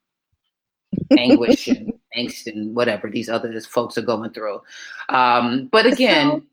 anguish 1.17 1.67
and 1.67 1.93
angst 2.15 2.47
and 2.47 2.75
whatever 2.75 3.09
these 3.09 3.29
other 3.29 3.59
folks 3.61 3.97
are 3.97 4.03
going 4.03 4.31
through. 4.31 4.61
Um, 5.09 5.69
but 5.71 5.85
again, 5.85 6.27
so, 6.27 6.43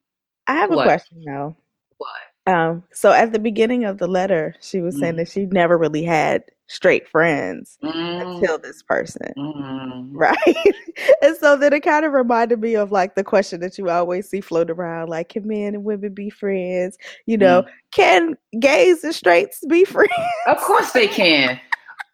I 0.49 0.55
have 0.55 0.71
what? 0.71 0.81
a 0.81 0.85
question 0.85 1.23
though. 1.25 1.57
What? 1.99 2.53
Um, 2.53 2.83
so 2.93 3.13
at 3.13 3.33
the 3.33 3.39
beginning 3.39 3.85
of 3.85 3.99
the 3.99 4.09
letter, 4.09 4.57
she 4.61 4.81
was 4.81 4.99
saying 4.99 5.15
mm. 5.15 5.19
that 5.19 5.29
she 5.29 5.47
never 5.47 5.79
really 5.79 6.03
had 6.03 6.43
straight 6.67 7.09
friends 7.09 7.79
mm. 7.83 8.37
until 8.37 8.59
this 8.59 8.83
person. 8.83 9.33
Mm. 9.37 10.09
Right. 10.13 10.75
and 11.23 11.37
so 11.37 11.57
then 11.57 11.73
it 11.73 11.81
kind 11.81 12.05
of 12.05 12.13
reminded 12.13 12.61
me 12.61 12.75
of 12.75 12.93
like 12.93 13.15
the 13.15 13.25
question 13.25 13.61
that 13.61 13.79
you 13.79 13.91
always 13.91 14.29
see 14.29 14.41
float 14.41 14.71
around 14.71 15.09
like, 15.09 15.31
can 15.31 15.47
men 15.47 15.75
and 15.75 15.85
women 15.85 16.15
be 16.15 16.31
friends? 16.31 16.97
You 17.27 17.39
know, 17.39 17.63
mm. 17.63 17.69
can 17.93 18.37
gays 18.59 19.05
and 19.05 19.15
straights 19.15 19.65
be 19.69 19.85
friends? 19.87 20.13
Of 20.47 20.59
course 20.59 20.93
they 20.93 21.09
can. 21.09 21.61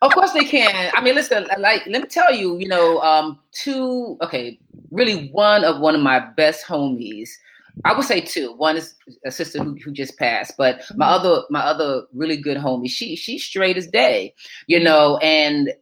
Of 0.01 0.13
course 0.13 0.33
they 0.33 0.45
can. 0.45 0.93
I 0.95 1.03
mean, 1.03 1.17
listen, 1.17 1.49
like, 1.59 1.85
let 1.87 2.03
me 2.03 2.09
tell 2.09 2.33
you, 2.33 2.57
you 2.59 2.69
know, 2.69 3.01
um, 3.01 3.41
two, 3.51 4.17
okay, 4.23 4.59
really 4.93 5.29
one 5.31 5.65
of 5.65 5.81
one 5.81 5.97
of 5.97 6.01
my 6.01 6.21
best 6.21 6.65
homies 6.65 7.29
I 7.85 7.95
would 7.95 8.07
say 8.07 8.21
two. 8.21 8.53
One 8.55 8.77
is 8.77 8.95
a 9.25 9.31
sister 9.31 9.63
who, 9.63 9.77
who 9.85 9.93
just 9.93 10.19
passed, 10.19 10.55
but 10.57 10.83
my 10.97 11.07
mm-hmm. 11.07 11.27
other 11.27 11.43
my 11.51 11.61
other 11.61 12.03
really 12.13 12.37
good 12.37 12.57
homie, 12.57 12.91
she 12.91 13.17
she's 13.17 13.45
straight 13.45 13.77
as 13.77 13.87
day, 13.87 14.35
you 14.67 14.81
know. 14.81 15.19
And 15.19 15.73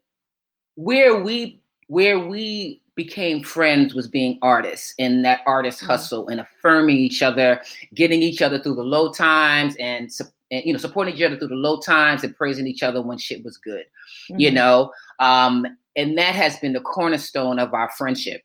where 0.75 1.23
we 1.23 1.61
where 1.89 2.19
we 2.19 2.83
became 2.95 3.43
friends 3.43 3.95
was 3.95 4.09
being 4.09 4.39
artists 4.43 4.95
and 4.99 5.25
that 5.25 5.41
artist 5.47 5.79
mm-hmm. 5.79 5.89
hustle 5.89 6.29
and 6.29 6.41
affirming 6.41 6.97
each 6.97 7.23
other, 7.23 7.61
getting 7.95 8.23
each 8.23 8.43
other 8.43 8.59
through 8.59 8.75
the 8.75 8.83
low 8.83 9.13
times 9.13 9.77
and, 9.79 10.11
and 10.51 10.65
you 10.65 10.73
know 10.73 10.79
supporting 10.79 11.15
each 11.15 11.23
other 11.23 11.39
through 11.39 11.49
the 11.49 11.55
low 11.55 11.79
times 11.81 12.25
and 12.25 12.37
praising 12.37 12.67
each 12.67 12.83
other 12.83 13.03
when 13.03 13.19
shit 13.19 13.45
was 13.45 13.57
good, 13.59 13.85
mm-hmm. 14.31 14.41
you 14.41 14.51
know. 14.51 14.91
Um, 15.19 15.67
and 15.97 16.19
that 16.19 16.35
has 16.35 16.59
been 16.59 16.75
the 16.75 16.81
cornerstone 16.81 17.59
of 17.59 17.73
our 17.73 17.91
friendship 17.97 18.43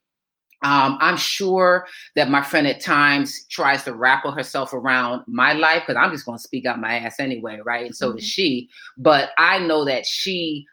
Um, 0.64 0.98
I'm 1.02 1.18
sure 1.18 1.88
that 2.16 2.30
my 2.30 2.44
friend 2.44 2.68
at 2.68 2.82
times 2.82 3.46
tries 3.50 3.84
to 3.84 3.94
wrap 3.94 4.24
herself 4.24 4.74
around 4.74 5.24
my 5.28 5.54
life 5.54 5.84
because 5.86 6.00
I'm 6.00 6.12
just 6.12 6.26
going 6.26 6.38
to 6.38 6.44
speak 6.44 6.66
out 6.66 6.80
my 6.80 7.00
ass 7.00 7.20
anyway, 7.20 7.60
right? 7.66 7.88
And 7.88 7.96
so 7.96 8.10
mm-hmm. 8.10 8.18
does 8.18 8.28
she. 8.28 8.70
But 8.98 9.32
I 9.40 9.60
know 9.60 9.86
that 9.86 10.06
she 10.06 10.66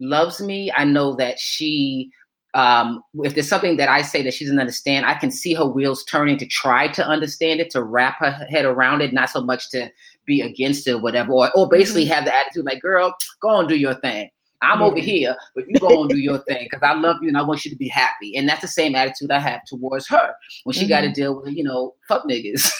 loves 0.00 0.40
me. 0.40 0.72
I 0.76 0.84
know 0.84 1.14
that 1.16 1.38
she, 1.38 2.10
um, 2.54 3.02
if 3.22 3.34
there's 3.34 3.48
something 3.48 3.76
that 3.76 3.88
I 3.88 4.02
say 4.02 4.22
that 4.22 4.34
she 4.34 4.44
doesn't 4.44 4.58
understand, 4.58 5.06
I 5.06 5.14
can 5.14 5.30
see 5.30 5.54
her 5.54 5.66
wheels 5.66 6.04
turning 6.04 6.38
to 6.38 6.46
try 6.46 6.88
to 6.88 7.06
understand 7.06 7.60
it, 7.60 7.70
to 7.70 7.84
wrap 7.84 8.18
her 8.18 8.32
head 8.50 8.64
around 8.64 9.00
it, 9.00 9.12
not 9.12 9.30
so 9.30 9.42
much 9.42 9.70
to 9.70 9.90
be 10.26 10.40
against 10.40 10.88
it 10.88 10.92
or 10.92 11.00
whatever, 11.00 11.32
or, 11.32 11.56
or 11.56 11.68
basically 11.68 12.04
mm-hmm. 12.04 12.14
have 12.14 12.24
the 12.24 12.34
attitude 12.34 12.64
like, 12.64 12.82
girl, 12.82 13.14
go 13.40 13.60
and 13.60 13.68
do 13.68 13.76
your 13.76 13.94
thing. 13.94 14.28
I'm 14.62 14.82
over 14.82 14.98
here, 14.98 15.36
but 15.54 15.64
you 15.68 15.78
go 15.78 16.02
and 16.02 16.10
do 16.10 16.16
your 16.16 16.38
thing 16.38 16.66
because 16.70 16.82
I 16.82 16.94
love 16.94 17.16
you 17.22 17.28
and 17.28 17.36
I 17.36 17.42
want 17.42 17.64
you 17.64 17.70
to 17.70 17.76
be 17.76 17.88
happy. 17.88 18.36
And 18.36 18.48
that's 18.48 18.62
the 18.62 18.68
same 18.68 18.94
attitude 18.94 19.30
I 19.30 19.38
have 19.38 19.64
towards 19.66 20.08
her 20.08 20.34
when 20.64 20.74
she 20.74 20.82
mm-hmm. 20.82 20.88
got 20.88 21.00
to 21.02 21.12
deal 21.12 21.40
with, 21.40 21.54
you 21.54 21.62
know, 21.62 21.94
fuck 22.08 22.24
niggas. 22.24 22.70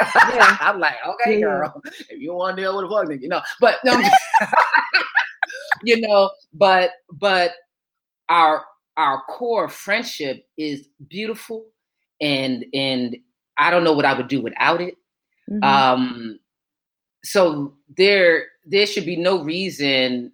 Yeah. 0.00 0.56
I'm 0.60 0.80
like, 0.80 0.96
okay, 1.06 1.34
yeah. 1.34 1.46
girl, 1.46 1.82
if 1.84 2.20
you 2.20 2.34
want 2.34 2.56
to 2.56 2.62
deal 2.62 2.76
with 2.76 2.86
a 2.86 2.88
fuck 2.88 3.06
nigga, 3.08 3.22
you 3.22 3.28
know. 3.28 3.42
But 3.60 3.76
no, 3.84 4.00
you 5.82 6.00
know, 6.00 6.30
but 6.52 6.92
but 7.12 7.52
our 8.28 8.64
our 8.96 9.22
core 9.28 9.68
friendship 9.68 10.46
is 10.56 10.88
beautiful, 11.08 11.66
and 12.20 12.64
and 12.72 13.16
I 13.58 13.70
don't 13.70 13.84
know 13.84 13.92
what 13.92 14.04
I 14.04 14.14
would 14.14 14.28
do 14.28 14.40
without 14.40 14.80
it. 14.80 14.96
Mm-hmm. 15.50 15.62
Um, 15.62 16.40
so 17.24 17.74
there 17.96 18.46
there 18.64 18.86
should 18.86 19.06
be 19.06 19.16
no 19.16 19.42
reason 19.42 20.32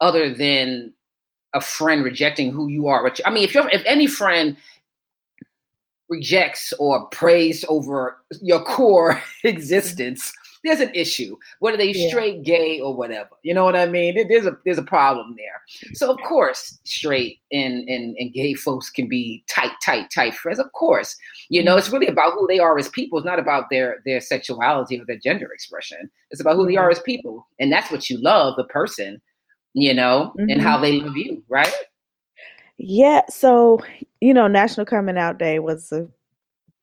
other 0.00 0.32
than 0.32 0.92
a 1.54 1.60
friend 1.60 2.04
rejecting 2.04 2.52
who 2.52 2.68
you 2.68 2.86
are. 2.86 3.02
Which 3.02 3.20
I 3.24 3.30
mean, 3.30 3.44
if 3.44 3.54
you're 3.54 3.68
if 3.70 3.82
any 3.86 4.06
friend 4.06 4.56
rejects 6.08 6.72
or 6.78 7.06
prays 7.06 7.64
over 7.68 8.16
your 8.40 8.62
core 8.64 9.20
existence, 9.44 10.32
there's 10.62 10.80
an 10.80 10.90
issue. 10.94 11.36
Whether 11.60 11.76
they 11.76 11.92
yeah. 11.92 12.08
straight, 12.08 12.42
gay, 12.42 12.80
or 12.80 12.94
whatever. 12.94 13.30
You 13.42 13.54
know 13.54 13.64
what 13.64 13.76
I 13.76 13.86
mean? 13.86 14.28
There's 14.28 14.46
a 14.46 14.56
there's 14.64 14.78
a 14.78 14.82
problem 14.82 15.34
there. 15.36 15.94
So 15.94 16.10
of 16.10 16.18
course, 16.26 16.78
straight 16.84 17.38
and 17.52 17.88
and, 17.88 18.16
and 18.18 18.32
gay 18.32 18.54
folks 18.54 18.90
can 18.90 19.08
be 19.08 19.44
tight, 19.48 19.72
tight, 19.84 20.10
tight 20.14 20.34
friends. 20.34 20.58
Of 20.58 20.72
course. 20.72 21.16
You 21.48 21.62
know, 21.62 21.76
it's 21.76 21.86
mm-hmm. 21.86 21.96
really 21.96 22.06
about 22.08 22.34
who 22.34 22.46
they 22.48 22.58
are 22.58 22.78
as 22.78 22.88
people. 22.88 23.18
It's 23.18 23.26
not 23.26 23.38
about 23.38 23.70
their 23.70 24.02
their 24.04 24.20
sexuality 24.20 25.00
or 25.00 25.06
their 25.06 25.18
gender 25.18 25.50
expression. 25.52 26.10
It's 26.30 26.40
about 26.40 26.56
who 26.56 26.66
they 26.66 26.74
mm-hmm. 26.74 26.84
are 26.84 26.90
as 26.90 27.00
people. 27.00 27.46
And 27.58 27.72
that's 27.72 27.90
what 27.90 28.10
you 28.10 28.18
love, 28.20 28.56
the 28.56 28.64
person 28.64 29.22
you 29.76 29.92
know, 29.92 30.32
mm-hmm. 30.38 30.48
and 30.48 30.62
how 30.62 30.78
they 30.78 31.00
love 31.00 31.16
you, 31.16 31.44
right? 31.48 31.72
Yeah. 32.78 33.22
So, 33.28 33.78
you 34.22 34.32
know, 34.32 34.48
National 34.48 34.86
Coming 34.86 35.18
Out 35.18 35.38
Day 35.38 35.58
was 35.58 35.92
uh, 35.92 36.06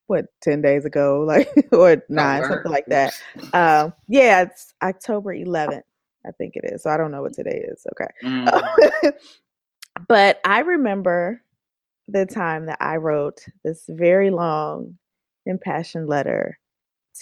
what 0.06 0.26
ten 0.40 0.62
days 0.62 0.84
ago, 0.84 1.24
like 1.26 1.52
or 1.72 2.02
nine, 2.08 2.44
oh, 2.44 2.48
something 2.48 2.72
like 2.72 2.86
that. 2.86 3.12
Um, 3.52 3.92
yeah, 4.08 4.42
it's 4.42 4.72
October 4.80 5.34
11th, 5.34 5.82
I 6.24 6.30
think 6.38 6.54
it 6.54 6.72
is. 6.72 6.84
So 6.84 6.90
I 6.90 6.96
don't 6.96 7.10
know 7.10 7.22
what 7.22 7.34
today 7.34 7.66
is. 7.68 7.84
Okay, 7.92 8.10
mm. 8.24 9.12
but 10.08 10.40
I 10.44 10.60
remember 10.60 11.42
the 12.06 12.26
time 12.26 12.66
that 12.66 12.78
I 12.80 12.96
wrote 12.96 13.44
this 13.64 13.82
very 13.88 14.30
long, 14.30 14.98
impassioned 15.46 16.08
letter 16.08 16.60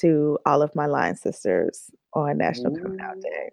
to 0.01 0.39
all 0.45 0.61
of 0.61 0.75
my 0.75 0.87
line 0.87 1.17
sisters 1.17 1.91
on 2.13 2.37
National 2.37 2.77
Coming 2.77 3.01
Out 3.01 3.21
Day 3.23 3.51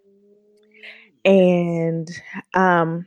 and 1.26 2.10
um 2.54 3.06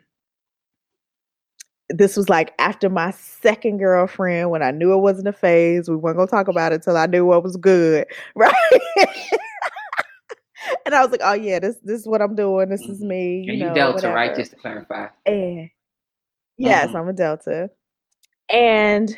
this 1.88 2.16
was 2.16 2.28
like 2.28 2.52
after 2.58 2.88
my 2.88 3.10
second 3.10 3.78
girlfriend 3.78 4.50
when 4.50 4.62
I 4.62 4.70
knew 4.70 4.92
it 4.92 4.98
wasn't 4.98 5.28
a 5.28 5.32
phase. 5.32 5.88
We 5.88 5.96
weren't 5.96 6.16
gonna 6.16 6.28
talk 6.28 6.48
about 6.48 6.72
it 6.72 6.76
until 6.76 6.96
I 6.96 7.06
knew 7.06 7.26
what 7.26 7.42
was 7.42 7.56
good, 7.56 8.06
right? 8.34 8.54
and 10.86 10.94
I 10.94 11.02
was 11.02 11.10
like, 11.10 11.20
oh 11.22 11.34
yeah, 11.34 11.58
this 11.58 11.76
this 11.82 12.00
is 12.00 12.08
what 12.08 12.22
I'm 12.22 12.34
doing. 12.34 12.68
This 12.68 12.82
is 12.82 13.00
mm-hmm. 13.00 13.08
me. 13.08 13.42
You, 13.44 13.52
and 13.52 13.60
you 13.60 13.66
know, 13.66 13.74
Delta, 13.74 13.94
whatever. 13.94 14.14
right? 14.14 14.36
Just 14.36 14.52
to 14.52 14.56
clarify. 14.56 15.08
And 15.26 15.70
yes, 16.56 16.88
mm-hmm. 16.88 16.96
I'm 16.96 17.08
a 17.08 17.12
Delta. 17.12 17.70
And 18.50 19.14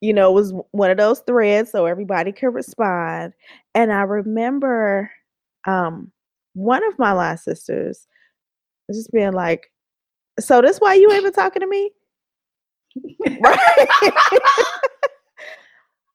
you 0.00 0.12
know, 0.12 0.30
it 0.30 0.34
was 0.34 0.52
one 0.72 0.90
of 0.90 0.98
those 0.98 1.20
threads 1.20 1.70
so 1.70 1.86
everybody 1.86 2.32
could 2.32 2.54
respond. 2.54 3.32
And 3.74 3.92
I 3.92 4.02
remember 4.02 5.10
um 5.66 6.12
one 6.54 6.84
of 6.84 6.98
my 6.98 7.12
last 7.12 7.44
sisters 7.44 8.06
just 8.92 9.12
being 9.12 9.32
like, 9.32 9.70
"So 10.40 10.62
this 10.62 10.78
why 10.78 10.94
you 10.94 11.12
ain't 11.12 11.24
been 11.24 11.32
talking 11.32 11.60
to 11.60 11.66
me?" 11.66 11.90
right? 13.40 13.88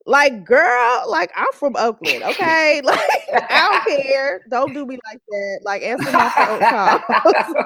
like, 0.06 0.44
girl, 0.44 1.06
like 1.08 1.32
I'm 1.36 1.52
from 1.54 1.76
Oakland, 1.78 2.24
okay? 2.24 2.82
Like, 2.90 3.00
I 3.32 3.84
don't 3.86 4.04
care. 4.04 4.42
Don't 4.50 4.74
do 4.74 4.86
me 4.86 4.98
like 5.06 5.20
that. 5.30 5.60
Like, 5.64 5.84
answer 5.84 6.12
my 6.12 6.30
phone 6.30 6.60
calls. 6.60 7.56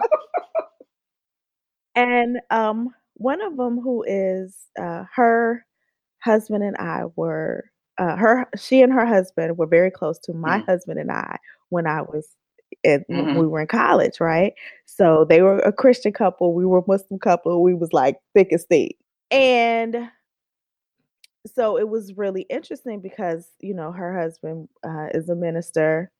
and 1.96 2.38
um, 2.50 2.90
one 3.14 3.42
of 3.42 3.56
them 3.56 3.80
who 3.80 4.04
is 4.06 4.58
uh, 4.80 5.06
her 5.16 5.66
husband 6.24 6.64
and 6.64 6.76
I 6.78 7.04
were 7.16 7.66
uh, 7.98 8.16
her 8.16 8.50
she 8.58 8.82
and 8.82 8.92
her 8.92 9.06
husband 9.06 9.58
were 9.58 9.68
very 9.68 9.92
close 9.92 10.20
to 10.20 10.34
my 10.34 10.60
mm. 10.60 10.66
husband 10.66 11.00
and 11.00 11.12
I 11.12 11.38
when 11.70 11.86
I 11.86 12.02
was 12.02 12.28
and 12.84 13.06
mm-hmm. 13.10 13.40
we 13.40 13.48
were 13.48 13.62
in 13.62 13.68
college, 13.68 14.20
right? 14.20 14.54
So 14.86 15.26
they 15.28 15.42
were 15.42 15.60
a 15.60 15.72
Christian 15.72 16.14
couple, 16.14 16.54
we 16.54 16.66
were 16.66 16.80
a 16.80 16.84
Muslim 16.88 17.20
couple, 17.20 17.62
we 17.64 17.74
was 17.74 17.94
like 17.94 18.18
thick 18.34 18.54
as 18.54 18.66
thick. 18.66 18.98
And 19.32 20.10
so 21.56 21.78
it 21.78 21.90
was 21.90 22.18
really 22.18 22.44
interesting 22.50 23.00
because, 23.00 23.48
you 23.60 23.74
know, 23.74 23.92
her 23.92 24.18
husband 24.20 24.70
uh, 24.84 25.08
is 25.14 25.30
a 25.30 25.36
minister 25.36 26.12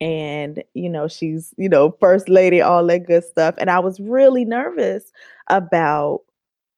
and, 0.00 0.62
you 0.74 0.88
know, 0.88 1.06
she's, 1.08 1.54
you 1.56 1.68
know, 1.68 1.96
first 2.00 2.28
lady, 2.28 2.60
all 2.60 2.84
that 2.86 3.06
good 3.06 3.24
stuff. 3.24 3.54
And 3.58 3.70
I 3.70 3.78
was 3.78 4.00
really 4.00 4.44
nervous 4.44 5.12
about 5.48 6.20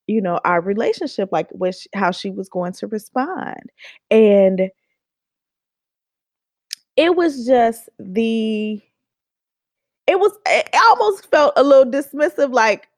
you 0.06 0.20
know 0.20 0.38
our 0.44 0.60
relationship 0.60 1.30
like 1.32 1.48
which 1.50 1.88
how 1.94 2.10
she 2.10 2.30
was 2.30 2.48
going 2.50 2.72
to 2.72 2.86
respond 2.86 3.72
and 4.10 4.70
it 6.96 7.16
was 7.16 7.46
just 7.46 7.88
the 7.98 8.80
it 10.06 10.18
was 10.18 10.32
it 10.46 10.68
almost 10.74 11.30
felt 11.30 11.52
a 11.56 11.62
little 11.62 11.90
dismissive 11.90 12.52
like 12.52 12.88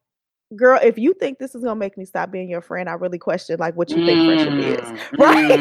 girl 0.54 0.78
if 0.82 0.96
you 0.96 1.12
think 1.14 1.38
this 1.38 1.54
is 1.54 1.62
gonna 1.62 1.74
make 1.74 1.98
me 1.98 2.04
stop 2.04 2.30
being 2.30 2.48
your 2.48 2.60
friend 2.60 2.88
i 2.88 2.92
really 2.92 3.18
question 3.18 3.58
like 3.58 3.76
what 3.76 3.90
you 3.90 3.96
mm, 3.96 4.06
think 4.06 4.26
friendship 4.26 4.80
is. 4.80 5.00
Mm, 5.12 5.18
right? 5.18 5.58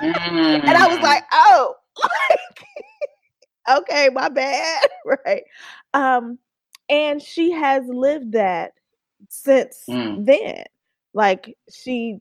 mm, 0.00 0.64
and 0.64 0.76
i 0.76 0.86
was 0.88 0.98
like 1.00 1.24
oh 1.32 1.74
like, 2.30 3.78
okay 3.78 4.08
my 4.12 4.28
bad. 4.28 4.88
Right. 5.04 5.44
Um 5.94 6.38
and 6.90 7.22
she 7.22 7.50
has 7.52 7.84
lived 7.86 8.32
that 8.32 8.72
since 9.28 9.84
mm. 9.88 10.24
then. 10.24 10.64
Like 11.14 11.56
she 11.70 12.20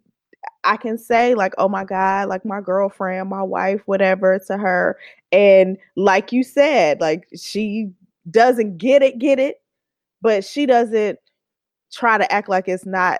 I 0.64 0.78
can 0.78 0.98
say 0.98 1.36
like, 1.36 1.54
oh 1.58 1.70
my 1.70 1.84
God, 1.84 2.30
like 2.30 2.46
my 2.46 2.62
girlfriend, 2.62 3.30
my 3.30 3.44
wife, 3.44 3.82
whatever 3.86 4.40
to 4.48 4.58
her. 4.58 4.98
And 5.32 5.78
like 5.96 6.32
you 6.32 6.44
said, 6.44 7.02
like 7.02 7.28
she 7.36 7.92
doesn't 8.30 8.78
get 8.78 9.02
it, 9.02 9.20
get 9.20 9.40
it, 9.40 9.58
but 10.22 10.44
she 10.44 10.66
doesn't 10.66 11.20
try 11.92 12.18
to 12.18 12.32
act 12.32 12.50
like 12.50 12.68
it's 12.68 12.86
not 12.86 13.20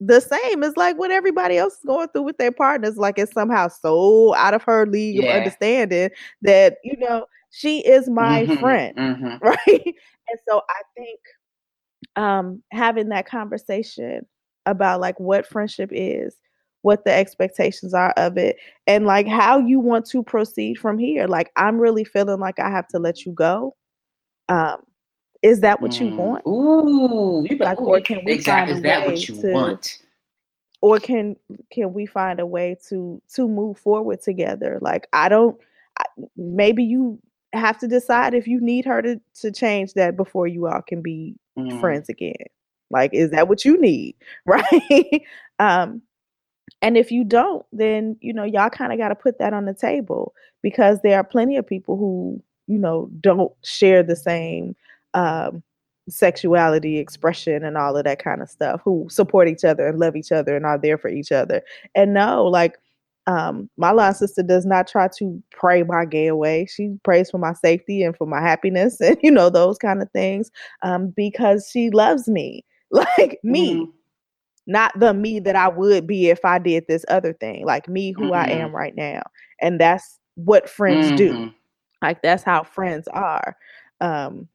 the 0.00 0.20
same 0.20 0.62
as 0.62 0.76
like 0.76 0.98
what 0.98 1.10
everybody 1.10 1.56
else 1.56 1.74
is 1.74 1.84
going 1.86 2.08
through 2.08 2.22
with 2.22 2.38
their 2.38 2.52
partners. 2.52 2.96
Like 2.96 3.18
it's 3.18 3.32
somehow 3.32 3.68
so 3.68 4.34
out 4.34 4.54
of 4.54 4.62
her 4.64 4.86
league 4.86 5.22
yeah. 5.22 5.30
of 5.30 5.36
understanding 5.36 6.10
that, 6.42 6.76
you 6.84 6.96
know, 6.98 7.26
she 7.50 7.80
is 7.80 8.08
my 8.08 8.44
mm-hmm, 8.44 8.60
friend. 8.60 8.96
Mm-hmm. 8.96 9.36
Right. 9.46 9.94
And 10.28 10.40
so 10.48 10.60
I 10.68 10.82
think 10.96 11.20
um 12.16 12.62
having 12.72 13.08
that 13.10 13.26
conversation 13.26 14.26
about 14.66 15.00
like 15.00 15.18
what 15.20 15.46
friendship 15.46 15.90
is 15.92 16.36
what 16.82 17.04
the 17.04 17.12
expectations 17.12 17.94
are 17.94 18.12
of 18.16 18.36
it 18.36 18.56
and 18.86 19.06
like 19.06 19.26
how 19.26 19.58
you 19.58 19.80
want 19.80 20.06
to 20.06 20.22
proceed 20.22 20.78
from 20.78 20.98
here 20.98 21.26
like 21.26 21.50
i'm 21.56 21.78
really 21.78 22.04
feeling 22.04 22.38
like 22.38 22.58
i 22.58 22.70
have 22.70 22.86
to 22.86 22.98
let 22.98 23.24
you 23.24 23.32
go 23.32 23.74
um, 24.48 24.82
is 25.42 25.60
that 25.60 25.80
what 25.80 26.00
you 26.00 26.06
mm. 26.08 26.16
want? 26.16 26.46
Ooh, 26.46 27.46
you 27.48 27.56
like, 27.58 27.80
or 27.80 28.00
can 28.00 28.24
we 28.24 28.32
exactly. 28.32 28.74
find 28.74 28.86
a 28.86 28.88
is 28.88 29.00
that 29.00 29.06
what 29.06 29.28
you 29.28 29.40
to, 29.42 29.52
want? 29.52 29.98
Or 30.80 30.98
can 30.98 31.36
can 31.70 31.92
we 31.92 32.06
find 32.06 32.40
a 32.40 32.46
way 32.46 32.76
to 32.88 33.20
to 33.34 33.48
move 33.48 33.78
forward 33.78 34.22
together? 34.22 34.78
Like 34.80 35.06
I 35.12 35.28
don't. 35.28 35.58
I, 35.98 36.04
maybe 36.36 36.84
you 36.84 37.18
have 37.52 37.78
to 37.78 37.88
decide 37.88 38.34
if 38.34 38.46
you 38.46 38.60
need 38.60 38.84
her 38.84 39.02
to 39.02 39.20
to 39.40 39.52
change 39.52 39.94
that 39.94 40.16
before 40.16 40.46
you 40.46 40.66
all 40.66 40.82
can 40.82 41.02
be 41.02 41.36
mm. 41.58 41.80
friends 41.80 42.08
again. 42.08 42.34
Like, 42.90 43.12
is 43.14 43.30
that 43.30 43.48
what 43.48 43.64
you 43.64 43.80
need, 43.80 44.14
right? 44.46 45.22
um, 45.58 46.02
and 46.82 46.96
if 46.96 47.10
you 47.10 47.24
don't, 47.24 47.64
then 47.72 48.16
you 48.20 48.32
know 48.32 48.44
y'all 48.44 48.70
kind 48.70 48.92
of 48.92 48.98
got 48.98 49.08
to 49.08 49.14
put 49.14 49.38
that 49.38 49.52
on 49.52 49.64
the 49.64 49.74
table 49.74 50.34
because 50.62 51.00
there 51.02 51.18
are 51.18 51.24
plenty 51.24 51.56
of 51.56 51.66
people 51.66 51.96
who 51.96 52.42
you 52.66 52.78
know 52.78 53.08
don't 53.20 53.52
share 53.62 54.02
the 54.02 54.16
same 54.16 54.74
um, 55.14 55.62
sexuality 56.08 56.98
expression 56.98 57.64
and 57.64 57.76
all 57.76 57.96
of 57.96 58.04
that 58.04 58.22
kind 58.22 58.42
of 58.42 58.50
stuff 58.50 58.80
who 58.84 59.06
support 59.10 59.48
each 59.48 59.64
other 59.64 59.86
and 59.86 59.98
love 59.98 60.16
each 60.16 60.32
other 60.32 60.56
and 60.56 60.64
are 60.64 60.78
there 60.78 60.98
for 60.98 61.08
each 61.08 61.32
other 61.32 61.62
and 61.94 62.14
no 62.14 62.44
like 62.44 62.76
um, 63.26 63.68
my 63.76 63.90
line 63.90 64.14
sister 64.14 64.42
does 64.42 64.64
not 64.64 64.86
try 64.86 65.08
to 65.18 65.42
pray 65.50 65.82
my 65.82 66.04
gay 66.04 66.28
away. 66.28 66.66
She 66.66 66.96
prays 67.02 67.30
for 67.30 67.38
my 67.38 67.54
safety 67.54 68.02
and 68.02 68.16
for 68.16 68.26
my 68.26 68.40
happiness 68.40 69.00
and 69.00 69.16
you 69.22 69.30
know 69.30 69.50
those 69.50 69.78
kind 69.78 70.02
of 70.02 70.10
things 70.12 70.50
um, 70.82 71.12
because 71.16 71.68
she 71.70 71.90
loves 71.90 72.28
me, 72.28 72.64
like 72.90 73.40
me, 73.42 73.74
mm-hmm. 73.74 73.90
not 74.66 74.98
the 74.98 75.12
me 75.12 75.40
that 75.40 75.56
I 75.56 75.68
would 75.68 76.06
be 76.06 76.28
if 76.28 76.44
I 76.44 76.58
did 76.58 76.84
this 76.88 77.04
other 77.08 77.32
thing, 77.32 77.64
like 77.64 77.88
me 77.88 78.12
who 78.12 78.30
mm-hmm. 78.30 78.34
I 78.34 78.50
am 78.50 78.74
right 78.74 78.94
now, 78.94 79.22
and 79.60 79.80
that's 79.80 80.18
what 80.36 80.68
friends 80.68 81.06
mm-hmm. 81.06 81.16
do. 81.16 81.52
Like 82.02 82.22
that's 82.22 82.42
how 82.42 82.62
friends 82.62 83.08
are. 83.08 83.56
Um, 84.00 84.48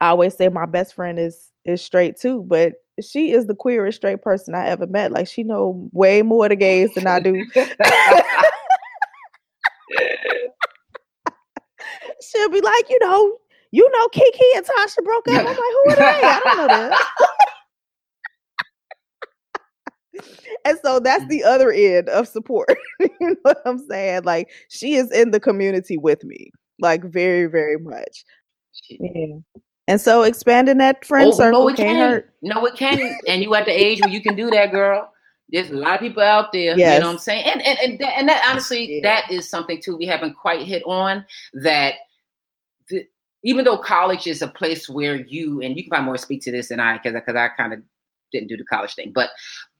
I 0.00 0.08
always 0.08 0.34
say 0.36 0.48
my 0.48 0.66
best 0.66 0.94
friend 0.94 1.18
is 1.18 1.50
is 1.64 1.82
straight 1.82 2.16
too, 2.18 2.44
but 2.46 2.74
she 3.02 3.32
is 3.32 3.46
the 3.46 3.54
queerest 3.54 3.96
straight 3.98 4.22
person 4.22 4.54
I 4.54 4.66
ever 4.66 4.86
met. 4.86 5.12
Like 5.12 5.28
she 5.28 5.42
know 5.42 5.88
way 5.92 6.22
more 6.22 6.48
the 6.48 6.56
gays 6.56 6.94
than 6.94 7.06
I 7.06 7.20
do. 7.20 7.44
She'll 12.22 12.50
be 12.50 12.60
like, 12.60 12.88
you 12.90 12.98
know, 13.00 13.38
you 13.70 13.90
know, 13.90 14.08
Kiki 14.08 14.44
and 14.56 14.66
Tasha 14.66 15.02
broke 15.04 15.26
up. 15.28 15.38
I'm 15.38 15.44
like, 15.44 15.56
who 15.56 15.90
are 15.90 15.96
they? 15.96 16.02
I 16.26 16.40
don't 16.40 16.56
know 16.56 16.68
that. 16.68 17.00
and 20.64 20.78
so 20.82 21.00
that's 21.00 21.24
mm. 21.24 21.28
the 21.28 21.44
other 21.44 21.70
end 21.70 22.08
of 22.08 22.28
support. 22.28 22.76
you 23.00 23.10
know 23.20 23.36
what 23.42 23.62
I'm 23.64 23.78
saying? 23.88 24.24
Like 24.24 24.50
she 24.68 24.94
is 24.94 25.10
in 25.10 25.30
the 25.30 25.40
community 25.40 25.96
with 25.98 26.24
me, 26.24 26.50
like 26.78 27.04
very, 27.04 27.46
very 27.46 27.78
much. 27.78 28.24
Yeah. 28.88 29.38
And 29.88 30.00
so 30.00 30.22
expanding 30.22 30.78
that 30.78 31.04
friend 31.04 31.30
oh, 31.32 31.36
circle 31.36 31.62
no, 31.62 31.68
it 31.68 31.76
can't, 31.76 31.88
can. 31.88 32.10
hurt. 32.10 32.32
No, 32.42 32.64
it 32.64 32.76
can. 32.76 33.18
and 33.26 33.42
you 33.42 33.52
at 33.54 33.64
the 33.64 33.72
age 33.72 34.00
where 34.00 34.10
you 34.10 34.22
can 34.22 34.36
do 34.36 34.48
that, 34.50 34.70
girl. 34.70 35.12
There's 35.48 35.70
a 35.70 35.74
lot 35.74 35.94
of 35.94 36.00
people 36.00 36.22
out 36.22 36.52
there. 36.52 36.78
Yes. 36.78 36.94
You 36.94 37.00
know 37.00 37.06
what 37.08 37.12
I'm 37.14 37.18
saying? 37.18 37.44
And 37.44 37.60
and 37.62 37.78
and 37.80 37.98
that, 37.98 38.18
and 38.18 38.28
that 38.28 38.46
honestly, 38.48 38.96
yeah. 38.96 39.00
that 39.02 39.32
is 39.32 39.50
something 39.50 39.82
too 39.82 39.96
we 39.96 40.06
haven't 40.06 40.34
quite 40.34 40.64
hit 40.64 40.84
on. 40.86 41.24
That 41.54 41.94
the, 42.88 43.04
even 43.42 43.64
though 43.64 43.78
college 43.78 44.28
is 44.28 44.42
a 44.42 44.48
place 44.48 44.88
where 44.88 45.16
you 45.16 45.60
and 45.60 45.76
you 45.76 45.82
can 45.82 45.90
probably 45.90 46.06
more 46.06 46.18
speak 46.18 46.42
to 46.42 46.52
this 46.52 46.68
than 46.68 46.78
I 46.78 46.98
because 46.98 47.14
because 47.14 47.34
I 47.34 47.48
kind 47.48 47.72
of 47.72 47.80
didn't 48.30 48.48
do 48.48 48.56
the 48.56 48.64
college 48.64 48.94
thing, 48.94 49.10
but 49.12 49.30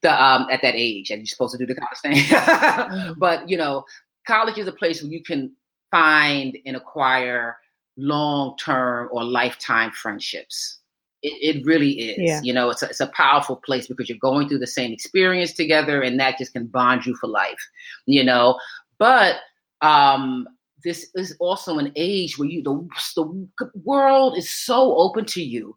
the 0.03 0.23
um 0.23 0.47
at 0.51 0.63
that 0.63 0.75
age 0.75 1.11
and 1.11 1.21
you're 1.21 1.27
supposed 1.27 1.57
to 1.57 1.59
do 1.59 1.67
the 1.67 1.75
college 1.75 1.99
thing. 2.03 3.15
But 3.19 3.49
you 3.49 3.57
know, 3.57 3.85
college 4.27 4.59
is 4.59 4.67
a 4.67 4.73
place 4.73 5.03
where 5.03 5.13
you 5.13 5.23
can 5.23 5.53
find 5.91 6.57
and 6.67 6.77
acquire 6.77 7.57
long 7.97 8.57
term 8.57 9.09
or 9.13 9.25
lifetime 9.25 9.91
friendships. 9.91 10.79
It, 11.23 11.57
it 11.57 11.67
really 11.67 11.91
is. 11.91 12.19
Yeah. 12.19 12.41
You 12.43 12.55
know, 12.55 12.71
it's 12.71 12.83
a, 12.83 12.87
it's 12.87 13.01
a 13.01 13.09
powerful 13.09 13.57
place 13.57 13.87
because 13.87 14.09
you're 14.09 14.19
going 14.19 14.49
through 14.49 14.61
the 14.61 14.67
same 14.67 14.93
experience 14.93 15.53
together, 15.53 16.01
and 16.01 16.19
that 16.19 16.39
just 16.39 16.53
can 16.53 16.67
bond 16.67 17.07
you 17.07 17.15
for 17.17 17.27
life. 17.27 17.61
You 18.07 18.25
know, 18.25 18.59
but 18.99 19.37
um, 19.83 20.49
this 20.83 21.11
is 21.15 21.37
also 21.41 21.79
an 21.79 21.93
age 21.97 22.39
where 22.39 22.49
you 22.49 22.63
the, 22.63 22.89
the 23.17 23.71
world 23.85 24.39
is 24.39 24.49
so 24.49 24.97
open 24.97 25.25
to 25.27 25.43
you 25.43 25.77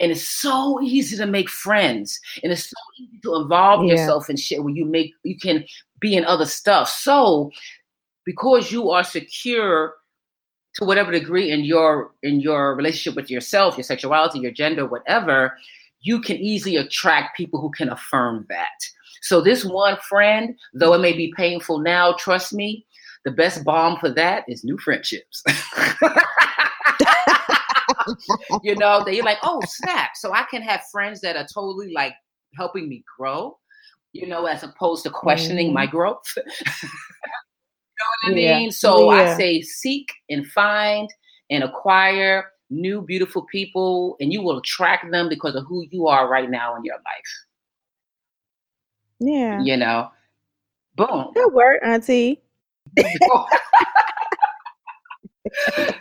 and 0.00 0.12
it's 0.12 0.26
so 0.26 0.80
easy 0.82 1.16
to 1.16 1.26
make 1.26 1.48
friends 1.48 2.20
and 2.42 2.52
it's 2.52 2.70
so 2.70 2.76
easy 3.00 3.18
to 3.22 3.36
involve 3.36 3.84
yeah. 3.84 3.92
yourself 3.92 4.28
in 4.28 4.36
shit 4.36 4.62
where 4.62 4.74
you 4.74 4.84
make 4.84 5.12
you 5.22 5.38
can 5.38 5.64
be 6.00 6.16
in 6.16 6.24
other 6.24 6.46
stuff 6.46 6.88
so 6.88 7.50
because 8.24 8.70
you 8.70 8.90
are 8.90 9.04
secure 9.04 9.94
to 10.74 10.84
whatever 10.84 11.12
degree 11.12 11.50
in 11.50 11.64
your 11.64 12.12
in 12.22 12.40
your 12.40 12.74
relationship 12.74 13.14
with 13.14 13.30
yourself, 13.30 13.76
your 13.76 13.84
sexuality, 13.84 14.38
your 14.38 14.52
gender, 14.52 14.86
whatever, 14.86 15.56
you 16.00 16.20
can 16.20 16.36
easily 16.36 16.76
attract 16.76 17.36
people 17.36 17.60
who 17.60 17.70
can 17.70 17.90
affirm 17.90 18.46
that. 18.48 18.78
So 19.22 19.40
this 19.40 19.64
one 19.64 19.98
friend, 20.08 20.56
though 20.74 20.94
it 20.94 21.00
may 21.00 21.12
be 21.12 21.32
painful 21.36 21.78
now, 21.78 22.14
trust 22.14 22.52
me, 22.52 22.86
the 23.24 23.30
best 23.30 23.64
balm 23.64 23.98
for 24.00 24.10
that 24.10 24.44
is 24.48 24.64
new 24.64 24.78
friendships. 24.78 25.44
you 28.62 28.76
know, 28.76 29.02
they 29.04 29.20
are 29.20 29.24
like, 29.24 29.38
oh 29.42 29.60
snap. 29.66 30.10
So 30.14 30.32
I 30.32 30.44
can 30.50 30.62
have 30.62 30.82
friends 30.90 31.20
that 31.20 31.36
are 31.36 31.46
totally 31.52 31.92
like 31.92 32.14
helping 32.56 32.88
me 32.88 33.04
grow, 33.18 33.58
you 34.12 34.26
know, 34.26 34.46
as 34.46 34.62
opposed 34.62 35.04
to 35.04 35.10
questioning 35.10 35.70
mm. 35.70 35.74
my 35.74 35.86
growth. 35.86 36.34
You 38.02 38.32
know 38.32 38.32
what 38.32 38.32
I 38.32 38.56
mean? 38.56 38.64
Yeah. 38.64 38.70
So 38.70 39.12
yeah. 39.12 39.20
I 39.20 39.36
say 39.36 39.62
seek 39.62 40.12
and 40.28 40.46
find 40.48 41.08
and 41.50 41.62
acquire 41.62 42.50
new 42.70 43.02
beautiful 43.02 43.42
people 43.42 44.16
and 44.18 44.32
you 44.32 44.42
will 44.42 44.58
attract 44.58 45.10
them 45.10 45.28
because 45.28 45.54
of 45.54 45.64
who 45.68 45.86
you 45.90 46.08
are 46.08 46.28
right 46.28 46.50
now 46.50 46.74
in 46.76 46.84
your 46.84 46.96
life. 46.96 47.46
Yeah. 49.20 49.62
You 49.62 49.76
know. 49.76 50.10
Boom. 50.96 51.30
Good 51.34 51.52
work, 51.52 51.80
Auntie. 51.82 52.42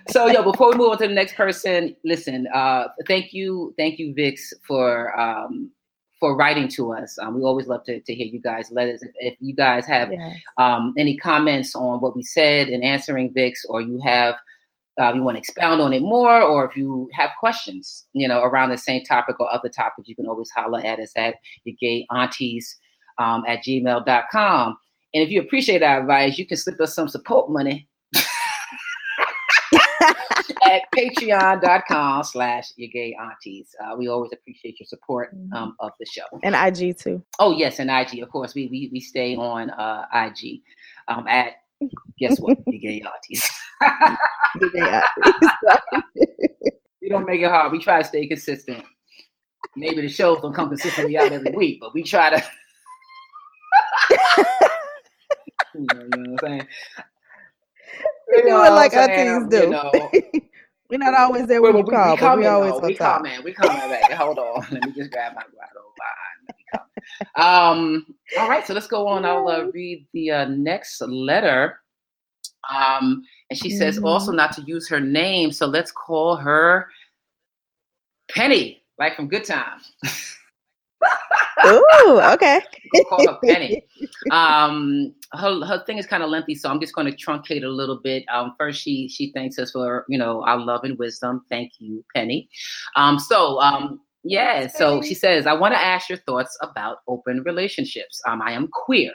so 0.10 0.28
yo, 0.28 0.44
before 0.44 0.72
we 0.72 0.78
move 0.78 0.92
on 0.92 0.98
to 0.98 1.08
the 1.08 1.14
next 1.14 1.36
person, 1.36 1.96
listen, 2.04 2.48
uh 2.54 2.86
thank 3.08 3.34
you, 3.34 3.74
thank 3.78 4.00
you, 4.00 4.14
Vix, 4.14 4.54
for 4.68 5.20
um 5.20 5.72
for 6.22 6.38
writing 6.38 6.68
to 6.68 6.94
us. 6.94 7.18
Um, 7.20 7.34
we 7.34 7.42
always 7.42 7.68
love 7.68 7.84
to, 7.86 8.00
to 8.00 8.14
hear 8.14 8.28
you 8.28 8.40
guys. 8.40 8.70
Let 8.72 8.88
us 8.88 9.02
if, 9.02 9.12
if 9.16 9.36
you 9.42 9.56
guys 9.56 9.88
have 9.88 10.12
yes. 10.14 10.38
um, 10.58 10.94
any 10.98 11.18
comments 11.18 11.76
on 11.76 12.00
what 12.00 12.16
we 12.16 12.22
said 12.24 12.70
in 12.70 12.84
answering 12.84 13.34
Vix, 13.34 13.66
or 13.66 13.82
you 13.82 14.00
have 14.06 14.36
uh, 15.02 15.14
you 15.14 15.24
want 15.24 15.36
to 15.36 15.40
expound 15.40 15.82
on 15.82 15.94
it 15.94 16.02
more, 16.02 16.42
or 16.42 16.64
if 16.70 16.78
you 16.78 17.10
have 17.14 17.32
questions, 17.40 18.06
you 18.14 18.28
know, 18.28 18.44
around 18.44 18.70
the 18.70 18.78
same 18.78 19.04
topic 19.04 19.40
or 19.40 19.52
other 19.52 19.70
topics, 19.70 20.08
you 20.08 20.16
can 20.16 20.28
always 20.28 20.50
holler 20.52 20.80
at 20.86 21.00
us 21.00 21.12
at 21.16 21.36
your 21.64 21.76
gay 21.82 22.06
aunties 22.12 22.78
um, 23.18 23.44
at 23.48 23.64
gmail.com. 23.64 24.78
And 25.14 25.24
if 25.24 25.30
you 25.30 25.42
appreciate 25.42 25.82
our 25.82 26.02
advice, 26.02 26.38
you 26.38 26.46
can 26.46 26.58
slip 26.58 26.80
us 26.80 26.94
some 26.94 27.10
support 27.10 27.50
money 27.50 27.88
at 30.62 30.84
patreon.com 30.95 32.24
slash 32.24 32.71
your 32.76 32.89
gay 32.89 33.15
aunties. 33.19 33.76
Uh, 33.84 33.95
we 33.97 34.08
always 34.08 34.32
appreciate 34.32 34.80
your 34.80 34.88
support 34.88 35.36
mm-hmm. 35.36 35.54
um, 35.54 35.76
of 35.80 35.91
the 36.00 36.06
show. 36.06 36.24
And 36.43 36.56
IG 36.56 36.97
too. 36.97 37.24
Oh, 37.39 37.52
yes, 37.52 37.80
and 37.80 37.89
IG. 37.89 38.21
Of 38.21 38.30
course, 38.30 38.54
we 38.54 38.67
we, 38.67 38.89
we 38.91 39.00
stay 39.00 39.36
on 39.36 39.69
uh, 39.71 40.06
IG 40.13 40.62
um, 41.08 41.28
at, 41.28 41.54
guess 42.19 42.39
what? 42.39 42.58
your 42.67 42.80
gay 42.80 43.02
aunties. 43.02 43.50
we 47.02 47.10
don't 47.10 47.26
make 47.26 47.41
it 47.41 47.50
hard. 47.50 47.71
We 47.71 47.80
try 47.80 48.02
to 48.02 48.08
stay 48.08 48.28
consistent. 48.28 48.84
Maybe 49.76 50.02
the 50.02 50.10
shows 50.10 50.41
don't 50.41 50.54
come 50.54 50.69
consistently 50.69 51.17
out 51.17 51.32
every 51.32 51.52
week, 51.52 51.80
but 51.80 51.93
we 51.93 52.04
try 52.04 52.30
to. 52.30 52.43
you, 55.74 55.86
know, 55.93 56.04
you 56.04 56.10
know 56.10 56.32
what 56.34 56.43
I'm 56.43 56.60
saying? 56.60 56.67
We 58.34 58.41
do 58.43 58.63
it 58.63 58.69
like 58.71 58.93
aunties 58.93 59.47
do. 59.50 59.58
You 59.58 59.69
know, 59.69 59.91
We're 60.92 60.98
not 60.98 61.14
always 61.14 61.48
there 61.48 61.62
when 61.62 61.74
we, 61.74 61.80
you 61.80 61.86
call, 61.86 62.16
we 62.16 62.20
but 62.20 62.38
we 62.38 62.46
always 62.46 62.82
we 62.82 62.96
come 62.96 63.24
man. 63.24 63.44
We 63.46 63.54
coming 63.54 63.78
back. 63.78 64.12
Hold 64.12 64.38
on. 64.38 64.68
Let 64.72 64.84
me 64.84 64.92
just 64.92 65.10
grab 65.10 65.34
my 65.34 65.42
bottle. 65.42 65.92
Um, 67.36 68.06
all 68.38 68.50
right, 68.50 68.66
so 68.66 68.74
let's 68.74 68.88
go 68.88 69.08
on. 69.08 69.26
I'll 69.26 69.48
uh, 69.48 69.64
read 69.74 70.06
the 70.14 70.32
uh, 70.32 70.46
next 70.46 71.02
letter. 71.02 71.80
Um, 72.74 73.24
and 73.50 73.58
she 73.58 73.70
says 73.70 73.98
mm-hmm. 73.98 74.06
also 74.06 74.32
not 74.32 74.54
to 74.54 74.62
use 74.64 74.88
her 74.90 75.00
name, 75.00 75.52
so 75.52 75.66
let's 75.66 75.92
call 75.92 76.36
her 76.36 76.88
Penny, 78.30 78.84
like 79.00 79.16
from 79.16 79.28
Good 79.28 79.46
Times. 79.46 79.92
Ooh, 81.68 82.20
okay. 82.34 82.62
call 83.10 83.26
her 83.28 83.38
Penny. 83.44 83.84
Um, 84.32 85.14
her 85.34 85.66
her 85.66 85.84
thing 85.86 85.98
is 85.98 86.06
kind 86.06 86.24
of 86.24 86.30
lengthy, 86.30 86.56
so 86.56 86.70
I'm 86.70 86.80
just 86.80 86.96
going 86.96 87.08
to 87.08 87.16
truncate 87.16 87.64
a 87.64 87.68
little 87.68 88.00
bit. 88.00 88.24
Um, 88.32 88.56
first, 88.58 88.82
she 88.82 89.08
she 89.08 89.32
thanks 89.32 89.60
us 89.60 89.72
for 89.72 90.06
you 90.10 90.18
know 90.18 90.44
our 90.44 90.60
love 90.60 90.84
and 90.84 90.98
wisdom. 90.98 91.46
Thank 91.50 91.74
you, 91.80 92.04
Penny. 92.16 92.50
Um, 92.96 93.20
so 93.20 93.60
um, 93.60 94.02
yeah, 94.24 94.68
so 94.68 95.02
she 95.02 95.16
says, 95.16 95.48
I 95.48 95.54
want 95.54 95.74
to 95.74 95.84
ask 95.84 96.08
your 96.08 96.20
thoughts 96.20 96.58
about 96.62 96.98
open 97.08 97.42
relationships. 97.44 98.22
Um, 98.28 98.42
I 98.42 98.52
am 98.52 98.68
queer, 98.68 99.12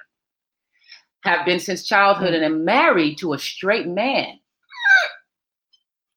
have 1.22 1.46
been 1.46 1.60
since 1.60 1.86
childhood, 1.86 2.34
and 2.34 2.44
am 2.44 2.64
married 2.64 3.18
to 3.18 3.32
a 3.32 3.38
straight 3.38 3.86
man. 3.86 4.38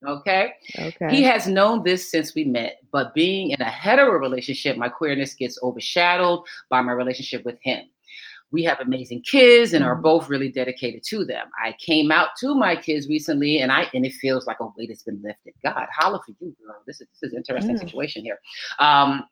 Okay. 0.05 0.53
Okay. 0.77 1.09
He 1.09 1.23
has 1.23 1.47
known 1.47 1.83
this 1.83 2.09
since 2.09 2.33
we 2.33 2.45
met, 2.45 2.79
but 2.91 3.13
being 3.13 3.51
in 3.51 3.62
a 3.62 3.69
hetero 3.69 4.17
relationship, 4.17 4.77
my 4.77 4.88
queerness 4.88 5.33
gets 5.33 5.59
overshadowed 5.62 6.41
by 6.69 6.81
my 6.81 6.93
relationship 6.93 7.43
with 7.43 7.57
him 7.62 7.85
we 8.51 8.63
have 8.63 8.79
amazing 8.79 9.21
kids 9.21 9.73
and 9.73 9.83
are 9.83 9.93
mm-hmm. 9.93 10.03
both 10.03 10.30
really 10.30 10.49
dedicated 10.49 11.03
to 11.03 11.24
them. 11.24 11.47
I 11.63 11.76
came 11.80 12.11
out 12.11 12.30
to 12.39 12.55
my 12.55 12.76
kids 12.76 13.07
recently 13.07 13.59
and 13.59 13.71
I 13.71 13.88
and 13.93 14.05
it 14.05 14.13
feels 14.13 14.47
like 14.47 14.57
a 14.59 14.67
weight 14.78 14.89
has 14.89 15.03
been 15.03 15.21
lifted. 15.24 15.53
God, 15.63 15.88
holla 15.95 16.19
for 16.26 16.34
you, 16.39 16.55
girl. 16.65 16.82
This 16.88 17.01
is 17.01 17.07
this 17.21 17.32
is 17.32 17.38
interesting 17.38 17.76
mm. 17.76 17.80
situation 17.80 18.24
here. 18.24 18.39
Um, 18.80 19.26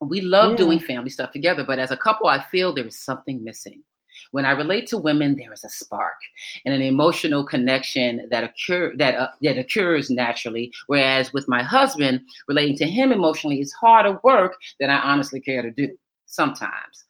we 0.00 0.20
love 0.20 0.52
yeah. 0.52 0.56
doing 0.56 0.78
family 0.78 1.10
stuff 1.10 1.32
together, 1.32 1.64
but 1.64 1.78
as 1.78 1.90
a 1.90 1.96
couple, 1.96 2.26
I 2.26 2.42
feel 2.50 2.74
there 2.74 2.86
is 2.86 3.00
something 3.02 3.42
missing. 3.42 3.82
When 4.30 4.44
I 4.44 4.52
relate 4.52 4.86
to 4.88 4.98
women, 4.98 5.36
there 5.36 5.52
is 5.52 5.64
a 5.64 5.68
spark 5.68 6.16
and 6.64 6.74
an 6.74 6.82
emotional 6.82 7.44
connection 7.44 8.28
that 8.30 8.44
occur 8.44 8.94
that 8.96 9.14
uh, 9.14 9.28
that 9.42 9.58
occurs 9.58 10.10
naturally. 10.10 10.72
Whereas 10.86 11.32
with 11.32 11.48
my 11.48 11.62
husband, 11.62 12.20
relating 12.48 12.76
to 12.78 12.86
him 12.86 13.12
emotionally 13.12 13.60
is 13.60 13.72
harder 13.72 14.18
work 14.22 14.56
than 14.80 14.90
I 14.90 14.98
honestly 15.00 15.40
care 15.40 15.62
to 15.62 15.70
do. 15.70 15.96
Sometimes, 16.26 17.04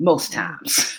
most 0.00 0.32
mm. 0.32 0.34
times. 0.34 0.98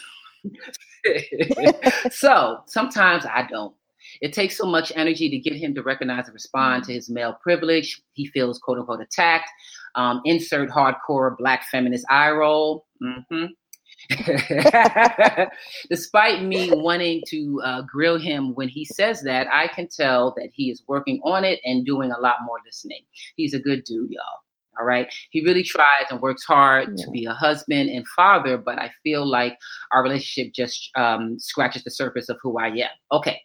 so 2.11 2.59
sometimes 2.67 3.25
I 3.25 3.47
don't. 3.49 3.73
It 4.21 4.33
takes 4.33 4.57
so 4.57 4.65
much 4.65 4.91
energy 4.95 5.29
to 5.29 5.37
get 5.37 5.55
him 5.55 5.75
to 5.75 5.83
recognize 5.83 6.25
and 6.25 6.33
respond 6.33 6.85
to 6.85 6.91
mm. 6.91 6.95
his 6.95 7.09
male 7.09 7.37
privilege. 7.41 8.01
He 8.13 8.27
feels 8.27 8.59
quote 8.59 8.79
unquote 8.79 9.01
attacked. 9.01 9.49
Um, 9.95 10.21
insert 10.25 10.69
hardcore 10.69 11.35
black 11.37 11.65
feminist 11.71 12.05
eye 12.09 12.31
roll. 12.31 12.85
Mm-hmm. 13.01 13.45
Despite 15.89 16.43
me 16.43 16.71
wanting 16.71 17.23
to 17.27 17.61
uh, 17.63 17.81
grill 17.81 18.17
him 18.17 18.53
when 18.55 18.69
he 18.69 18.85
says 18.85 19.21
that, 19.23 19.47
I 19.51 19.67
can 19.67 19.87
tell 19.87 20.33
that 20.37 20.49
he 20.53 20.71
is 20.71 20.83
working 20.87 21.19
on 21.23 21.43
it 21.43 21.59
and 21.65 21.85
doing 21.85 22.11
a 22.11 22.19
lot 22.19 22.37
more 22.45 22.57
listening. 22.65 23.01
He's 23.35 23.53
a 23.53 23.59
good 23.59 23.83
dude, 23.83 24.11
y'all. 24.11 24.23
All 24.79 24.85
right. 24.85 25.11
He 25.31 25.41
really 25.43 25.63
tries 25.63 26.05
and 26.11 26.21
works 26.21 26.43
hard 26.43 26.89
yeah. 26.95 27.05
to 27.05 27.11
be 27.11 27.25
a 27.25 27.33
husband 27.33 27.89
and 27.89 28.07
father, 28.15 28.57
but 28.57 28.77
I 28.77 28.91
feel 29.03 29.25
like 29.25 29.57
our 29.91 30.03
relationship 30.03 30.53
just 30.53 30.91
um, 30.95 31.39
scratches 31.39 31.83
the 31.83 31.91
surface 31.91 32.29
of 32.29 32.37
who 32.41 32.59
I 32.59 32.67
am. 32.67 32.89
Okay. 33.11 33.41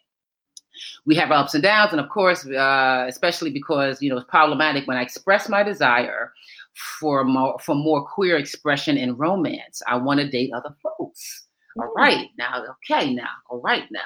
We 1.05 1.15
have 1.15 1.31
ups 1.31 1.53
and 1.53 1.61
downs, 1.61 1.91
and 1.91 2.01
of 2.01 2.09
course, 2.09 2.47
uh, 2.47 3.05
especially 3.07 3.51
because 3.51 4.01
you 4.01 4.09
know 4.09 4.17
it's 4.17 4.29
problematic 4.29 4.87
when 4.87 4.97
I 4.97 5.03
express 5.03 5.47
my 5.47 5.61
desire 5.61 6.33
for 6.75 7.23
more 7.23 7.57
for 7.59 7.75
more 7.75 8.05
queer 8.05 8.37
expression 8.37 8.97
in 8.97 9.15
romance. 9.15 9.81
I 9.87 9.97
want 9.97 10.19
to 10.19 10.29
date 10.29 10.51
other 10.53 10.75
folks. 10.81 11.47
All 11.77 11.87
mm. 11.87 11.95
right, 11.95 12.27
now, 12.37 12.63
okay, 12.91 13.13
now, 13.13 13.29
all 13.49 13.61
right, 13.61 13.83
now. 13.91 13.99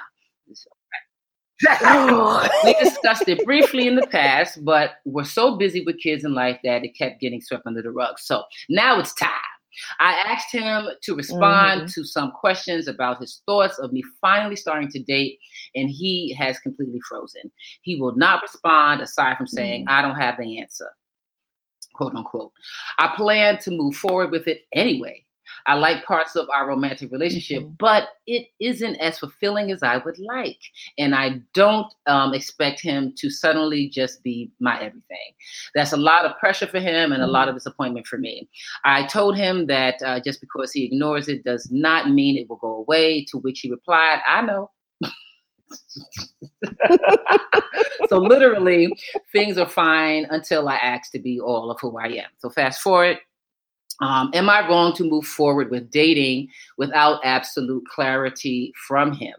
we 2.63 2.73
discussed 2.75 3.27
it 3.27 3.43
briefly 3.43 3.87
in 3.87 3.95
the 3.95 4.07
past, 4.07 4.63
but 4.63 4.91
we're 5.05 5.23
so 5.23 5.57
busy 5.57 5.83
with 5.83 5.99
kids 5.99 6.23
in 6.23 6.33
life 6.33 6.59
that 6.63 6.85
it 6.85 6.95
kept 6.97 7.19
getting 7.19 7.41
swept 7.41 7.65
under 7.65 7.81
the 7.81 7.91
rug. 7.91 8.19
So 8.19 8.43
now 8.69 8.99
it's 8.99 9.13
time. 9.15 9.31
I 9.99 10.13
asked 10.13 10.51
him 10.51 10.87
to 11.03 11.15
respond 11.15 11.81
mm-hmm. 11.81 12.01
to 12.01 12.03
some 12.03 12.31
questions 12.31 12.87
about 12.87 13.19
his 13.19 13.41
thoughts 13.45 13.77
of 13.79 13.91
me 13.91 14.03
finally 14.21 14.55
starting 14.55 14.89
to 14.89 15.03
date, 15.03 15.39
and 15.75 15.89
he 15.89 16.35
has 16.39 16.57
completely 16.59 16.99
frozen. 17.07 17.51
He 17.81 17.99
will 17.99 18.15
not 18.15 18.41
respond 18.41 19.01
aside 19.01 19.37
from 19.37 19.47
saying, 19.47 19.85
mm-hmm. 19.85 19.93
I 19.93 20.01
don't 20.01 20.19
have 20.19 20.37
the 20.37 20.59
answer 20.59 20.89
quote 21.97 22.15
unquote. 22.15 22.51
I 22.99 23.13
plan 23.15 23.57
to 23.59 23.71
move 23.71 23.95
forward 23.95 24.31
with 24.31 24.47
it 24.47 24.61
anyway. 24.73 25.25
I 25.65 25.75
like 25.75 26.05
parts 26.05 26.35
of 26.35 26.47
our 26.49 26.67
romantic 26.67 27.11
relationship, 27.11 27.63
mm-hmm. 27.63 27.73
but 27.77 28.09
it 28.25 28.47
isn't 28.59 28.95
as 28.97 29.19
fulfilling 29.19 29.71
as 29.71 29.83
I 29.83 29.97
would 29.97 30.17
like. 30.17 30.59
And 30.97 31.13
I 31.13 31.41
don't 31.53 31.87
um, 32.05 32.33
expect 32.33 32.79
him 32.79 33.13
to 33.17 33.29
suddenly 33.29 33.89
just 33.89 34.23
be 34.23 34.51
my 34.59 34.77
everything. 34.77 35.33
That's 35.75 35.93
a 35.93 35.97
lot 35.97 36.25
of 36.25 36.37
pressure 36.37 36.67
for 36.67 36.79
him 36.79 37.11
and 37.11 37.21
a 37.21 37.27
lot 37.27 37.41
mm-hmm. 37.41 37.49
of 37.49 37.55
disappointment 37.55 38.07
for 38.07 38.17
me. 38.17 38.49
I 38.85 39.07
told 39.07 39.37
him 39.37 39.67
that 39.67 39.95
uh, 40.05 40.19
just 40.19 40.41
because 40.41 40.71
he 40.71 40.85
ignores 40.85 41.27
it 41.27 41.43
does 41.43 41.67
not 41.71 42.11
mean 42.11 42.37
it 42.37 42.49
will 42.49 42.57
go 42.57 42.75
away, 42.75 43.25
to 43.25 43.37
which 43.37 43.59
he 43.59 43.69
replied, 43.69 44.21
I 44.27 44.41
know. 44.41 44.71
so 48.07 48.17
literally, 48.17 48.93
things 49.31 49.57
are 49.57 49.67
fine 49.67 50.25
until 50.29 50.69
I 50.69 50.75
ask 50.75 51.11
to 51.11 51.19
be 51.19 51.39
all 51.39 51.71
of 51.71 51.79
who 51.79 51.97
I 51.97 52.07
am. 52.07 52.29
So 52.37 52.49
fast 52.49 52.81
forward. 52.81 53.17
Um, 53.99 54.29
am 54.33 54.49
I 54.49 54.67
wrong 54.67 54.93
to 54.93 55.03
move 55.03 55.25
forward 55.25 55.71
with 55.71 55.89
dating 55.89 56.49
without 56.77 57.19
absolute 57.23 57.83
clarity 57.87 58.71
from 58.87 59.11
him? 59.11 59.35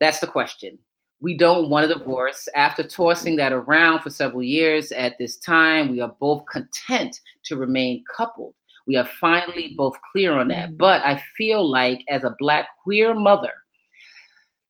That's 0.00 0.20
the 0.20 0.26
question. 0.26 0.78
We 1.20 1.36
don't 1.36 1.68
want 1.68 1.84
a 1.88 1.94
divorce. 1.94 2.48
After 2.56 2.82
tossing 2.82 3.36
that 3.36 3.52
around 3.52 4.00
for 4.00 4.10
several 4.10 4.42
years 4.42 4.90
at 4.90 5.18
this 5.18 5.36
time, 5.36 5.90
we 5.90 6.00
are 6.00 6.16
both 6.18 6.44
content 6.46 7.20
to 7.44 7.56
remain 7.56 8.02
coupled. 8.16 8.54
We 8.86 8.96
are 8.96 9.08
finally 9.20 9.74
both 9.76 9.96
clear 10.10 10.32
on 10.32 10.48
that. 10.48 10.70
Mm-hmm. 10.70 10.78
But 10.78 11.04
I 11.04 11.22
feel 11.36 11.68
like, 11.68 12.02
as 12.08 12.24
a 12.24 12.34
Black 12.38 12.66
queer 12.82 13.14
mother, 13.14 13.52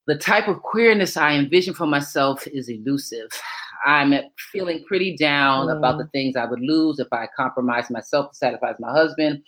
the 0.06 0.16
type 0.16 0.48
of 0.48 0.62
queerness 0.62 1.16
I 1.16 1.34
envision 1.34 1.74
for 1.74 1.86
myself 1.86 2.46
is 2.48 2.68
elusive. 2.68 3.28
I'm 3.84 4.14
feeling 4.52 4.84
pretty 4.84 5.16
down 5.16 5.68
mm. 5.68 5.76
about 5.76 5.98
the 5.98 6.06
things 6.08 6.36
I 6.36 6.44
would 6.44 6.60
lose 6.60 6.98
if 6.98 7.08
I 7.12 7.28
compromise 7.36 7.90
myself 7.90 8.30
to 8.30 8.36
satisfy 8.36 8.72
my 8.78 8.90
husband. 8.90 9.42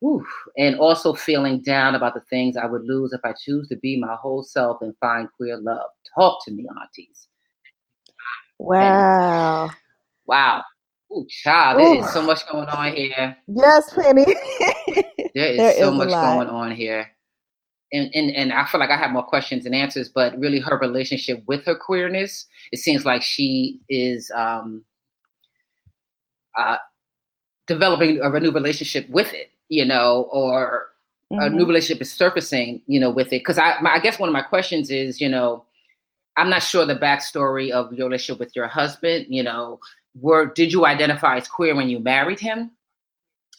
Whew. 0.00 0.26
And 0.58 0.78
also 0.78 1.14
feeling 1.14 1.60
down 1.62 1.94
about 1.94 2.14
the 2.14 2.22
things 2.28 2.56
I 2.56 2.66
would 2.66 2.84
lose 2.84 3.12
if 3.12 3.20
I 3.24 3.32
choose 3.32 3.68
to 3.68 3.76
be 3.76 3.98
my 3.98 4.14
whole 4.14 4.42
self 4.42 4.82
and 4.82 4.94
find 5.00 5.28
queer 5.36 5.56
love. 5.58 5.88
Talk 6.14 6.44
to 6.44 6.50
me, 6.52 6.66
aunties. 6.80 7.28
Wow. 8.58 9.64
And, 9.64 9.72
wow. 10.26 10.62
Ooh, 11.12 11.26
child, 11.28 11.80
there 11.80 11.96
is 11.96 12.10
so 12.12 12.20
much 12.20 12.46
going 12.50 12.68
on 12.68 12.92
here. 12.92 13.36
Yes, 13.46 13.94
Penny. 13.94 14.24
there 15.34 15.52
is 15.52 15.56
there 15.56 15.74
so 15.74 15.92
is 15.92 15.98
much 15.98 16.08
going 16.08 16.48
on 16.48 16.72
here 16.72 17.15
and, 17.92 18.10
and 18.14 18.30
and 18.30 18.52
I 18.52 18.66
feel 18.66 18.80
like 18.80 18.90
I 18.90 18.96
have 18.96 19.10
more 19.10 19.22
questions 19.22 19.64
and 19.66 19.74
answers, 19.74 20.08
but 20.08 20.38
really 20.38 20.58
her 20.60 20.78
relationship 20.78 21.42
with 21.46 21.64
her 21.66 21.74
queerness, 21.74 22.46
it 22.72 22.78
seems 22.78 23.04
like 23.04 23.22
she 23.22 23.80
is 23.88 24.30
um, 24.34 24.84
uh, 26.56 26.78
developing 27.66 28.20
a 28.20 28.40
new 28.40 28.50
relationship 28.50 29.08
with 29.08 29.32
it, 29.32 29.50
you 29.68 29.84
know, 29.84 30.28
or 30.32 30.86
mm-hmm. 31.32 31.42
a 31.42 31.48
new 31.48 31.58
mm-hmm. 31.58 31.68
relationship 31.68 32.02
is 32.02 32.12
surfacing, 32.12 32.82
you 32.86 32.98
know, 32.98 33.10
with 33.10 33.28
it. 33.28 33.40
Because 33.40 33.58
I, 33.58 33.80
my, 33.80 33.94
I 33.94 33.98
guess 34.00 34.18
one 34.18 34.28
of 34.28 34.32
my 34.32 34.42
questions 34.42 34.90
is, 34.90 35.20
you 35.20 35.28
know, 35.28 35.64
I'm 36.36 36.50
not 36.50 36.62
sure 36.62 36.84
the 36.84 36.96
backstory 36.96 37.70
of 37.70 37.92
your 37.92 38.08
relationship 38.08 38.40
with 38.40 38.54
your 38.56 38.66
husband. 38.66 39.26
You 39.28 39.42
know, 39.42 39.80
were 40.20 40.46
did 40.46 40.72
you 40.72 40.86
identify 40.86 41.36
as 41.36 41.48
queer 41.48 41.74
when 41.74 41.88
you 41.88 42.00
married 42.00 42.40
him? 42.40 42.72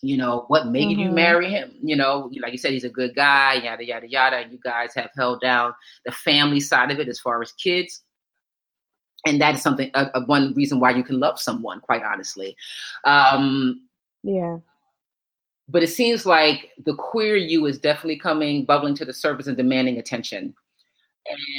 You 0.01 0.17
know, 0.17 0.45
what 0.47 0.67
made 0.67 0.89
mm-hmm. 0.89 0.99
you 0.99 1.11
marry 1.11 1.49
him? 1.49 1.73
You 1.81 1.95
know, 1.95 2.31
like 2.39 2.51
you 2.51 2.57
said, 2.57 2.71
he's 2.71 2.83
a 2.83 2.89
good 2.89 3.15
guy, 3.15 3.55
yada, 3.55 3.85
yada, 3.85 4.07
yada. 4.07 4.37
And 4.37 4.51
you 4.51 4.59
guys 4.63 4.93
have 4.95 5.09
held 5.15 5.41
down 5.41 5.73
the 6.05 6.11
family 6.11 6.59
side 6.59 6.91
of 6.91 6.99
it 6.99 7.07
as 7.07 7.19
far 7.19 7.41
as 7.41 7.51
kids. 7.53 8.03
And 9.25 9.41
that 9.41 9.55
is 9.55 9.61
something, 9.61 9.89
uh, 9.93 10.09
uh, 10.13 10.21
one 10.25 10.53
reason 10.53 10.79
why 10.79 10.91
you 10.91 11.03
can 11.03 11.19
love 11.19 11.39
someone, 11.39 11.79
quite 11.81 12.03
honestly. 12.03 12.55
Um, 13.03 13.87
yeah. 14.23 14.57
But 15.67 15.83
it 15.83 15.87
seems 15.87 16.25
like 16.25 16.71
the 16.85 16.95
queer 16.95 17.35
you 17.35 17.65
is 17.65 17.79
definitely 17.79 18.19
coming, 18.19 18.63
bubbling 18.63 18.95
to 18.95 19.05
the 19.05 19.13
surface 19.13 19.47
and 19.47 19.57
demanding 19.57 19.97
attention. 19.97 20.53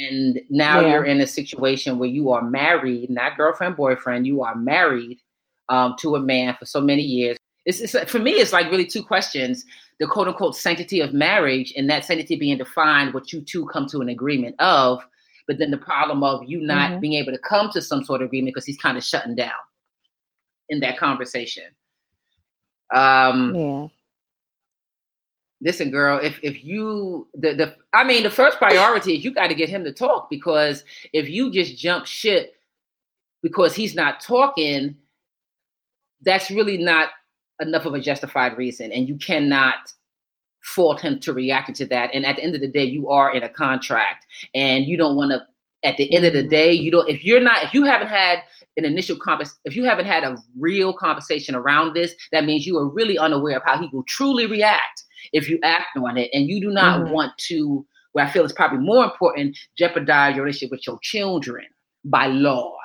And 0.07 0.41
now 0.49 0.79
yeah. 0.79 0.93
you're 0.93 1.05
in 1.05 1.21
a 1.21 1.27
situation 1.27 1.99
where 1.99 2.09
you 2.09 2.31
are 2.31 2.41
married, 2.41 3.09
not 3.09 3.37
girlfriend, 3.37 3.75
boyfriend, 3.75 4.25
you 4.25 4.41
are 4.41 4.55
married 4.55 5.19
um, 5.67 5.95
to 5.99 6.15
a 6.15 6.19
man 6.19 6.55
for 6.57 6.65
so 6.65 6.81
many 6.81 7.03
years 7.03 7.37
it's, 7.69 7.93
it's 7.93 8.11
for 8.11 8.19
me, 8.19 8.31
it's 8.31 8.51
like 8.51 8.71
really 8.71 8.85
two 8.85 9.03
questions: 9.03 9.65
the 9.99 10.07
quote 10.07 10.27
unquote 10.27 10.55
sanctity 10.55 11.01
of 11.01 11.13
marriage, 11.13 11.73
and 11.77 11.89
that 11.89 12.03
sanctity 12.03 12.35
being 12.35 12.57
defined, 12.57 13.13
what 13.13 13.31
you 13.31 13.41
two 13.41 13.67
come 13.67 13.85
to 13.87 14.01
an 14.01 14.09
agreement 14.09 14.55
of. 14.59 14.99
But 15.47 15.57
then 15.57 15.71
the 15.71 15.77
problem 15.77 16.23
of 16.23 16.43
you 16.45 16.61
not 16.61 16.91
mm-hmm. 16.91 16.99
being 16.99 17.13
able 17.13 17.31
to 17.31 17.39
come 17.39 17.69
to 17.71 17.81
some 17.81 18.03
sort 18.03 18.21
of 18.21 18.27
agreement 18.27 18.53
because 18.53 18.65
he's 18.65 18.77
kind 18.77 18.97
of 18.97 19.03
shutting 19.03 19.35
down 19.35 19.51
in 20.69 20.79
that 20.81 20.97
conversation. 20.97 21.63
Um, 22.93 23.55
yeah. 23.55 23.87
Listen, 25.61 25.91
girl, 25.91 26.19
if 26.23 26.39
if 26.41 26.63
you 26.63 27.27
the 27.33 27.53
the 27.53 27.75
I 27.93 28.03
mean 28.03 28.23
the 28.23 28.29
first 28.29 28.57
priority 28.57 29.17
is 29.17 29.23
you 29.23 29.31
got 29.31 29.47
to 29.47 29.55
get 29.55 29.69
him 29.69 29.83
to 29.83 29.93
talk 29.93 30.29
because 30.29 30.83
if 31.13 31.29
you 31.29 31.51
just 31.51 31.77
jump 31.77 32.05
ship 32.05 32.55
because 33.41 33.75
he's 33.75 33.93
not 33.93 34.21
talking, 34.21 34.95
that's 36.21 36.49
really 36.49 36.77
not 36.77 37.09
enough 37.59 37.85
of 37.85 37.93
a 37.93 37.99
justified 37.99 38.57
reason, 38.57 38.91
and 38.91 39.07
you 39.07 39.17
cannot 39.17 39.93
fault 40.61 41.01
him 41.01 41.19
to 41.21 41.33
reacting 41.33 41.75
to 41.75 41.85
that. 41.87 42.13
And 42.13 42.25
at 42.25 42.35
the 42.35 42.43
end 42.43 42.55
of 42.55 42.61
the 42.61 42.67
day, 42.67 42.83
you 42.83 43.09
are 43.09 43.33
in 43.33 43.43
a 43.43 43.49
contract, 43.49 44.25
and 44.53 44.85
you 44.85 44.97
don't 44.97 45.15
want 45.15 45.31
to. 45.31 45.45
At 45.81 45.95
the 45.95 46.13
end 46.13 46.25
of 46.25 46.33
the 46.33 46.39
mm-hmm. 46.39 46.49
day, 46.49 46.73
you 46.73 46.91
don't. 46.91 47.07
If 47.07 47.23
you're 47.23 47.39
not, 47.39 47.63
if 47.63 47.73
you 47.73 47.85
haven't 47.85 48.09
had 48.09 48.39
an 48.75 48.83
initial 48.83 49.17
convers, 49.17 49.57
if 49.63 49.75
you 49.75 49.85
haven't 49.85 50.07
had 50.07 50.25
a 50.25 50.37
real 50.57 50.93
conversation 50.93 51.55
around 51.55 51.93
this, 51.93 52.13
that 52.33 52.43
means 52.43 52.67
you 52.67 52.77
are 52.77 52.89
really 52.89 53.17
unaware 53.17 53.57
of 53.57 53.63
how 53.65 53.79
he 53.79 53.89
will 53.93 54.03
truly 54.03 54.45
react 54.45 55.03
if 55.31 55.49
you 55.49 55.57
act 55.63 55.95
on 55.97 56.17
it, 56.17 56.29
and 56.33 56.47
you 56.47 56.59
do 56.59 56.69
not 56.69 57.01
mm-hmm. 57.01 57.13
want 57.13 57.31
to. 57.47 57.85
What 58.11 58.25
I 58.25 58.31
feel 58.31 58.43
is 58.43 58.51
probably 58.51 58.79
more 58.79 59.05
important: 59.05 59.57
jeopardize 59.77 60.35
your 60.35 60.43
relationship 60.43 60.71
with 60.71 60.85
your 60.85 60.99
children 61.01 61.65
by 62.03 62.27
law 62.27 62.75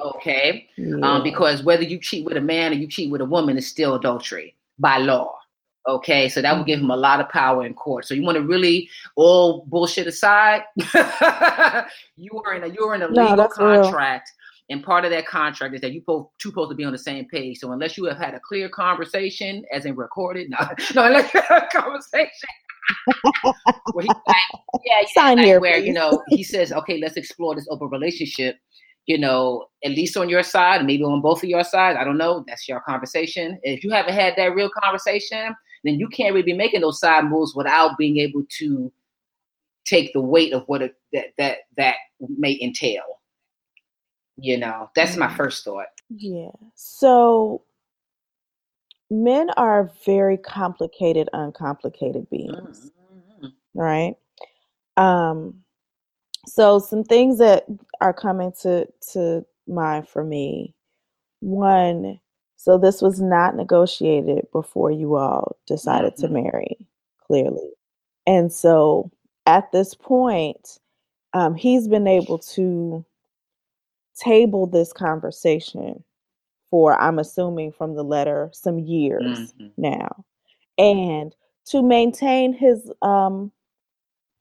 Okay. 0.00 0.68
Um. 0.78 1.04
Um, 1.04 1.22
because 1.22 1.62
whether 1.62 1.82
you 1.82 1.98
cheat 1.98 2.24
with 2.24 2.36
a 2.36 2.40
man 2.40 2.72
or 2.72 2.76
you 2.76 2.86
cheat 2.86 3.10
with 3.10 3.20
a 3.20 3.24
woman 3.24 3.56
is 3.58 3.66
still 3.66 3.94
adultery 3.94 4.54
by 4.78 4.98
law. 4.98 5.34
Okay. 5.88 6.28
So 6.28 6.42
that 6.42 6.56
would 6.56 6.66
give 6.66 6.80
him 6.80 6.90
a 6.90 6.96
lot 6.96 7.20
of 7.20 7.28
power 7.28 7.64
in 7.64 7.74
court. 7.74 8.06
So 8.06 8.14
you 8.14 8.22
want 8.22 8.36
to 8.36 8.42
really 8.42 8.88
all 9.16 9.64
bullshit 9.66 10.06
aside, 10.06 10.64
you 12.16 12.42
are 12.44 12.54
in 12.54 12.64
a 12.64 12.68
you're 12.68 12.94
in 12.94 13.02
a 13.02 13.08
legal 13.08 13.48
contract. 13.48 14.30
Real. 14.30 14.34
And 14.70 14.84
part 14.84 15.04
of 15.04 15.10
that 15.12 15.26
contract 15.26 15.74
is 15.74 15.80
that 15.80 15.92
you 15.92 16.02
both 16.06 16.28
two 16.38 16.50
supposed 16.50 16.70
to 16.70 16.74
be 16.76 16.84
on 16.84 16.92
the 16.92 16.98
same 16.98 17.24
page. 17.24 17.58
So 17.58 17.72
unless 17.72 17.96
you 17.96 18.04
have 18.04 18.18
had 18.18 18.34
a 18.34 18.40
clear 18.40 18.68
conversation, 18.68 19.64
as 19.72 19.86
in 19.86 19.96
recorded, 19.96 20.50
no, 20.50 20.58
no, 20.94 21.06
unless 21.06 21.32
you 21.32 21.40
have 21.48 21.68
a 21.72 21.78
conversation, 21.80 22.48
where 23.92 24.02
he, 24.02 24.08
like, 24.08 24.36
yeah, 24.84 25.00
yeah, 25.00 25.06
Sign 25.14 25.36
like 25.36 25.46
here, 25.46 25.60
where 25.60 25.74
please. 25.74 25.86
you 25.86 25.92
know 25.94 26.22
he 26.28 26.42
says, 26.42 26.72
okay, 26.72 26.98
let's 26.98 27.16
explore 27.16 27.54
this 27.54 27.66
open 27.70 27.88
relationship. 27.88 28.58
You 29.08 29.16
know, 29.16 29.66
at 29.82 29.92
least 29.92 30.18
on 30.18 30.28
your 30.28 30.42
side, 30.42 30.84
maybe 30.84 31.02
on 31.02 31.22
both 31.22 31.42
of 31.42 31.48
your 31.48 31.64
sides. 31.64 31.96
I 31.98 32.04
don't 32.04 32.18
know. 32.18 32.44
That's 32.46 32.68
your 32.68 32.80
conversation. 32.80 33.58
If 33.62 33.82
you 33.82 33.90
haven't 33.90 34.12
had 34.12 34.34
that 34.36 34.54
real 34.54 34.68
conversation, 34.68 35.56
then 35.82 35.98
you 35.98 36.08
can't 36.08 36.34
really 36.34 36.44
be 36.44 36.52
making 36.52 36.82
those 36.82 37.00
side 37.00 37.24
moves 37.24 37.54
without 37.56 37.96
being 37.96 38.18
able 38.18 38.42
to 38.58 38.92
take 39.86 40.12
the 40.12 40.20
weight 40.20 40.52
of 40.52 40.62
what 40.66 40.82
it, 40.82 40.94
that 41.14 41.28
that 41.38 41.56
that 41.78 41.94
may 42.20 42.58
entail. 42.60 43.02
You 44.36 44.58
know, 44.58 44.90
that's 44.94 45.16
my 45.16 45.28
Mhm. 45.28 45.36
first 45.36 45.64
thought. 45.64 45.86
Yeah. 46.10 46.50
So 46.74 47.62
men 49.10 49.48
are 49.56 49.90
very 50.04 50.36
complicated, 50.36 51.30
uncomplicated 51.32 52.28
beings, 52.28 52.92
Mhm. 53.40 53.52
right? 53.74 54.16
Um, 54.98 55.64
so 56.48 56.78
some 56.78 57.04
things 57.04 57.38
that 57.38 57.66
are 58.00 58.14
coming 58.14 58.52
to 58.62 58.86
to 59.12 59.44
mind 59.68 60.08
for 60.08 60.24
me. 60.24 60.74
One, 61.40 62.20
so 62.56 62.78
this 62.78 63.02
was 63.02 63.20
not 63.20 63.56
negotiated 63.56 64.48
before 64.52 64.90
you 64.90 65.16
all 65.16 65.56
decided 65.66 66.16
to 66.18 66.28
Mhm. 66.28 66.44
marry, 66.44 66.78
clearly. 67.18 67.70
And 68.26 68.52
so 68.52 69.10
at 69.46 69.72
this 69.72 69.94
point, 69.94 70.80
um, 71.34 71.54
he's 71.54 71.88
been 71.88 72.06
able 72.08 72.38
to 72.38 73.04
table 74.16 74.66
this 74.66 74.92
conversation 74.92 76.04
for, 76.70 76.94
I'm 77.00 77.18
assuming 77.18 77.72
from 77.72 77.94
the 77.94 78.04
letter, 78.04 78.50
some 78.52 78.78
years 78.78 79.52
Mhm. 79.58 79.72
now. 79.76 80.24
And 80.78 81.34
to 81.66 81.82
maintain 81.82 82.52
his 82.52 82.92
um, 83.02 83.52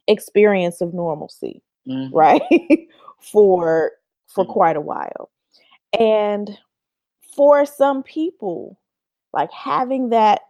experience 0.08 0.82
of 0.82 0.94
normalcy, 0.94 1.62
Mhm. 1.88 2.10
right? 2.12 2.42
for 3.20 3.94
for 4.28 4.46
Mhm. 4.46 4.54
quite 4.54 4.78
a 4.78 4.82
while. 4.82 5.30
And 6.00 6.58
for 7.36 7.66
some 7.66 8.04
people, 8.04 8.80
like 9.34 9.52
having 9.52 10.10
that 10.10 10.42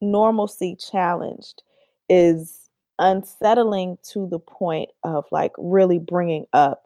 normalcy 0.00 0.76
challenged 0.76 1.62
is 2.08 2.68
unsettling 2.98 3.98
to 4.02 4.26
the 4.28 4.38
point 4.38 4.90
of 5.04 5.24
like 5.30 5.52
really 5.58 5.98
bringing 5.98 6.46
up 6.52 6.84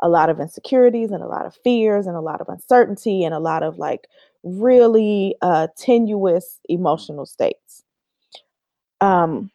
a 0.00 0.08
lot 0.08 0.28
of 0.28 0.40
insecurities 0.40 1.10
and 1.10 1.22
a 1.22 1.26
lot 1.28 1.46
of 1.46 1.54
fears 1.64 2.06
and 2.06 2.16
a 2.16 2.20
lot 2.20 2.40
of 2.40 2.48
uncertainty 2.48 3.24
and 3.24 3.34
a 3.34 3.38
lot 3.38 3.62
of 3.62 3.78
like 3.78 4.06
really 4.42 5.34
uh, 5.42 5.66
tenuous 5.76 6.60
emotional 6.68 7.26
states. 7.26 7.82
Um, 9.00 9.50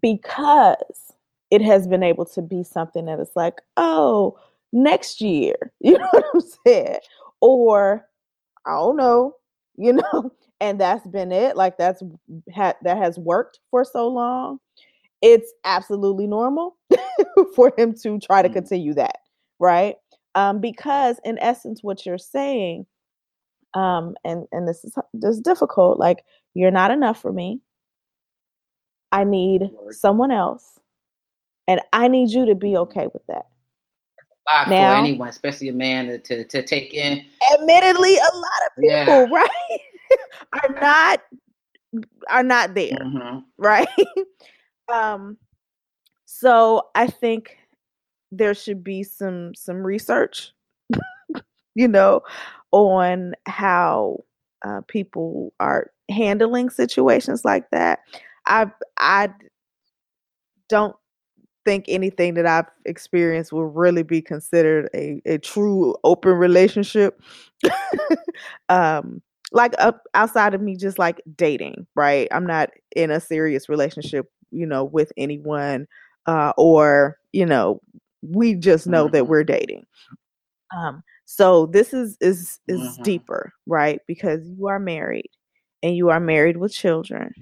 because 0.00 1.07
it 1.50 1.62
has 1.62 1.86
been 1.86 2.02
able 2.02 2.24
to 2.26 2.42
be 2.42 2.62
something 2.62 3.06
that 3.06 3.20
is 3.20 3.30
like, 3.36 3.60
oh, 3.76 4.38
next 4.72 5.20
year, 5.20 5.56
you 5.80 5.98
know 5.98 6.08
what 6.12 6.24
I'm 6.34 6.40
saying? 6.66 6.98
Or 7.40 8.06
I 8.66 8.72
don't 8.72 8.96
know, 8.96 9.36
you 9.76 9.92
know, 9.94 10.32
and 10.60 10.80
that's 10.80 11.06
been 11.08 11.32
it. 11.32 11.56
Like 11.56 11.78
that's 11.78 12.02
had 12.52 12.76
that 12.82 12.98
has 12.98 13.18
worked 13.18 13.60
for 13.70 13.84
so 13.84 14.08
long. 14.08 14.58
It's 15.22 15.52
absolutely 15.64 16.26
normal 16.26 16.76
for 17.56 17.72
him 17.78 17.94
to 18.02 18.18
try 18.20 18.42
to 18.42 18.48
Mhm. 18.48 18.52
continue 18.54 18.94
that, 18.94 19.18
right? 19.58 19.96
Um, 20.34 20.60
because 20.60 21.20
in 21.24 21.38
essence, 21.40 21.82
what 21.82 22.06
you're 22.06 22.18
saying, 22.18 22.86
um, 23.74 24.16
and 24.24 24.46
and 24.52 24.68
this 24.68 24.84
is 24.84 24.94
this 25.14 25.36
is 25.36 25.40
difficult. 25.40 25.98
Like 25.98 26.24
you're 26.54 26.70
not 26.70 26.90
enough 26.90 27.20
for 27.20 27.32
me. 27.32 27.60
I 29.12 29.24
need 29.24 29.70
someone 29.90 30.30
else, 30.30 30.78
and 31.68 31.80
I 31.92 32.08
need 32.08 32.30
you 32.30 32.46
to 32.46 32.54
be 32.56 32.76
okay 32.76 33.06
with 33.12 33.24
that. 33.28 33.46
lot 34.48 34.64
for 34.64 34.70
Now- 34.70 34.98
anyone, 34.98 35.28
especially 35.28 35.68
a 35.68 35.72
man, 35.72 36.06
to, 36.06 36.18
to, 36.18 36.44
to 36.44 36.62
take 36.64 36.94
in. 36.94 37.24
Admittedly, 37.54 38.16
a 38.16 38.34
lot 38.34 38.62
of 38.66 38.76
people, 38.76 38.88
Yeah. 38.88 39.26
right, 39.30 39.80
are 40.54 40.80
not 40.80 41.22
are 42.28 42.42
not 42.42 42.74
there. 42.74 42.98
Mhm. 42.98 43.44
right? 43.58 43.88
um, 44.92 45.36
so 46.24 46.88
I 46.94 47.06
think 47.06 47.56
there 48.32 48.54
should 48.54 48.82
be 48.82 49.02
some 49.02 49.54
some 49.54 49.78
research, 49.86 50.52
you 51.74 51.88
know, 51.88 52.22
on 52.72 53.34
how 53.46 54.24
uh, 54.64 54.80
people 54.88 55.52
are 55.60 55.90
handling 56.10 56.70
situations 56.70 57.44
like 57.44 57.68
that. 57.70 58.00
I 58.46 58.70
I 58.98 59.30
don't 60.68 60.96
think 61.68 61.84
anything 61.88 62.34
that 62.34 62.46
I've 62.46 62.70
experienced 62.86 63.52
will 63.52 63.66
really 63.66 64.02
be 64.02 64.22
considered 64.22 64.88
a, 64.94 65.20
a 65.26 65.38
true 65.38 65.94
open 66.02 66.32
relationship. 66.32 67.20
um, 68.70 69.20
like 69.52 69.74
up 69.78 70.02
outside 70.14 70.54
of 70.54 70.62
me 70.62 70.76
just 70.76 70.98
like 70.98 71.20
dating, 71.36 71.86
right? 71.94 72.28
I'm 72.32 72.46
not 72.46 72.70
in 72.96 73.10
a 73.10 73.20
serious 73.20 73.68
relationship, 73.68 74.30
you 74.50 74.66
know, 74.66 74.84
with 74.84 75.12
anyone, 75.18 75.86
uh, 76.26 76.52
or 76.56 77.18
you 77.32 77.44
know, 77.46 77.80
we 78.22 78.54
just 78.54 78.86
know 78.86 79.08
that 79.08 79.24
Mhm. 79.24 79.28
we're 79.28 79.44
dating. 79.44 79.86
Um, 80.76 81.02
so 81.26 81.66
this 81.66 81.92
is 81.94 82.16
is 82.20 82.60
is 82.68 82.98
Mhm. 82.98 83.04
deeper, 83.04 83.52
right? 83.66 84.00
Because 84.06 84.46
you 84.48 84.66
are 84.68 84.78
married 84.80 85.30
and 85.82 85.96
you 85.96 86.10
are 86.10 86.20
married 86.20 86.56
with 86.58 86.72
children, 86.72 87.32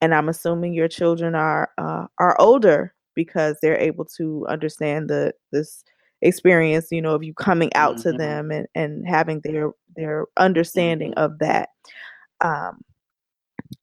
and 0.00 0.14
I'm 0.14 0.28
assuming 0.28 0.74
your 0.74 0.88
children 0.88 1.34
are 1.34 1.70
uh, 1.78 2.06
are 2.18 2.40
older 2.40 2.94
because 3.24 3.58
they're 3.60 3.78
able 3.78 4.04
to 4.06 4.46
understand 4.48 5.08
the 5.10 5.32
this 5.52 5.84
experience, 6.22 6.88
you 6.92 7.02
know, 7.02 7.14
of 7.14 7.24
you 7.24 7.34
coming 7.34 7.70
out 7.74 7.98
to 7.98 8.12
Mhm. 8.12 8.18
them 8.18 8.50
and 8.50 8.66
and 8.74 9.06
having 9.08 9.40
their 9.44 9.70
their 9.96 10.26
understanding 10.38 11.12
Mhm. 11.12 11.18
of 11.18 11.38
that. 11.40 11.70
Um, 12.42 12.82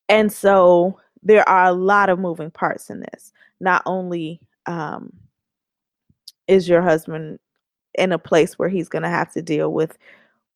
and 0.10 0.32
so 0.32 1.00
there 1.24 1.48
are 1.50 1.66
a 1.66 1.74
lot 1.74 2.10
of 2.10 2.20
moving 2.20 2.52
parts 2.52 2.90
in 2.90 3.02
this. 3.02 3.32
Not 3.60 3.82
only 3.86 4.40
um, 4.66 5.12
is 6.48 6.68
your 6.68 6.82
husband 6.82 7.40
in 7.96 8.12
a 8.12 8.20
place 8.20 8.60
where 8.60 8.70
he's 8.70 8.90
going 8.90 9.04
to 9.04 9.10
have 9.10 9.32
to 9.34 9.42
deal 9.42 9.74
with 9.74 9.98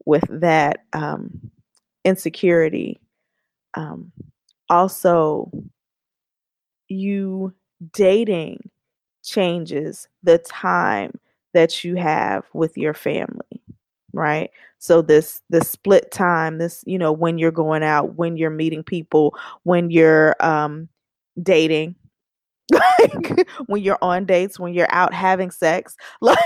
with 0.05 0.23
that 0.29 0.85
um, 0.93 1.51
insecurity. 2.05 2.99
Um, 3.75 4.11
also, 4.69 5.51
you 6.87 7.53
dating 7.93 8.69
changes 9.23 10.07
the 10.23 10.37
time 10.39 11.19
that 11.53 11.83
you 11.83 11.95
have 11.95 12.45
with 12.53 12.77
your 12.77 12.93
family, 12.93 13.61
right? 14.13 14.49
So 14.79 15.01
this 15.01 15.41
this 15.49 15.69
split 15.69 16.11
time, 16.11 16.57
this 16.57 16.83
you 16.87 16.97
know 16.97 17.11
when 17.11 17.37
you're 17.37 17.51
going 17.51 17.83
out, 17.83 18.15
when 18.15 18.37
you're 18.37 18.49
meeting 18.49 18.83
people, 18.83 19.35
when 19.63 19.91
you're 19.91 20.35
um, 20.39 20.87
dating, 21.41 21.95
like 22.71 23.47
when 23.67 23.81
you're 23.81 23.97
on 24.01 24.25
dates, 24.25 24.59
when 24.59 24.73
you're 24.73 24.91
out 24.91 25.13
having 25.13 25.51
sex, 25.51 25.95
like 26.21 26.37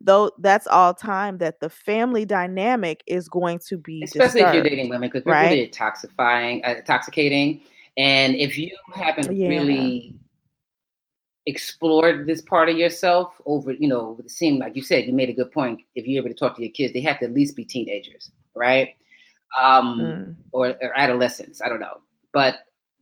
though 0.00 0.30
that's 0.38 0.66
all 0.66 0.92
time 0.94 1.38
that 1.38 1.60
the 1.60 1.70
family 1.70 2.24
dynamic 2.24 3.02
is 3.06 3.28
going 3.28 3.60
to 3.68 3.76
be 3.78 4.02
Especially 4.02 4.40
if 4.42 4.54
you're 4.54 4.62
dating 4.64 4.88
women, 4.88 5.08
because 5.08 5.24
they're 5.24 5.34
right? 5.34 5.50
really 5.52 5.68
intoxifying, 5.70 6.66
uh, 6.66 6.76
intoxicating. 6.78 7.60
And 7.96 8.34
if 8.36 8.58
you 8.58 8.70
haven't 8.94 9.30
Yeah. 9.36 9.48
really 9.48 10.14
explored 11.46 12.26
this 12.26 12.40
part 12.40 12.68
of 12.68 12.76
yourself 12.76 13.34
over, 13.46 13.72
you 13.72 13.88
know, 13.88 14.16
it 14.18 14.30
seemed 14.30 14.60
like 14.60 14.76
you 14.76 14.82
said, 14.82 15.06
you 15.06 15.12
made 15.12 15.28
a 15.28 15.32
good 15.32 15.50
point. 15.50 15.80
If 15.94 16.06
you're 16.06 16.22
able 16.22 16.34
to 16.34 16.38
talk 16.38 16.56
to 16.56 16.62
your 16.62 16.72
kids, 16.72 16.92
they 16.92 17.00
have 17.00 17.18
to 17.20 17.26
at 17.26 17.34
least 17.34 17.56
be 17.56 17.64
teenagers, 17.64 18.30
right? 18.54 18.94
Um, 19.60 20.00
Mm, 20.00 20.36
or, 20.52 20.68
or 20.80 20.92
adolescents. 20.98 21.60
I 21.60 21.68
don't 21.68 21.80
know, 21.80 22.00
but 22.32 22.60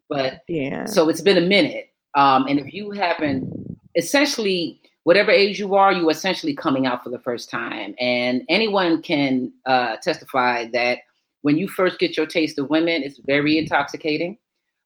but 0.09 0.43
yeah. 0.49 0.87
so 0.87 1.09
it's 1.09 1.21
been 1.21 1.39
a 1.39 1.47
minute. 1.47 1.93
Um, 2.15 2.47
and 2.49 2.59
if 2.59 2.75
you 2.75 2.91
haven't, 2.91 3.79
essentially, 3.95 4.81
whatever 5.05 5.31
age 5.31 5.59
you 5.59 5.77
are, 5.77 5.93
you 5.93 6.09
are 6.09 6.11
essentially 6.11 6.55
coming 6.55 6.87
out 6.87 7.05
for 7.05 7.11
the 7.11 7.21
first 7.21 7.51
time. 7.51 7.95
And 8.01 8.43
anyone 8.49 9.03
can 9.03 9.53
uh, 9.67 9.97
testify 9.99 10.67
that 10.73 10.99
when 11.43 11.57
you 11.57 11.69
first 11.69 11.99
get 11.99 12.17
your 12.17 12.27
taste 12.27 12.59
of 12.59 12.69
women, 12.69 13.03
it's 13.03 13.19
very 13.19 13.57
intoxicating. 13.57 14.39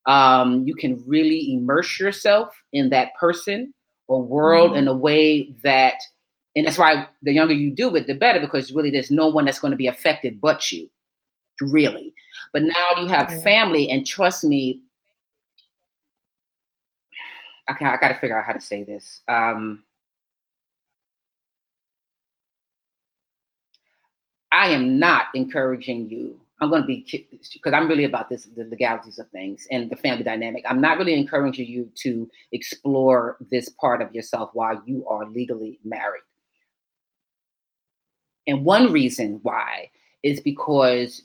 Um, 0.07 0.65
you 0.67 0.75
can 0.75 1.03
really 1.07 1.55
immerse 1.55 1.99
yourself 1.99 2.55
in 2.73 2.91
that 2.91 3.15
person 3.19 3.73
or 4.07 4.23
world 4.23 4.77
in 4.77 4.87
a 4.89 4.95
way 4.95 5.55
that, 5.63 5.95
and 6.55 6.67
that's 6.67 6.79
why 6.79 7.09
the 7.23 7.33
younger 7.33 7.55
you 7.55 7.71
do 7.71 7.95
it, 7.97 8.07
the 8.07 8.15
better, 8.15 8.39
because 8.39 8.73
really 8.73 8.91
there's 8.91 9.11
no 9.11 9.29
one 9.29 9.47
that's 9.47 9.59
going 9.59 9.71
to 9.71 9.77
be 9.79 9.87
affected 9.87 10.41
but 10.41 10.71
you, 10.71 10.91
really. 11.61 12.13
But 12.53 12.65
now 12.65 12.91
you 13.01 13.07
have 13.09 13.31
Yeah. 13.31 13.43
family, 13.43 13.91
and 13.91 14.07
trust 14.07 14.45
me, 14.45 14.83
okay, 17.71 17.87
I 17.87 17.97
got 17.97 18.09
to 18.09 18.15
figure 18.15 18.39
out 18.39 18.45
how 18.45 18.53
to 18.53 18.61
say 18.61 18.85
this. 18.85 19.23
Um, 19.27 19.85
I 24.53 24.69
am 24.69 24.99
not 24.99 25.27
encouraging 25.35 26.11
you. 26.11 26.39
I'm 26.65 26.71
going 26.71 26.83
to 26.83 26.87
be 26.87 27.29
because 27.53 27.73
I'm 27.75 27.89
really 27.89 28.05
about 28.05 28.29
this 28.29 28.49
the 28.57 28.65
legalities 28.65 29.19
of 29.19 29.29
things 29.29 29.67
and 29.71 29.91
the 29.91 29.97
family 29.97 30.25
dynamic. 30.25 30.65
I'm 30.67 30.81
not 30.81 30.99
really 30.99 31.15
encouraging 31.15 31.69
you 31.69 31.91
to 31.97 32.29
explore 32.53 33.37
this 33.51 33.69
part 33.69 34.01
of 34.01 34.15
yourself 34.15 34.51
while 34.55 34.83
you 34.87 35.07
are 35.07 35.29
legally 35.29 35.79
married. 35.85 36.23
And 38.47 38.65
one 38.65 38.93
reason 38.93 39.41
why 39.43 39.91
is 40.23 40.41
because 40.41 41.23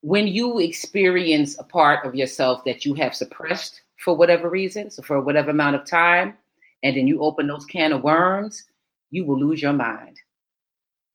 when 0.00 0.26
you 0.26 0.60
experience 0.60 1.58
a 1.58 1.64
part 1.64 2.06
of 2.06 2.14
yourself 2.14 2.64
that 2.64 2.86
you 2.86 2.94
have 2.94 3.14
suppressed 3.14 3.82
for 3.98 4.16
whatever 4.16 4.48
reason, 4.48 4.90
so 4.90 5.02
for 5.02 5.20
whatever 5.20 5.50
amount 5.50 5.76
of 5.76 5.84
time, 5.84 6.34
and 6.82 6.96
then 6.96 7.06
you 7.06 7.20
open 7.20 7.46
those 7.46 7.66
can 7.66 7.92
of 7.92 8.02
worms, 8.02 8.64
you 9.10 9.26
will 9.26 9.38
lose 9.38 9.60
your 9.60 9.72
mind. 9.72 10.18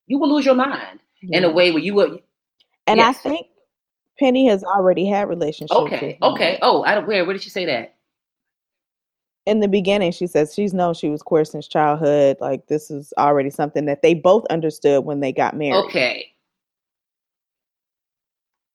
You 0.07 0.19
will 0.19 0.33
lose 0.33 0.45
your 0.45 0.55
mind 0.55 0.99
yeah. 1.21 1.37
in 1.37 1.43
a 1.43 1.51
way 1.51 1.71
where 1.71 1.81
you 1.81 1.93
will. 1.93 2.19
And 2.87 2.97
yes. 2.97 3.17
I 3.19 3.29
think 3.29 3.47
Penny 4.19 4.47
has 4.47 4.63
already 4.63 5.05
had 5.05 5.29
relationships. 5.29 5.79
Okay. 5.79 6.17
Okay. 6.21 6.59
Oh, 6.61 6.83
I 6.83 6.95
don't. 6.95 7.07
Where? 7.07 7.25
Where 7.25 7.33
did 7.33 7.41
she 7.41 7.49
say 7.49 7.65
that? 7.65 7.95
In 9.45 9.59
the 9.59 9.67
beginning, 9.67 10.11
she 10.11 10.27
says 10.27 10.53
she's 10.53 10.73
known 10.73 10.93
she 10.93 11.09
was 11.09 11.21
queer 11.21 11.45
since 11.45 11.67
childhood. 11.67 12.37
Like 12.39 12.67
this 12.67 12.89
is 12.89 13.13
already 13.17 13.49
something 13.49 13.85
that 13.85 14.01
they 14.01 14.13
both 14.13 14.45
understood 14.49 15.03
when 15.05 15.19
they 15.19 15.33
got 15.33 15.55
married. 15.55 15.85
Okay. 15.85 16.27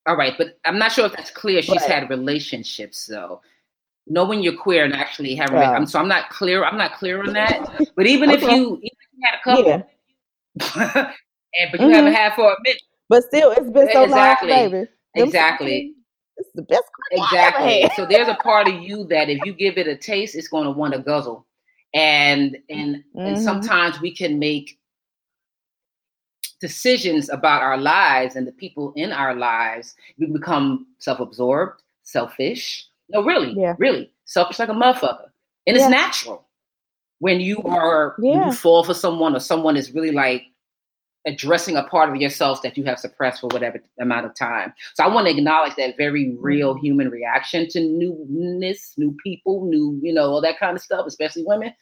All 0.05 0.15
right, 0.15 0.33
but 0.37 0.57
I'm 0.65 0.79
not 0.79 0.91
sure 0.91 1.05
if 1.05 1.11
that's 1.11 1.29
clear. 1.29 1.61
She's 1.61 1.75
but, 1.75 1.83
had 1.83 2.09
relationships 2.09 3.05
though. 3.05 3.41
Knowing 4.07 4.41
you're 4.41 4.55
queer 4.55 4.83
and 4.83 4.93
actually 4.93 5.35
having, 5.35 5.57
uh, 5.57 5.61
I'm, 5.61 5.85
so 5.85 5.99
I'm 5.99 6.07
not 6.07 6.29
clear. 6.29 6.65
I'm 6.65 6.77
not 6.77 6.93
clear 6.93 7.21
on 7.21 7.33
that. 7.33 7.69
But 7.95 8.07
even 8.07 8.31
okay. 8.31 8.43
if 8.43 8.51
you, 8.51 8.77
even 8.77 8.79
if 8.83 9.07
you 9.13 9.23
had 9.23 9.35
a 9.39 9.43
couple, 9.43 9.67
yeah. 9.69 9.83
and 10.75 11.71
but 11.71 11.79
you 11.79 11.87
mm-hmm. 11.87 11.93
haven't 11.93 12.13
had 12.13 12.33
for 12.35 12.51
a 12.51 12.55
minute. 12.63 12.81
But 13.07 13.23
still, 13.23 13.51
it's 13.51 13.69
been 13.69 13.89
so 13.91 14.03
exactly. 14.03 14.49
long, 14.49 14.71
baby. 14.71 14.87
exactly. 15.15 15.93
Is 16.37 16.45
the 16.55 16.61
best. 16.61 16.83
Exactly. 17.11 17.89
so 17.95 18.05
there's 18.05 18.27
a 18.27 18.35
part 18.35 18.67
of 18.67 18.75
you 18.75 19.05
that 19.05 19.29
if 19.29 19.39
you 19.45 19.53
give 19.53 19.77
it 19.77 19.87
a 19.87 19.97
taste, 19.97 20.35
it's 20.35 20.47
going 20.47 20.65
to 20.65 20.71
want 20.71 20.93
to 20.93 20.99
guzzle, 20.99 21.45
and 21.93 22.57
and 22.69 22.97
mm-hmm. 22.97 23.19
and 23.19 23.41
sometimes 23.41 23.99
we 23.99 24.15
can 24.15 24.39
make 24.39 24.79
decisions 26.61 27.29
about 27.29 27.61
our 27.61 27.77
lives 27.77 28.35
and 28.35 28.45
the 28.45 28.51
people 28.51 28.93
in 28.95 29.11
our 29.11 29.35
lives. 29.35 29.95
We 30.17 30.27
become 30.27 30.87
self-absorbed, 30.99 31.81
selfish. 32.03 32.85
No, 33.09 33.23
really, 33.23 33.53
yeah. 33.53 33.75
really 33.79 34.11
selfish 34.25 34.59
like 34.59 34.69
a 34.69 34.73
motherfucker, 34.73 35.29
and 35.65 35.75
yeah. 35.75 35.83
it's 35.83 35.89
natural 35.89 36.45
when 37.19 37.39
you 37.39 37.61
are 37.63 38.15
yeah. 38.19 38.31
when 38.31 38.47
you 38.47 38.53
fall 38.53 38.83
for 38.83 38.93
someone 38.93 39.35
or 39.35 39.39
someone 39.39 39.77
is 39.77 39.93
really 39.93 40.11
like 40.11 40.43
addressing 41.25 41.75
a 41.75 41.83
part 41.83 42.09
of 42.09 42.15
yourself 42.15 42.61
that 42.61 42.77
you 42.77 42.83
have 42.85 42.99
suppressed 42.99 43.41
for 43.41 43.47
whatever 43.47 43.79
amount 43.99 44.25
of 44.25 44.33
time. 44.35 44.73
So 44.93 45.03
I 45.03 45.07
want 45.07 45.27
to 45.27 45.35
acknowledge 45.35 45.75
that 45.75 45.97
very 45.97 46.35
real 46.39 46.73
mm-hmm. 46.73 46.85
human 46.85 47.09
reaction 47.09 47.67
to 47.69 47.81
newness, 47.81 48.93
new 48.97 49.15
people, 49.23 49.65
new, 49.65 49.99
you 50.01 50.13
know, 50.13 50.31
all 50.31 50.41
that 50.41 50.59
kind 50.59 50.75
of 50.75 50.81
stuff, 50.81 51.05
especially 51.05 51.43
women. 51.45 51.73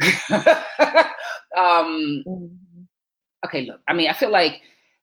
um, 0.30 2.24
mm-hmm. 2.26 2.46
okay, 3.44 3.66
look, 3.66 3.80
I 3.88 3.94
mean, 3.94 4.08
I 4.08 4.12
feel 4.12 4.30
like 4.30 4.60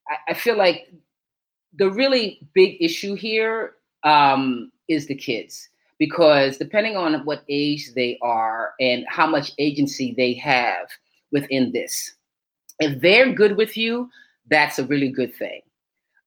I, 0.09 0.31
I 0.31 0.33
feel 0.33 0.57
like 0.57 0.87
the 1.73 1.91
really 1.91 2.39
big 2.53 2.77
issue 2.81 3.15
here 3.15 3.73
um, 4.03 4.71
is 4.87 5.07
the 5.07 5.15
kids 5.15 5.69
because 5.99 6.57
depending 6.57 6.97
on 6.97 7.25
what 7.25 7.43
age 7.47 7.93
they 7.93 8.17
are 8.21 8.73
and 8.79 9.05
how 9.07 9.27
much 9.27 9.51
agency 9.59 10.13
they 10.17 10.33
have 10.33 10.87
within 11.31 11.71
this, 11.71 12.15
if 12.81 12.99
they're 13.01 13.31
good 13.33 13.57
with 13.57 13.77
you, 13.77 14.09
that's 14.49 14.79
a 14.79 14.85
really 14.85 15.09
good 15.09 15.33
thing. 15.35 15.61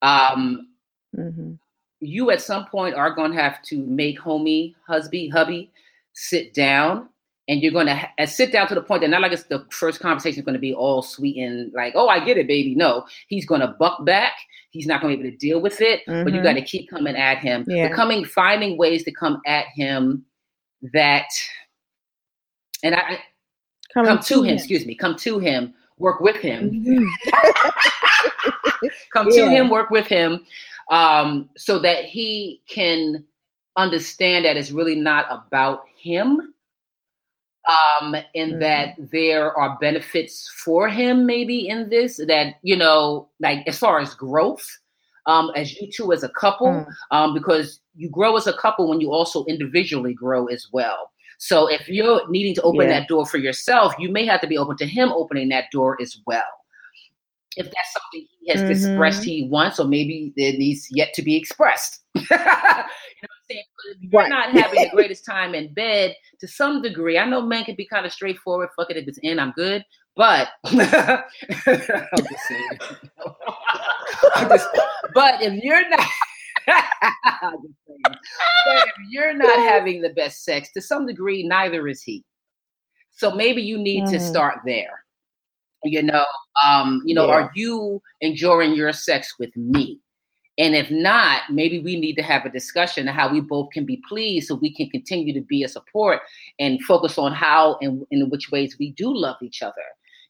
Um, 0.02 0.68
mm-hmm. 1.16 1.54
You 2.00 2.30
at 2.30 2.40
some 2.40 2.66
point 2.66 2.94
are 2.94 3.14
going 3.14 3.32
to 3.32 3.40
have 3.40 3.62
to 3.64 3.78
make 3.78 4.18
homie, 4.18 4.74
husby, 4.88 5.32
hubby 5.32 5.70
sit 6.12 6.54
down 6.54 7.08
and 7.48 7.60
you're 7.60 7.72
going 7.72 7.86
to 7.86 7.94
ha- 7.94 8.26
sit 8.26 8.52
down 8.52 8.68
to 8.68 8.74
the 8.74 8.80
point 8.80 9.02
that 9.02 9.08
not 9.08 9.20
like 9.20 9.32
it's 9.32 9.44
the 9.44 9.66
first 9.70 10.00
conversation 10.00 10.38
is 10.38 10.44
going 10.44 10.54
to 10.54 10.60
be 10.60 10.72
all 10.72 11.02
sweet 11.02 11.36
and 11.36 11.72
like, 11.74 11.92
oh, 11.94 12.08
I 12.08 12.24
get 12.24 12.38
it, 12.38 12.46
baby. 12.46 12.74
No, 12.74 13.04
he's 13.28 13.46
going 13.46 13.60
to 13.60 13.68
buck 13.78 14.04
back. 14.04 14.32
He's 14.70 14.86
not 14.86 15.02
going 15.02 15.16
to 15.16 15.22
be 15.22 15.28
able 15.28 15.36
to 15.36 15.38
deal 15.38 15.60
with 15.60 15.80
it, 15.80 16.00
mm-hmm. 16.08 16.24
but 16.24 16.32
you 16.32 16.42
got 16.42 16.54
to 16.54 16.62
keep 16.62 16.88
coming 16.88 17.16
at 17.16 17.38
him, 17.38 17.64
yeah. 17.68 17.88
becoming, 17.88 18.24
finding 18.24 18.78
ways 18.78 19.04
to 19.04 19.12
come 19.12 19.40
at 19.46 19.66
him 19.74 20.24
that, 20.92 21.28
and 22.82 22.94
I 22.94 23.20
come, 23.92 24.06
come 24.06 24.18
to, 24.20 24.42
him, 24.42 24.50
him, 24.50 24.56
excuse 24.56 24.86
me, 24.86 24.94
come 24.94 25.16
to 25.16 25.38
him, 25.38 25.74
work 25.98 26.20
with 26.20 26.36
him, 26.36 26.70
mm-hmm. 26.70 27.04
come 29.12 29.28
yeah. 29.30 29.44
to 29.44 29.50
him, 29.50 29.70
work 29.70 29.90
with 29.90 30.06
him, 30.06 30.44
um, 30.90 31.48
so 31.56 31.78
that 31.78 32.04
he 32.04 32.60
can 32.68 33.24
understand 33.76 34.44
that 34.44 34.56
it's 34.56 34.70
really 34.70 34.94
not 34.94 35.26
about 35.30 35.84
him 35.96 36.54
um, 37.68 38.14
and 38.34 38.52
mm-hmm. 38.52 38.60
that 38.60 38.94
there 39.10 39.52
are 39.56 39.78
benefits 39.80 40.50
for 40.64 40.88
him 40.88 41.26
maybe 41.26 41.68
in 41.68 41.88
this 41.88 42.20
that 42.28 42.54
you 42.62 42.76
know 42.76 43.28
like 43.40 43.66
as 43.66 43.78
far 43.78 44.00
as 44.00 44.14
growth 44.14 44.66
um, 45.26 45.50
as 45.56 45.74
you 45.74 45.90
two 45.90 46.12
as 46.12 46.22
a 46.22 46.28
couple 46.30 46.68
mm. 46.68 46.86
um, 47.10 47.32
because 47.32 47.80
you 47.96 48.10
grow 48.10 48.36
as 48.36 48.46
a 48.46 48.52
couple 48.52 48.88
when 48.88 49.00
you 49.00 49.10
also 49.10 49.44
individually 49.46 50.12
grow 50.12 50.46
as 50.46 50.68
well 50.72 51.10
so 51.44 51.66
if 51.66 51.88
you're 51.88 52.28
needing 52.28 52.54
to 52.54 52.62
open 52.62 52.88
yeah. 52.88 53.00
that 53.00 53.08
door 53.08 53.26
for 53.26 53.38
yourself 53.38 53.94
you 53.98 54.08
may 54.08 54.24
have 54.24 54.40
to 54.40 54.46
be 54.46 54.58
open 54.58 54.76
to 54.76 54.86
him 54.86 55.10
opening 55.12 55.48
that 55.48 55.64
door 55.72 55.96
as 56.00 56.18
well 56.26 56.42
if 57.56 57.66
that's 57.66 57.92
something 57.92 58.26
he 58.40 58.50
has 58.50 58.60
mm-hmm. 58.60 58.70
expressed 58.70 59.22
he 59.22 59.48
wants 59.48 59.78
or 59.78 59.86
maybe 59.86 60.32
it 60.36 60.58
needs 60.58 60.88
yet 60.90 61.12
to 61.14 61.22
be 61.22 61.36
expressed 61.36 62.00
you 62.14 62.24
know 62.30 63.34
I'm 63.34 63.44
saying? 63.50 63.64
If 63.90 64.12
you're 64.12 64.22
right. 64.22 64.28
not 64.28 64.50
having 64.50 64.82
the 64.82 64.90
greatest 64.94 65.24
time 65.24 65.54
in 65.54 65.72
bed, 65.72 66.14
to 66.40 66.48
some 66.48 66.82
degree, 66.82 67.18
I 67.18 67.24
know 67.26 67.42
men 67.42 67.64
can 67.64 67.74
be 67.74 67.86
kind 67.86 68.06
of 68.06 68.12
straightforward. 68.12 68.70
Fuck 68.76 68.90
it, 68.90 68.96
if 68.96 69.08
it's 69.08 69.18
in, 69.22 69.38
I'm 69.38 69.52
good. 69.52 69.84
But 70.16 70.48
I'm 70.64 70.78
just, 74.48 74.68
but 75.14 75.42
if 75.42 75.62
you're 75.62 75.88
not. 75.88 76.06
but 77.46 77.58
if 78.66 78.94
you're 79.10 79.34
not 79.34 79.58
having 79.58 80.02
the 80.02 80.10
best 80.10 80.44
sex, 80.44 80.72
to 80.72 80.80
some 80.80 81.06
degree, 81.06 81.46
neither 81.46 81.86
is 81.88 82.02
he. 82.02 82.24
So 83.10 83.30
maybe 83.30 83.62
you 83.62 83.78
need 83.78 84.04
mm. 84.04 84.10
to 84.10 84.20
start 84.20 84.60
there. 84.64 85.04
You 85.84 86.02
know, 86.02 86.24
um, 86.64 87.02
you 87.04 87.14
know, 87.14 87.26
yeah. 87.26 87.32
are 87.32 87.52
you 87.54 88.00
enjoying 88.20 88.74
your 88.74 88.92
sex 88.92 89.34
with 89.38 89.54
me? 89.56 90.00
And 90.56 90.74
if 90.74 90.90
not, 90.90 91.42
maybe 91.50 91.80
we 91.80 91.98
need 91.98 92.14
to 92.14 92.22
have 92.22 92.44
a 92.44 92.50
discussion 92.50 93.08
of 93.08 93.14
how 93.14 93.30
we 93.30 93.40
both 93.40 93.70
can 93.72 93.84
be 93.84 94.00
pleased 94.08 94.48
so 94.48 94.54
we 94.54 94.72
can 94.72 94.88
continue 94.88 95.34
to 95.34 95.40
be 95.40 95.64
a 95.64 95.68
support 95.68 96.20
and 96.60 96.82
focus 96.84 97.18
on 97.18 97.32
how 97.32 97.76
and 97.80 98.06
in 98.10 98.30
which 98.30 98.50
ways 98.50 98.76
we 98.78 98.92
do 98.92 99.12
love 99.12 99.36
each 99.42 99.62
other. 99.62 99.82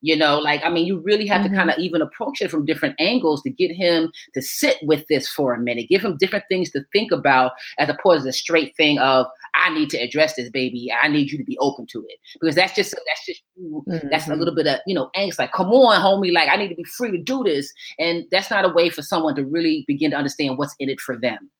You 0.05 0.16
know, 0.16 0.38
like, 0.38 0.62
I 0.62 0.68
mean, 0.68 0.84
you 0.84 0.98
really 0.98 1.26
have 1.28 1.40
mm-hmm. 1.40 1.55
to 1.55 1.59
kind 1.59 1.70
of 1.70 1.78
even 1.78 2.02
approach 2.02 2.42
it 2.42 2.50
from 2.50 2.66
different 2.66 2.94
angles 2.98 3.40
to 3.40 3.48
get 3.48 3.70
him 3.70 4.12
to 4.34 4.42
sit 4.42 4.76
with 4.82 5.07
this 5.09 5.26
for 5.26 5.55
a 5.55 5.59
minute, 5.59 5.88
give 5.88 6.05
him 6.05 6.18
different 6.18 6.44
things 6.50 6.70
to 6.72 6.84
think 6.92 7.11
about 7.11 7.52
as 7.78 7.88
opposed 7.88 8.20
to 8.20 8.24
the 8.24 8.32
straight 8.34 8.76
thing 8.76 8.98
of, 8.98 9.24
I 9.55 9.72
need 9.72 9.88
to 9.90 9.96
address 9.96 10.34
this, 10.34 10.50
baby. 10.50 10.92
I 10.92 11.09
need 11.09 11.32
you 11.32 11.38
to 11.38 11.44
be 11.44 11.57
open 11.57 11.86
to 11.86 12.05
it. 12.07 12.18
Because 12.38 12.55
that's 12.55 12.74
just, 12.74 12.90
that's 12.90 13.24
just, 13.24 13.42
mm-hmm. 13.59 14.09
that's 14.11 14.26
a 14.26 14.30
mm-hmm. 14.30 14.40
little 14.40 14.55
bit 14.55 14.66
of, 14.66 14.80
you 14.86 14.94
know, 14.94 15.09
angst. 15.16 15.38
Like, 15.38 15.52
come 15.52 15.68
on, 15.68 15.98
homie. 16.02 16.34
Like, 16.34 16.50
I 16.50 16.57
need 16.57 16.68
to 16.68 16.74
be 16.74 16.84
free 16.84 17.11
to 17.11 17.18
do 17.18 17.42
this. 17.42 17.72
And 17.98 18.26
that's 18.30 18.50
not 18.50 18.66
a 18.66 18.74
way 18.74 18.90
for 18.90 19.00
someone 19.00 19.34
to 19.36 19.46
really 19.46 19.86
begin 19.88 20.11
to 20.11 20.18
understand 20.18 20.59
what's 20.59 20.76
in 20.78 20.90
it 20.90 21.00
for 21.00 21.16
them, 21.16 21.50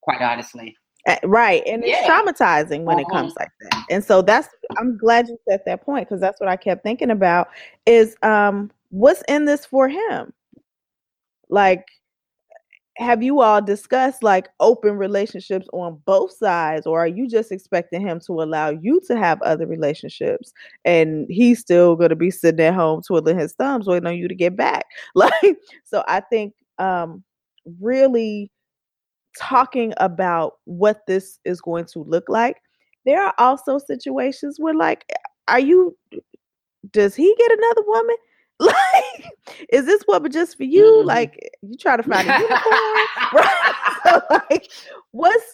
quite 0.00 0.20
honestly. 0.20 0.76
Eh, 1.06 1.18
right. 1.24 1.62
And 1.66 1.82
it's 1.84 2.08
traumatizing 2.08 2.84
when 2.84 2.98
uh-huh. 2.98 3.06
it 3.08 3.12
comes 3.12 3.34
like 3.36 3.50
that. 3.60 3.84
And 3.90 4.04
so 4.04 4.22
that's 4.22 4.48
I'm 4.78 4.96
glad 4.96 5.28
you 5.28 5.36
said 5.48 5.60
that 5.66 5.84
point 5.84 6.08
because 6.08 6.20
that's 6.20 6.40
what 6.40 6.48
I 6.48 6.56
kept 6.56 6.84
thinking 6.84 7.10
about 7.10 7.48
is 7.86 8.16
um 8.22 8.70
what's 8.90 9.22
in 9.28 9.44
this 9.44 9.66
for 9.66 9.88
him? 9.88 10.32
Like 11.48 11.84
have 12.98 13.22
you 13.22 13.40
all 13.40 13.62
discussed 13.62 14.22
like 14.22 14.48
open 14.60 14.96
relationships 14.96 15.66
on 15.72 16.00
both 16.04 16.30
sides 16.32 16.86
or 16.86 17.00
are 17.00 17.08
you 17.08 17.26
just 17.26 17.50
expecting 17.50 18.00
him 18.00 18.20
to 18.20 18.42
allow 18.42 18.68
you 18.68 19.00
to 19.06 19.16
have 19.16 19.40
other 19.42 19.66
relationships 19.66 20.52
and 20.84 21.26
he's 21.30 21.58
still 21.58 21.96
going 21.96 22.10
to 22.10 22.16
be 22.16 22.30
sitting 22.30 22.64
at 22.64 22.74
home 22.74 23.00
twiddling 23.00 23.38
his 23.38 23.54
thumbs 23.54 23.86
waiting 23.86 24.06
on 24.06 24.16
you 24.16 24.28
to 24.28 24.34
get 24.34 24.54
back 24.56 24.84
like 25.14 25.56
so 25.84 26.04
i 26.06 26.20
think 26.20 26.52
um 26.78 27.24
really 27.80 28.50
talking 29.38 29.92
about 29.98 30.54
what 30.64 31.06
this 31.06 31.38
is 31.44 31.60
going 31.60 31.84
to 31.86 32.00
look 32.00 32.28
like, 32.28 32.56
there 33.04 33.22
are 33.22 33.34
also 33.38 33.78
situations 33.78 34.56
where, 34.58 34.74
like, 34.74 35.04
are 35.48 35.60
you, 35.60 35.96
does 36.90 37.14
he 37.14 37.34
get 37.38 37.52
another 37.52 37.82
woman? 37.86 38.16
Like, 38.60 39.32
is 39.72 39.86
this 39.86 40.04
woman 40.06 40.30
just 40.30 40.56
for 40.56 40.62
you? 40.62 40.84
Mm-hmm. 40.84 41.08
Like, 41.08 41.50
you 41.62 41.76
try 41.76 41.96
to 41.96 42.02
find 42.04 42.28
a 42.28 42.38
unicorn, 42.38 42.62
right? 43.32 43.94
So, 44.04 44.22
like, 44.30 44.70
what's 45.10 45.52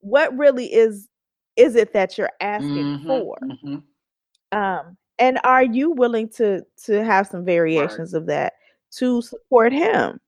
what 0.00 0.34
really 0.38 0.72
is 0.72 1.08
is 1.56 1.76
it 1.76 1.92
that 1.92 2.16
you're 2.16 2.30
asking 2.40 2.70
mm-hmm. 2.70 3.06
for? 3.06 3.36
Mm-hmm. 3.42 4.58
Um, 4.58 4.96
and 5.18 5.38
are 5.44 5.62
you 5.62 5.90
willing 5.90 6.28
to 6.30 6.62
to 6.84 7.04
have 7.04 7.26
some 7.26 7.44
variations 7.44 8.12
right. 8.12 8.20
of 8.20 8.26
that 8.26 8.54
to 8.92 9.22
support 9.22 9.72
him, 9.72 10.20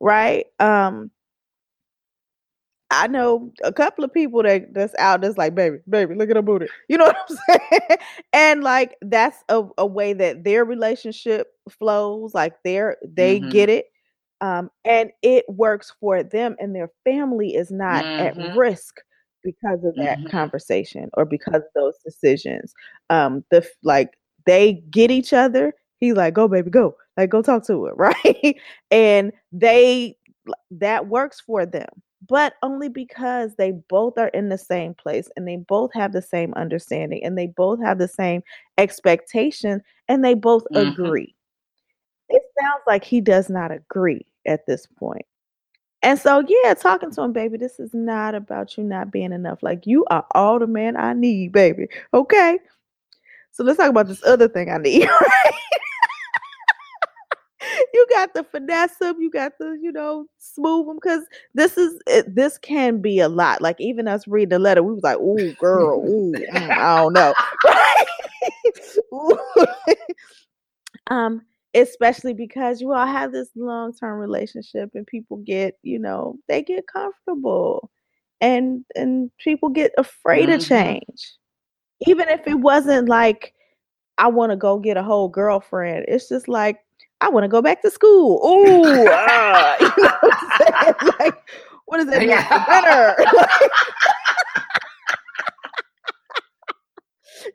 right? 0.00 0.46
Um, 0.58 1.10
I 2.90 3.06
know 3.06 3.52
a 3.62 3.72
couple 3.72 4.04
of 4.04 4.12
people 4.12 4.42
that 4.42 4.74
that's 4.74 4.94
out 4.98 5.20
that's 5.20 5.38
like, 5.38 5.54
baby, 5.54 5.78
baby, 5.88 6.14
look 6.14 6.30
at 6.30 6.36
her 6.36 6.42
booty. 6.42 6.66
You 6.88 6.98
know 6.98 7.04
what 7.06 7.16
I'm 7.30 7.36
saying? 7.60 7.98
and 8.32 8.62
like 8.64 8.96
that's 9.02 9.44
a, 9.48 9.64
a 9.78 9.86
way 9.86 10.12
that 10.14 10.44
their 10.44 10.64
relationship 10.64 11.48
flows. 11.70 12.34
Like 12.34 12.54
they're 12.64 12.96
they 13.06 13.40
Mm-hmm. 13.40 13.40
get 13.40 13.68
it. 13.68 13.86
Um, 14.40 14.70
and 14.84 15.10
it 15.22 15.44
works 15.48 15.92
for 16.00 16.22
them 16.22 16.56
and 16.58 16.74
their 16.74 16.90
family 17.04 17.54
is 17.54 17.70
not 17.70 18.06
Mhm. 18.06 18.18
at 18.18 18.34
risk 18.36 18.96
because 19.44 19.84
of 19.84 19.94
that 19.98 20.18
Mhm. 20.18 20.30
conversation 20.30 21.10
or 21.14 21.24
because 21.24 21.56
of 21.56 21.62
those 21.74 21.94
decisions. 22.04 22.72
Um, 23.10 23.44
the 23.50 23.66
like 23.82 24.14
they 24.46 24.82
get 24.90 25.10
each 25.10 25.32
other. 25.32 25.74
He's 26.00 26.14
like, 26.14 26.34
go, 26.34 26.48
baby, 26.48 26.70
go. 26.70 26.96
Like, 27.16 27.30
go 27.30 27.42
talk 27.42 27.66
to 27.66 27.84
her, 27.84 27.94
right? 27.96 28.56
and 28.90 29.32
they 29.52 30.16
that 30.70 31.06
works 31.08 31.40
for 31.40 31.66
them 31.66 31.88
but 32.28 32.54
only 32.62 32.88
because 32.88 33.54
they 33.56 33.72
both 33.72 34.18
are 34.18 34.28
in 34.28 34.48
the 34.48 34.58
same 34.58 34.94
place 34.94 35.28
and 35.36 35.46
they 35.48 35.56
both 35.56 35.92
have 35.94 36.12
the 36.12 36.22
same 36.22 36.52
understanding 36.54 37.22
and 37.24 37.36
they 37.38 37.46
both 37.46 37.80
have 37.82 37.98
the 37.98 38.08
same 38.08 38.42
expectation 38.78 39.82
and 40.08 40.24
they 40.24 40.34
both 40.34 40.64
Mhm. 40.74 40.90
agree. 40.92 41.34
It 42.28 42.42
sounds 42.60 42.82
like 42.86 43.04
he 43.04 43.20
does 43.20 43.50
not 43.50 43.70
agree 43.72 44.26
at 44.46 44.66
this 44.66 44.86
point. 44.86 45.26
And 46.02 46.18
so, 46.18 46.42
yeah, 46.48 46.74
talking 46.74 47.10
to 47.12 47.22
him, 47.22 47.32
baby, 47.32 47.58
this 47.58 47.80
is 47.80 47.92
not 47.94 48.34
about 48.34 48.76
you 48.78 48.84
not 48.84 49.10
being 49.12 49.32
enough. 49.32 49.62
Like, 49.62 49.86
you 49.86 50.04
are 50.10 50.26
all 50.34 50.58
the 50.58 50.66
man 50.66 50.96
I 50.96 51.12
need, 51.14 51.52
baby. 51.52 51.88
Okay. 52.14 52.58
So, 53.52 53.64
let's 53.64 53.78
talk 53.78 53.90
about 53.90 54.08
this 54.08 54.24
other 54.24 54.48
thing 54.48 54.70
I 54.70 54.78
need, 54.78 55.06
right? 55.22 55.54
You 58.10 58.16
got 58.16 58.34
the 58.34 58.44
finesse 58.44 59.00
him, 59.00 59.20
you 59.20 59.30
got 59.30 59.52
the, 59.58 59.78
you 59.82 59.92
know, 59.92 60.26
smooth 60.38 60.86
them. 60.86 60.96
because 60.96 61.24
this 61.54 61.78
is 61.78 62.00
it, 62.06 62.34
this 62.34 62.58
can 62.58 63.00
be 63.00 63.20
a 63.20 63.28
lot. 63.28 63.62
Like 63.62 63.76
even 63.80 64.08
us 64.08 64.26
reading 64.28 64.50
the 64.50 64.58
letter, 64.58 64.82
we 64.82 64.94
was 64.94 65.02
like, 65.04 65.18
"Ooh, 65.18 65.54
girl, 65.58 65.98
ooh, 66.00 66.46
mm, 66.54 66.78
I 66.78 66.96
don't 66.96 67.14
know." 67.14 67.34
Um, 71.08 71.42
especially 71.74 72.34
because 72.34 72.80
you 72.80 72.92
all 72.92 73.06
have 73.06 73.32
this 73.32 73.50
long 73.56 73.94
term 73.94 74.18
relationship, 74.18 74.90
and 74.94 75.06
people 75.06 75.38
get, 75.38 75.78
you 75.82 75.98
know, 75.98 76.36
they 76.48 76.62
get 76.62 76.86
comfortable, 76.86 77.90
and 78.40 78.84
and 78.96 79.30
people 79.38 79.68
get 79.70 79.92
afraid 79.98 80.48
Mhm. 80.48 80.54
of 80.56 80.60
change, 80.62 81.34
even 82.06 82.28
if 82.28 82.46
it 82.46 82.54
wasn't 82.58 83.08
like. 83.08 83.54
I 84.18 84.28
want 84.28 84.52
to 84.52 84.56
go 84.56 84.78
get 84.78 84.98
a 84.98 85.02
whole 85.02 85.28
girlfriend. 85.28 86.06
It's 86.08 86.28
just 86.28 86.48
like 86.48 86.78
I 87.20 87.28
want 87.28 87.44
to 87.44 87.48
go 87.48 87.60
back 87.62 87.82
to 87.82 87.90
school. 87.90 88.38
Ooh, 88.46 89.06
ah, 89.10 89.76
you 89.80 89.86
know 90.02 90.16
what 90.20 90.34
I'm 90.34 90.58
saying? 90.58 91.14
Like, 91.20 91.34
what 91.86 91.98
does 91.98 92.06
that 92.06 92.20
mean 92.20 92.30
Yeah. 92.30 92.46
for 92.46 92.72
dinner? 92.72 93.16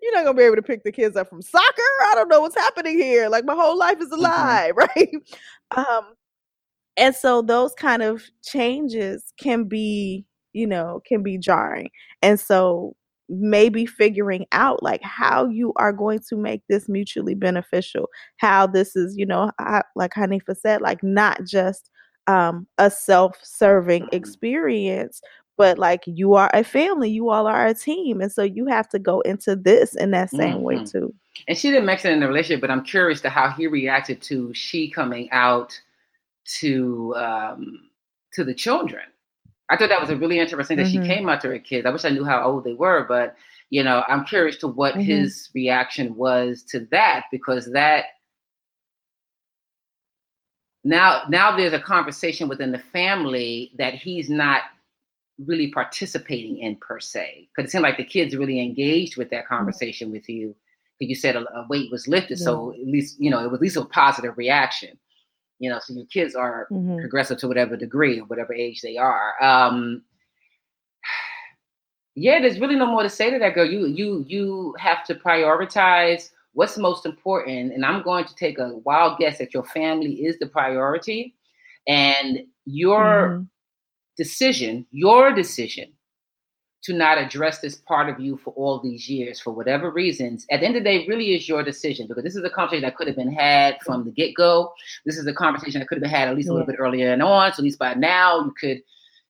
You're 0.01 0.13
not 0.15 0.25
gonna 0.25 0.37
be 0.37 0.43
able 0.43 0.55
to 0.55 0.61
pick 0.61 0.83
the 0.83 0.91
kids 0.91 1.15
up 1.15 1.29
from 1.29 1.41
soccer. 1.41 1.63
I 2.03 2.13
don't 2.15 2.27
know 2.27 2.41
what's 2.41 2.55
happening 2.55 2.97
here. 2.97 3.29
Like 3.29 3.45
my 3.45 3.53
whole 3.55 3.77
life 3.77 4.01
is 4.01 4.11
a 4.11 4.15
lie, 4.17 4.71
right? 4.75 5.11
Um, 5.75 6.15
and 6.97 7.15
so 7.15 7.41
those 7.41 7.73
kind 7.75 8.01
of 8.01 8.23
changes 8.43 9.33
can 9.39 9.65
be, 9.65 10.25
you 10.53 10.65
know, 10.65 11.01
can 11.05 11.21
be 11.23 11.37
jarring. 11.37 11.89
And 12.21 12.39
so 12.39 12.95
maybe 13.29 13.85
figuring 13.85 14.45
out 14.51 14.83
like 14.83 15.01
how 15.01 15.47
you 15.47 15.73
are 15.77 15.91
going 15.93 16.19
to 16.29 16.35
make 16.35 16.61
this 16.69 16.87
mutually 16.87 17.35
beneficial, 17.35 18.09
how 18.37 18.67
this 18.67 18.95
is, 18.95 19.17
you 19.17 19.25
know, 19.25 19.51
how, 19.59 19.83
like 19.95 20.13
Hanifa 20.13 20.55
said, 20.55 20.81
like 20.81 21.01
not 21.03 21.43
just 21.45 21.89
um, 22.27 22.67
a 22.77 22.89
self-serving 22.89 24.03
Mhm. 24.03 24.13
experience, 24.13 25.21
but 25.57 25.77
like 25.77 26.03
you 26.05 26.33
are 26.33 26.49
a 26.53 26.63
family, 26.63 27.09
you 27.09 27.29
all 27.29 27.47
are 27.47 27.65
a 27.65 27.73
team, 27.73 28.21
and 28.21 28.31
so 28.31 28.43
you 28.43 28.65
have 28.65 28.89
to 28.89 28.99
go 28.99 29.21
into 29.21 29.55
this 29.55 29.95
in 29.95 30.11
that 30.11 30.29
same 30.31 30.61
way 30.61 30.75
Mhm. 30.75 30.91
too. 30.91 31.13
And 31.47 31.57
she 31.57 31.69
didn't 31.69 31.85
mention 31.85 32.11
it 32.11 32.15
in 32.15 32.19
the 32.21 32.27
relationship, 32.27 32.61
but 32.61 32.71
I'm 32.71 32.83
curious 32.83 33.21
to 33.21 33.29
how 33.29 33.49
he 33.49 33.67
reacted 33.67 34.21
to 34.23 34.53
she 34.53 34.89
coming 34.89 35.29
out 35.31 35.79
to 36.59 37.13
um, 37.15 37.89
to 38.33 38.43
the 38.43 38.53
children. 38.53 39.03
I 39.69 39.77
thought 39.77 39.89
that 39.89 40.01
was 40.01 40.09
a 40.11 40.15
really 40.15 40.39
interesting 40.39 40.77
that 40.77 40.87
Mhm. 40.87 40.91
she 40.91 40.99
came 40.99 41.27
out 41.27 41.41
to 41.41 41.47
her 41.49 41.59
kids. 41.59 41.85
I 41.85 41.89
wish 41.89 42.05
I 42.05 42.09
knew 42.09 42.25
how 42.25 42.43
old 42.43 42.63
they 42.63 42.73
were, 42.73 43.05
but 43.07 43.35
you 43.71 43.83
know, 43.83 44.03
I'm 44.07 44.25
curious 44.25 44.57
to 44.57 44.67
what 44.67 44.95
Mhm. 44.95 45.05
his 45.05 45.49
reaction 45.55 46.15
was 46.15 46.63
to 46.69 46.81
that 46.91 47.25
because 47.31 47.71
that 47.71 48.05
now 50.83 51.23
now 51.29 51.55
there's 51.55 51.73
a 51.73 51.79
conversation 51.79 52.47
within 52.47 52.71
the 52.71 52.79
family 52.79 53.71
that 53.77 53.95
he's 53.95 54.29
not 54.29 54.63
really 55.39 55.71
participating 55.71 56.59
in 56.59 56.75
per 56.77 56.99
se 56.99 57.49
because 57.49 57.67
it 57.67 57.71
seemed 57.71 57.83
like 57.83 57.97
the 57.97 58.05
kids 58.05 58.35
really 58.35 58.61
engaged 58.61 59.17
with 59.17 59.29
that 59.31 59.47
conversation 59.47 60.11
with 60.11 60.29
you 60.29 60.55
because 60.99 61.09
you 61.09 61.15
said 61.15 61.35
a, 61.35 61.41
a 61.57 61.67
weight 61.69 61.91
was 61.91 62.07
lifted 62.07 62.37
so 62.39 62.71
at 62.73 62.87
least 62.87 63.19
you 63.19 63.29
know 63.31 63.39
it 63.43 63.51
was 63.51 63.57
at 63.57 63.61
least 63.61 63.77
a 63.77 63.85
positive 63.85 64.37
reaction 64.37 64.97
you 65.59 65.69
know 65.69 65.79
so 65.79 65.93
your 65.93 66.05
kids 66.07 66.35
are 66.35 66.67
Mhm. 66.71 66.99
progressive 67.01 67.37
to 67.37 67.47
whatever 67.47 67.75
degree 67.77 68.19
or 68.19 68.25
whatever 68.25 68.53
age 68.53 68.81
they 68.81 68.97
are 68.97 69.33
um 69.41 70.01
yeah 72.15 72.39
there's 72.39 72.59
really 72.59 72.75
no 72.75 72.85
more 72.85 73.03
to 73.03 73.09
say 73.09 73.29
to 73.29 73.39
that 73.39 73.53
girl 73.55 73.65
you 73.65 73.87
you 73.87 74.23
you 74.27 74.75
have 74.79 75.03
to 75.05 75.15
prioritize 75.15 76.29
what's 76.53 76.77
most 76.77 77.05
important 77.05 77.73
and 77.73 77.85
i'm 77.85 78.01
going 78.03 78.25
to 78.25 78.35
take 78.35 78.57
a 78.59 78.77
wild 78.85 79.17
guess 79.17 79.37
that 79.37 79.53
your 79.53 79.63
family 79.65 80.25
is 80.25 80.37
the 80.39 80.47
priority 80.47 81.35
and 81.87 82.39
your 82.65 83.29
Mhm. 83.29 83.47
decision, 84.17 84.85
your 84.91 85.33
decision 85.33 85.91
to 86.85 86.93
not 86.93 87.17
address 87.17 87.59
this 87.59 87.75
part 87.75 88.09
of 88.09 88.19
you 88.19 88.37
for 88.37 88.53
all 88.53 88.79
these 88.79 89.09
years, 89.09 89.39
for 89.39 89.51
whatever 89.51 89.89
reasons, 89.91 90.45
at 90.51 90.59
the 90.59 90.65
end 90.67 90.75
of 90.75 90.83
the 90.83 90.89
day, 90.89 91.07
really 91.07 91.33
is 91.35 91.49
your 91.49 91.63
decision 91.63 92.07
because 92.07 92.23
this 92.23 92.35
is 92.35 92.43
a 92.43 92.49
conversation 92.49 92.83
that 92.83 92.95
could 92.95 93.07
have 93.07 93.15
been 93.15 93.31
had 93.31 93.77
from 93.83 94.05
the 94.05 94.11
get 94.11 94.35
go. 94.35 94.71
This 95.05 95.17
is 95.17 95.25
a 95.25 95.33
conversation 95.33 95.79
that 95.79 95.87
could 95.87 95.95
have 95.97 96.03
been 96.03 96.11
had 96.11 96.27
at 96.27 96.35
least 96.35 96.49
a 96.49 96.53
little 96.53 96.67
bit 96.67 96.75
earlier 96.79 97.11
and 97.11 97.23
on. 97.23 97.51
So 97.53 97.61
at 97.61 97.63
least 97.63 97.79
by 97.79 97.95
now 97.95 98.39
you 98.45 98.53
could, 98.59 98.81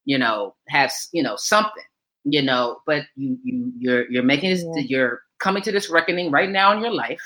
you 0.03 0.17
know, 0.17 0.55
have 0.69 0.91
you 1.13 1.23
know 1.23 1.35
something, 1.37 1.83
you 2.25 2.41
know. 2.41 2.79
But 2.85 3.03
you 3.15 3.37
you 3.43 3.71
you're 3.77 4.11
you're 4.11 4.23
making 4.23 4.49
this, 4.49 4.63
Yeah. 4.75 4.81
you're 4.87 5.21
coming 5.39 5.63
to 5.63 5.71
this 5.71 5.89
reckoning 5.89 6.31
right 6.31 6.49
now 6.49 6.73
in 6.73 6.81
your 6.81 6.93
life 6.93 7.21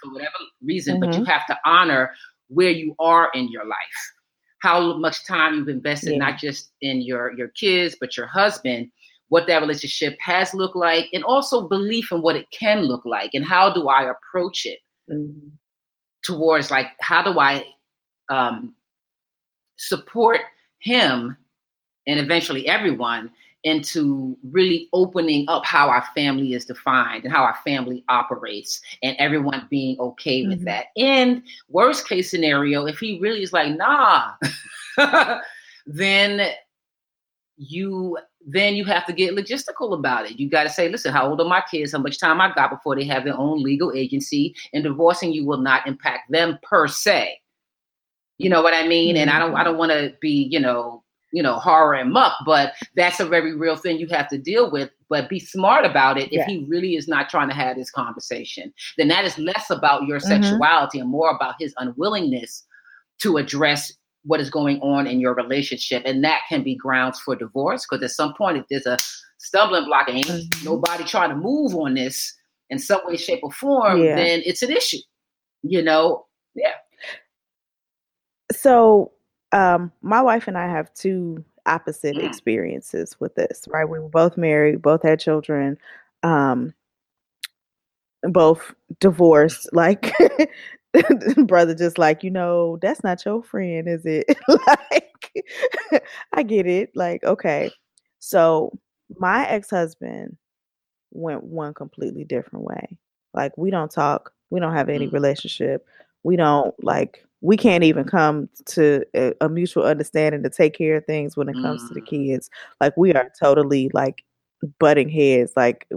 for 0.00 0.12
whatever 0.12 0.32
reason. 0.62 1.00
But 1.00 1.16
you 1.16 1.24
Mhm. 1.24 1.28
have 1.28 1.46
to 1.48 1.58
honor 1.64 2.12
where 2.48 2.70
you 2.70 2.94
are 3.00 3.30
in 3.34 3.48
your 3.50 3.64
life 3.64 4.00
how 4.60 4.96
much 4.98 5.26
time 5.26 5.54
you've 5.54 5.68
invested 5.68 6.12
Yeah. 6.12 6.18
not 6.18 6.38
just 6.38 6.72
in 6.82 7.00
your 7.00 7.32
your 7.36 7.48
kids 7.48 7.96
but 8.00 8.16
your 8.16 8.26
husband 8.26 8.90
what 9.30 9.46
that 9.46 9.60
relationship 9.62 10.16
has 10.20 10.52
looked 10.54 10.76
like 10.76 11.06
and 11.12 11.24
also 11.24 11.66
belief 11.66 12.12
in 12.12 12.20
what 12.22 12.36
it 12.36 12.46
can 12.52 12.82
look 12.82 13.04
like 13.04 13.30
and 13.34 13.44
how 13.44 13.72
do 13.72 13.88
i 13.88 14.02
approach 14.10 14.66
it 14.66 14.78
Mhm. 15.10 15.50
towards 16.22 16.70
like 16.70 16.88
how 17.00 17.22
do 17.22 17.40
i 17.40 17.64
um, 18.28 18.74
support 19.76 20.40
him 20.78 21.36
and 22.06 22.20
eventually 22.20 22.68
everyone 22.68 23.30
into 23.64 24.36
really 24.52 24.88
opening 24.92 25.44
up 25.48 25.64
how 25.66 25.88
our 25.88 26.04
family 26.14 26.54
is 26.54 26.64
defined 26.64 27.24
and 27.24 27.32
how 27.32 27.42
our 27.42 27.56
family 27.64 28.02
operates 28.08 28.80
and 29.02 29.16
everyone 29.18 29.66
being 29.68 29.98
okay 30.00 30.46
with 30.46 30.60
Mhm. 30.60 30.64
that. 30.64 30.86
And 30.96 31.42
worst 31.68 32.08
case 32.08 32.30
scenario, 32.30 32.86
if 32.86 32.98
he 32.98 33.18
really 33.20 33.42
is 33.42 33.52
like, 33.52 33.76
nah, 33.76 34.32
then 35.86 36.52
you 37.60 38.16
then 38.46 38.74
you 38.74 38.86
have 38.86 39.04
to 39.04 39.12
get 39.12 39.34
logistical 39.34 39.92
about 39.92 40.24
it. 40.24 40.40
You 40.40 40.48
got 40.48 40.62
to 40.62 40.70
say, 40.70 40.88
listen, 40.88 41.12
how 41.12 41.28
old 41.28 41.42
are 41.42 41.48
my 41.48 41.62
kids? 41.70 41.92
How 41.92 41.98
much 41.98 42.18
time 42.18 42.40
I 42.40 42.52
got 42.54 42.70
before 42.70 42.96
they 42.96 43.04
have 43.04 43.24
their 43.24 43.36
own 43.36 43.62
legal 43.62 43.92
agency? 43.92 44.54
And 44.72 44.82
divorcing 44.82 45.32
you 45.32 45.44
will 45.44 45.58
not 45.58 45.86
impact 45.86 46.30
them 46.30 46.58
per 46.62 46.88
se. 46.88 47.38
You 48.38 48.48
know 48.48 48.62
what 48.62 48.72
I 48.72 48.88
mean? 48.88 49.16
And 49.18 49.28
I 49.28 49.38
don't 49.38 49.54
I 49.54 49.62
don't 49.62 49.76
want 49.76 49.92
to 49.92 50.14
be, 50.22 50.48
you 50.50 50.58
know, 50.58 51.04
you 51.32 51.42
know, 51.42 51.54
horror 51.54 51.94
and 51.94 52.12
muck, 52.12 52.32
but 52.46 52.72
that's 52.96 53.20
a 53.20 53.26
very 53.26 53.54
real 53.54 53.76
thing 53.76 53.98
you 53.98 54.08
have 54.08 54.28
to 54.30 54.38
deal 54.38 54.70
with. 54.70 54.90
But 55.10 55.28
be 55.28 55.38
smart 55.38 55.84
about 55.84 56.18
it. 56.18 56.32
If 56.32 56.46
he 56.46 56.64
really 56.66 56.96
is 56.96 57.08
not 57.08 57.28
trying 57.28 57.48
to 57.48 57.54
have 57.54 57.76
this 57.76 57.90
conversation, 57.90 58.72
then 58.96 59.08
that 59.08 59.26
is 59.26 59.38
less 59.38 59.68
about 59.68 60.04
your 60.04 60.18
Mhm. 60.18 60.28
sexuality 60.28 60.98
and 60.98 61.10
more 61.10 61.30
about 61.30 61.56
his 61.58 61.74
unwillingness 61.76 62.64
to 63.18 63.36
address 63.36 63.92
what 64.24 64.40
is 64.40 64.50
going 64.50 64.80
on 64.80 65.06
in 65.06 65.20
your 65.20 65.34
relationship. 65.34 66.02
And 66.04 66.22
that 66.24 66.40
can 66.48 66.62
be 66.62 66.74
grounds 66.74 67.20
for 67.20 67.34
divorce. 67.34 67.86
Because 67.88 68.02
at 68.04 68.10
some 68.10 68.34
point, 68.34 68.58
if 68.58 68.66
there's 68.68 68.86
a 68.86 68.98
stumbling 69.38 69.86
block 69.86 70.08
and 70.08 70.24
Mhm. 70.24 70.64
nobody 70.64 71.04
trying 71.04 71.30
to 71.30 71.36
move 71.36 71.74
on 71.74 71.94
this 71.94 72.34
in 72.68 72.78
some 72.78 73.00
way, 73.06 73.16
shape, 73.16 73.40
or 73.42 73.50
form, 73.52 74.02
Yeah. 74.02 74.16
then 74.16 74.42
it's 74.44 74.62
an 74.62 74.70
issue. 74.70 74.98
You 75.62 75.82
know? 75.82 76.26
Yeah. 76.54 76.74
So, 78.52 79.12
um, 79.52 79.92
my 80.02 80.20
wife 80.22 80.48
and 80.48 80.58
I 80.58 80.68
have 80.68 80.92
two 80.94 81.44
opposite 81.66 82.16
Mm. 82.16 82.24
experiences 82.24 83.18
with 83.20 83.34
this, 83.34 83.66
right? 83.68 83.88
We 83.88 83.98
were 83.98 84.08
both 84.08 84.36
married, 84.36 84.82
both 84.82 85.02
had 85.02 85.20
children, 85.20 85.78
um, 86.22 86.74
both 88.22 88.74
divorced, 88.98 89.68
like 89.72 90.12
brother 91.46 91.74
just 91.74 91.98
like, 91.98 92.24
you 92.24 92.30
know, 92.30 92.78
that's 92.82 93.04
not 93.04 93.24
your 93.24 93.42
friend, 93.42 93.88
is 93.88 94.04
it? 94.04 94.26
like 94.48 95.10
I 96.32 96.42
get 96.42 96.66
it. 96.66 96.90
Like, 96.94 97.24
okay. 97.24 97.70
So 98.18 98.78
my 99.16 99.46
ex-husband 99.48 100.36
went 101.12 101.44
one 101.44 101.74
completely 101.74 102.24
different 102.24 102.64
way. 102.64 102.98
Like 103.34 103.56
we 103.56 103.70
don't 103.70 103.90
talk, 103.90 104.32
we 104.50 104.60
don't 104.60 104.74
have 104.74 104.88
any 104.88 105.08
mm. 105.08 105.12
relationship. 105.12 105.86
We 106.22 106.36
don't 106.36 106.74
like 106.84 107.24
we 107.42 107.56
can't 107.56 107.84
even 107.84 108.04
come 108.04 108.50
to 108.66 109.02
a, 109.14 109.32
a, 109.40 109.48
mutual 109.48 109.84
understanding 109.84 110.42
to 110.42 110.50
take 110.50 110.74
care 110.74 110.96
of 110.96 111.06
things 111.06 111.38
when 111.38 111.48
it 111.48 111.54
comes 111.54 111.82
mm. 111.82 111.88
to 111.88 111.94
the 111.94 112.02
mm. 112.02 112.06
kids. 112.06 112.50
Like 112.80 112.94
we 112.96 113.14
are 113.14 113.30
totally 113.40 113.90
like 113.94 114.22
butting 114.78 115.08
heads, 115.08 115.52
like 115.56 115.88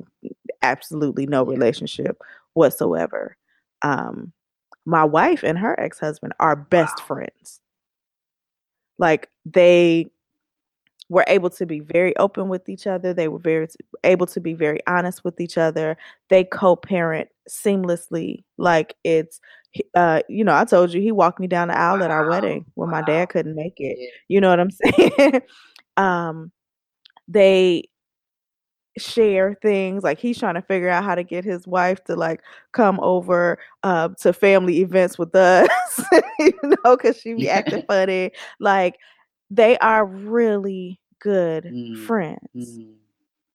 absolutely 0.62 1.26
no 1.26 1.44
relationship 1.44 2.22
whatsoever. 2.54 3.36
Um 3.82 4.32
my 4.86 5.04
wife 5.04 5.44
and 5.44 5.58
her 5.58 5.80
ex-husband 5.80 6.34
are 6.40 6.56
best 6.56 7.00
wow. 7.00 7.06
friends. 7.06 7.60
Like 8.98 9.30
they 9.46 10.12
were 11.10 11.26
able 11.28 11.50
to 11.52 11.66
be 11.66 11.80
very 11.80 12.16
open 12.18 12.50
with 12.50 12.70
each 12.70 12.88
other. 12.88 13.14
They 13.14 13.28
were 13.28 13.40
very 13.40 13.68
able 14.04 14.26
to 14.28 14.40
be 14.40 14.54
very 14.54 14.80
honest 14.88 15.24
with 15.24 15.40
each 15.40 15.58
other. 15.58 15.98
They 16.30 16.44
co-parent 16.44 17.30
seamlessly. 17.50 18.44
Like 18.58 18.96
it's, 19.04 19.40
uh, 19.96 20.22
you 20.30 20.44
know, 20.44 20.56
I 20.56 20.66
told 20.66 20.94
you 20.94 21.02
he 21.02 21.12
walked 21.12 21.40
me 21.40 21.48
down 21.48 21.68
the 21.68 21.78
aisle 21.78 22.00
wow. 22.00 22.06
at 22.06 22.12
our 22.12 22.30
wedding 22.30 22.66
when 22.76 22.90
wow. 22.90 23.00
my 23.00 23.06
dad 23.06 23.30
couldn't 23.30 23.56
make 23.56 23.80
it. 23.80 23.98
Yeah. 24.00 24.08
You 24.28 24.42
know 24.42 24.50
what 24.50 24.60
I'm 24.60 24.72
saying? 25.20 25.42
um, 25.98 26.52
they 27.28 27.84
share 28.98 29.58
things 29.62 30.04
like 30.04 30.20
he's 30.20 30.38
trying 30.38 30.54
to 30.54 30.62
figure 30.62 30.90
out 30.90 31.04
how 31.04 31.16
to 31.16 31.24
get 31.24 31.44
his 31.44 31.66
wife 31.66 32.04
to 32.04 32.16
like 32.16 32.42
come 32.74 33.00
over 33.02 33.58
uh, 33.84 34.10
to 34.20 34.32
family 34.32 34.82
events 34.82 35.18
with 35.18 35.34
us 35.36 35.70
you 36.40 36.54
know 36.64 36.96
because 36.96 37.18
she 37.20 37.34
be 37.34 37.50
acting 37.50 37.84
funny 37.88 38.32
like 38.60 38.98
they 39.50 39.78
are 39.80 40.06
really 40.06 41.00
good 41.24 41.64
mm. 41.64 41.98
friends. 42.06 42.40
Mm. 42.56 42.94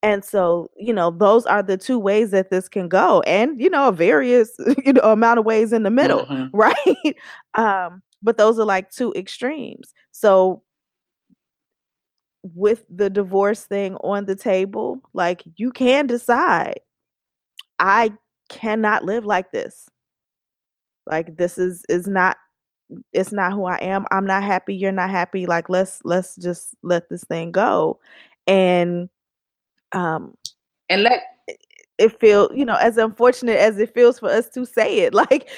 And 0.03 0.24
so, 0.24 0.70
you 0.76 0.93
know, 0.93 1.11
those 1.11 1.45
are 1.47 1.62
the 1.62 1.76
two 1.76 1.99
ways 1.99 2.30
that 2.30 2.51
this 2.51 2.68
can 2.68 2.89
go. 2.89 3.20
And, 3.22 3.61
you 3.61 3.68
know, 3.68 3.89
a 3.89 3.93
various, 3.93 4.53
you 4.84 4.93
know, 4.93 5.03
amount 5.03 5.41
of 5.41 5.45
ways 5.45 5.72
in 5.72 5.82
the 5.82 5.91
middle, 5.91 6.24
mm-hmm. 6.26 6.57
right? 6.57 7.16
um, 7.55 8.03
but 8.22 8.36
those 8.39 8.59
are 8.59 8.64
like 8.64 8.91
two 8.91 9.12
extremes. 9.14 9.93
So 10.12 10.62
with 12.43 12.84
the 12.89 13.11
divorce 13.11 13.64
thing 13.64 13.97
on 13.97 14.26
the 14.26 14.36
table, 14.36 15.01
like 15.12 15.43
you 15.57 15.70
can 15.70 16.07
decide, 16.07 16.80
I 17.78 18.12
cannot 18.49 19.05
live 19.05 19.24
like 19.24 19.53
this. 19.53 19.89
Like 21.07 21.36
this 21.36 21.59
is 21.59 21.84
is 21.89 22.07
not 22.07 22.36
it's 23.12 23.32
not 23.32 23.53
who 23.53 23.64
I 23.64 23.76
am. 23.76 24.07
I'm 24.11 24.26
not 24.26 24.43
happy. 24.43 24.74
You're 24.74 24.93
not 24.93 25.11
happy. 25.11 25.47
Like 25.47 25.68
let's 25.68 26.01
let's 26.05 26.36
just 26.36 26.74
let 26.82 27.09
this 27.09 27.24
thing 27.24 27.53
go, 27.53 27.99
and 28.47 29.09
um, 29.93 30.34
and 30.89 31.03
let 31.03 31.22
it 31.99 32.18
feel 32.20 32.49
you 32.55 32.64
know 32.64 32.76
as 32.76 32.97
unfortunate 32.97 33.59
as 33.59 33.78
it 33.78 33.93
feels 33.93 34.18
for 34.18 34.28
us 34.28 34.49
to 34.51 34.64
say 34.64 35.01
it. 35.01 35.14
Like 35.18 35.49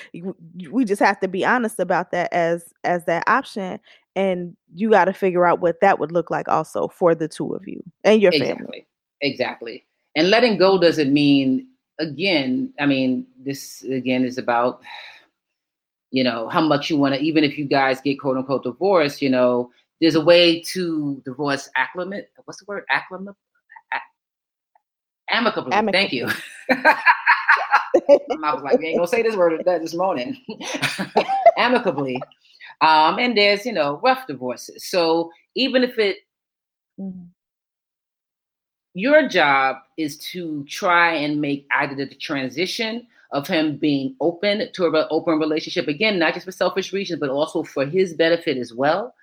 we 0.71 0.85
just 0.85 1.01
have 1.01 1.21
to 1.21 1.29
be 1.29 1.45
honest 1.45 1.79
about 1.79 2.11
that 2.13 2.33
as 2.33 2.73
as 2.85 3.05
that 3.07 3.25
option, 3.27 3.79
and 4.17 4.57
you 4.75 4.91
got 4.91 5.07
to 5.07 5.13
figure 5.13 5.47
out 5.47 5.61
what 5.61 5.81
that 5.81 5.99
would 5.99 6.13
look 6.13 6.31
like 6.31 6.49
also 6.49 6.89
for 6.89 7.15
the 7.15 7.29
two 7.29 7.53
of 7.53 7.67
you 7.67 7.83
and 8.05 8.21
your 8.21 8.33
exactly. 8.33 8.55
family. 8.55 8.87
Exactly. 9.21 9.31
Exactly. 9.31 9.85
And 10.17 10.31
letting 10.31 10.59
go 10.59 10.81
doesn't 10.81 11.13
mean 11.13 11.69
again. 11.99 12.73
I 12.81 12.87
mean, 12.87 13.27
this 13.39 13.83
again 13.83 14.25
is 14.25 14.39
about 14.39 14.83
you 16.11 16.25
know, 16.25 16.49
how 16.49 16.61
much 16.61 16.91
you 16.91 16.99
want 16.99 17.15
to, 17.15 17.21
even 17.21 17.45
if 17.45 17.57
you 17.57 17.65
guys 17.65 18.01
get 18.01 18.19
quote 18.19 18.37
unquote 18.37 18.65
divorced, 18.65 19.23
you 19.23 19.31
know, 19.31 19.71
there's 20.01 20.15
a 20.15 20.21
way 20.21 20.61
to 20.63 21.23
divorce 21.25 21.69
acclimate. 21.77 22.31
What's 22.45 22.59
the 22.59 22.65
word? 22.67 22.85
Acclimate? 22.91 23.35
Amicably. 25.31 25.73
Amicably. 25.73 25.93
Thank 25.93 26.13
you. 26.13 26.27
I 26.71 28.55
was 28.55 28.63
like, 28.65 28.79
we 28.79 28.89
ain't 28.89 28.97
gonna 28.99 29.07
say 29.07 29.23
this 29.23 29.37
word 29.37 29.63
this 29.65 29.95
morning. 29.95 30.37
Amicably. 31.57 32.21
Um, 32.81 33.19
and 33.19 33.37
there's, 33.37 33.67
you 33.67 33.73
know, 33.73 34.01
rough 34.03 34.27
divorces. 34.27 34.89
So 34.89 35.31
even 35.55 35.85
if 35.85 35.99
it, 35.99 36.19
mm-hmm. 36.99 37.27
your 38.95 39.29
job 39.29 39.77
is 39.99 40.17
to 40.33 40.65
try 40.69 41.15
and 41.15 41.41
make 41.41 41.67
either 41.73 41.95
the 41.95 42.15
transition 42.15 43.07
of 43.33 43.47
him 43.47 43.77
being 43.77 44.17
open 44.21 44.73
to 44.73 44.87
an 44.87 45.07
open 45.11 45.39
relationship 45.39 45.89
again 45.89 46.19
not 46.19 46.35
just 46.35 46.47
for 46.47 46.53
selfish 46.53 46.93
reasons 46.93 47.21
but 47.21 47.31
also 47.31 47.63
for 47.63 47.87
his 47.87 48.15
benefit 48.15 48.57
as 48.57 48.75
well 48.75 49.15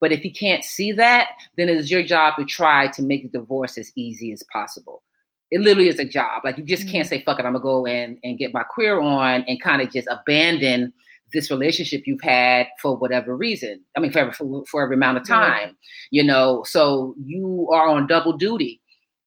but 0.00 0.12
if 0.12 0.20
he 0.20 0.30
can't 0.30 0.64
see 0.64 0.92
that 0.92 1.30
then 1.56 1.68
it's 1.68 1.90
your 1.90 2.02
job 2.02 2.34
to 2.36 2.44
try 2.44 2.86
to 2.88 3.02
make 3.02 3.22
the 3.22 3.38
divorce 3.38 3.76
as 3.76 3.90
easy 3.96 4.32
as 4.32 4.42
possible 4.52 5.02
it 5.50 5.60
literally 5.60 5.88
is 5.88 5.98
a 5.98 6.04
job 6.04 6.42
like 6.44 6.56
you 6.58 6.64
just 6.64 6.84
mm-hmm. 6.84 6.92
can't 6.92 7.08
say 7.08 7.22
fuck 7.22 7.38
it 7.38 7.44
i'm 7.44 7.52
gonna 7.52 7.62
go 7.62 7.86
and, 7.86 8.18
and 8.22 8.38
get 8.38 8.54
my 8.54 8.62
queer 8.62 9.00
on 9.00 9.42
and 9.48 9.60
kind 9.60 9.82
of 9.82 9.90
just 9.90 10.08
abandon 10.08 10.92
this 11.32 11.50
relationship 11.50 12.02
you've 12.06 12.20
had 12.20 12.66
for 12.80 12.96
whatever 12.96 13.36
reason 13.36 13.80
i 13.96 14.00
mean 14.00 14.12
for, 14.12 14.32
for, 14.32 14.64
for 14.66 14.82
every 14.82 14.96
amount 14.96 15.16
of 15.16 15.26
time 15.26 15.68
mm-hmm. 15.68 15.74
you 16.10 16.22
know 16.22 16.62
so 16.66 17.14
you 17.24 17.68
are 17.72 17.88
on 17.88 18.06
double 18.06 18.32
duty 18.32 18.80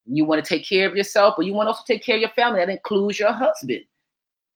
you 0.06 0.26
want 0.26 0.44
to 0.44 0.48
take 0.48 0.68
care 0.68 0.88
of 0.88 0.96
yourself 0.96 1.34
but 1.38 1.46
you 1.46 1.54
want 1.54 1.68
to 1.68 1.72
also 1.72 1.84
take 1.88 2.04
care 2.04 2.16
of 2.16 2.22
your 2.22 2.30
family 2.32 2.60
that 2.60 2.70
includes 2.70 3.20
your 3.20 3.32
husband 3.32 3.84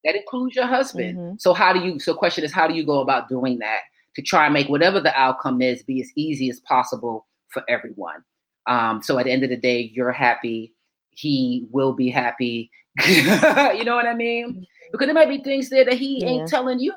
that 0.07 0.15
includes 0.15 0.55
your 0.55 0.65
husband. 0.65 1.17
Mm-hmm. 1.17 1.35
So 1.37 1.53
how 1.53 1.73
do 1.73 1.79
you? 1.79 1.99
So 1.99 2.13
question 2.13 2.43
is, 2.43 2.53
how 2.53 2.67
do 2.67 2.73
you 2.73 2.85
go 2.85 3.01
about 3.01 3.29
doing 3.29 3.59
that 3.59 3.81
to 4.15 4.21
try 4.21 4.45
and 4.45 4.53
make 4.53 4.69
whatever 4.69 4.99
the 5.01 5.13
outcome 5.19 5.61
is 5.61 5.83
be 5.83 6.01
as 6.01 6.09
easy 6.15 6.49
as 6.49 6.61
possible 6.61 7.27
for 7.49 7.61
everyone? 7.67 8.23
Um, 8.67 9.01
so 9.03 9.19
at 9.19 9.25
the 9.25 9.31
end 9.31 9.43
of 9.43 9.49
the 9.49 9.57
day, 9.57 9.91
you're 9.93 10.11
happy. 10.11 10.73
He 11.11 11.67
will 11.71 11.93
be 11.93 12.09
happy. 12.09 12.71
you 13.07 13.83
know 13.83 13.95
what 13.95 14.07
I 14.07 14.13
mean? 14.15 14.49
Mm-hmm. 14.49 14.63
Because 14.91 15.07
there 15.07 15.13
might 15.13 15.29
be 15.29 15.43
things 15.43 15.69
there 15.69 15.83
that 15.83 15.95
he 15.95 16.21
yeah. 16.21 16.27
ain't 16.27 16.47
telling 16.47 16.79
you. 16.79 16.93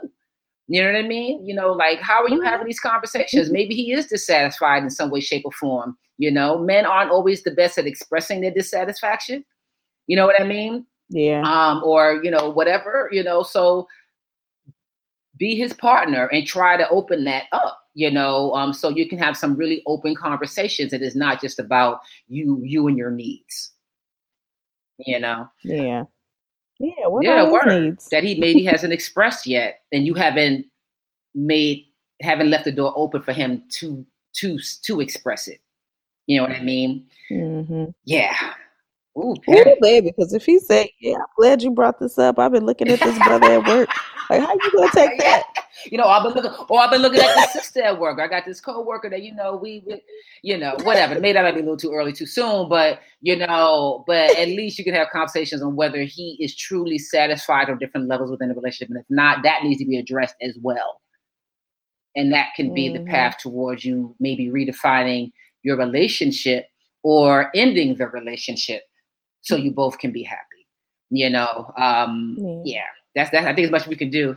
You 0.71 0.81
know 0.81 0.93
what 0.93 1.05
I 1.05 1.09
mean? 1.09 1.45
You 1.45 1.53
know, 1.53 1.73
like 1.73 2.01
how 2.01 2.23
are 2.23 2.29
you 2.29 2.37
mm-hmm. 2.37 2.47
having 2.47 2.67
these 2.69 2.79
conversations? 2.79 3.47
Mm-hmm. 3.47 3.53
Maybe 3.53 3.75
he 3.75 3.93
is 3.93 4.07
dissatisfied 4.07 4.85
in 4.85 4.91
some 4.91 5.11
way, 5.11 5.19
shape, 5.19 5.43
or 5.45 5.51
form. 5.51 5.99
You 6.17 6.31
know, 6.31 6.59
men 6.59 6.87
aren't 6.87 7.11
always 7.11 7.43
the 7.43 7.51
best 7.51 7.77
at 7.77 7.87
expressing 7.87 8.41
their 8.41 8.53
dissatisfaction. 8.53 9.45
You 10.07 10.15
know 10.15 10.27
what 10.27 10.41
I 10.41 10.45
mean? 10.45 10.87
Yeah. 11.09 11.43
Um, 11.43 11.83
or, 11.85 12.23
you 12.23 12.31
know, 12.31 12.51
whatever, 12.51 13.09
you 13.11 13.25
know, 13.25 13.43
so 13.43 13.89
be 15.37 15.57
his 15.57 15.73
partner 15.73 16.27
and 16.27 16.47
try 16.47 16.77
to 16.77 16.89
open 16.91 17.25
that 17.25 17.47
up 17.51 17.79
you 17.95 18.11
know 18.11 18.55
um, 18.55 18.73
so 18.73 18.89
you 18.89 19.09
can 19.09 19.19
have 19.19 19.37
some 19.37 19.57
really 19.57 19.83
open 19.87 20.15
conversations 20.15 20.93
it 20.93 21.03
is 21.03 21.17
not 21.17 21.41
just 21.41 21.59
about 21.59 22.01
you 22.29 22.61
you 22.63 22.87
and 22.87 22.97
your 22.97 23.11
needs 23.11 23.73
you 24.99 25.19
know 25.19 25.49
yeah 25.65 26.05
yeah 26.81 27.07
what 27.07 27.25
yeah 27.25 27.49
word 27.49 27.67
needs? 27.67 28.09
that 28.09 28.25
he 28.25 28.35
maybe 28.41 28.65
hasn't 28.65 28.93
expressed 28.93 29.47
yet 29.47 29.83
and 29.93 30.07
you 30.07 30.15
haven't 30.15 30.67
made 31.35 31.85
haven't 32.23 32.51
left 32.51 32.65
the 32.65 32.73
door 32.73 32.93
open 32.97 33.23
for 33.23 33.33
him 33.33 33.63
to 33.69 34.05
to 34.33 34.59
to 34.83 35.01
express 35.01 35.47
it 35.47 35.61
you 36.27 36.37
know 36.37 36.47
what 36.47 36.57
i 36.57 36.63
mean 36.63 37.07
mm-hmm. 37.31 37.85
yeah 38.05 38.55
Ooh, 39.19 39.35
Ooh, 39.51 39.77
baby, 39.83 40.13
because 40.17 40.33
if 40.33 40.47
he 40.47 40.61
said, 40.61 40.87
"Yeah, 41.01 41.17
I'm 41.17 41.25
glad 41.37 41.63
you 41.63 41.73
brought 41.73 41.99
this 41.99 42.17
up," 42.17 42.39
I've 42.39 42.53
been 42.53 42.65
looking 42.65 42.89
at 42.89 43.01
this 43.01 43.19
brother 43.19 43.55
at 43.55 43.67
work. 43.67 43.89
Like, 44.31 44.43
how 44.43 44.53
you 44.55 44.71
gonna 44.73 44.91
take 44.95 45.19
that? 45.19 45.45
You 45.91 45.97
know, 45.97 46.05
I've 46.05 46.23
been 46.23 46.35
looking, 46.35 46.67
or 46.69 46.79
I've 46.79 46.91
been 46.91 47.01
looking 47.01 47.21
at 47.21 47.35
this 47.37 47.53
sister 47.55 47.83
at 47.83 47.99
work. 47.99 48.21
I 48.21 48.27
got 48.27 48.45
this 48.45 48.61
co-worker 48.61 49.09
that 49.09 49.23
you 49.23 49.35
know 49.35 49.57
we, 49.57 49.83
we 49.87 50.03
you 50.43 50.59
know, 50.59 50.77
whatever. 50.83 51.15
Maybe 51.15 51.33
that 51.33 51.43
might 51.43 51.55
be 51.55 51.61
a 51.61 51.63
little 51.63 51.79
too 51.79 51.95
early, 51.95 52.13
too 52.13 52.27
soon, 52.27 52.69
but 52.69 53.01
you 53.23 53.35
know, 53.35 54.05
but 54.07 54.37
at 54.37 54.49
least 54.49 54.79
you 54.79 54.85
can 54.85 54.93
have 54.93 55.09
conversations 55.11 55.63
on 55.63 55.77
whether 55.77 56.03
he 56.03 56.37
is 56.39 56.55
truly 56.55 56.99
satisfied 56.99 57.71
on 57.71 57.79
different 57.79 58.09
levels 58.09 58.31
within 58.31 58.49
the 58.49 58.55
relationship, 58.55 58.91
and 58.91 58.99
if 58.99 59.07
not, 59.09 59.43
that 59.45 59.63
needs 59.63 59.79
to 59.79 59.87
be 59.87 59.97
addressed 59.97 60.35
as 60.43 60.59
well. 60.61 61.01
And 62.15 62.31
that 62.35 62.49
can 62.57 62.75
be 62.75 62.91
mm-hmm. 62.91 63.05
the 63.05 63.11
path 63.11 63.39
towards 63.39 63.83
you 63.83 64.15
maybe 64.21 64.49
redefining 64.49 65.33
your 65.63 65.79
relationship 65.79 66.67
or 67.03 67.51
ending 67.55 67.97
the 67.97 68.09
relationship 68.09 68.83
so 69.41 69.57
you 69.57 69.71
both 69.71 69.99
can 69.99 70.13
be 70.13 70.25
happy. 70.25 70.67
You 71.11 71.31
know, 71.31 71.73
um, 71.79 72.37
yeah. 72.39 72.63
yeah, 72.65 72.87
that's 73.15 73.31
that. 73.31 73.45
I 73.45 73.55
think 73.55 73.67
as 73.67 73.71
much 73.71 73.83
as 73.83 73.89
we 73.89 73.97
can 73.97 74.11
do. 74.11 74.37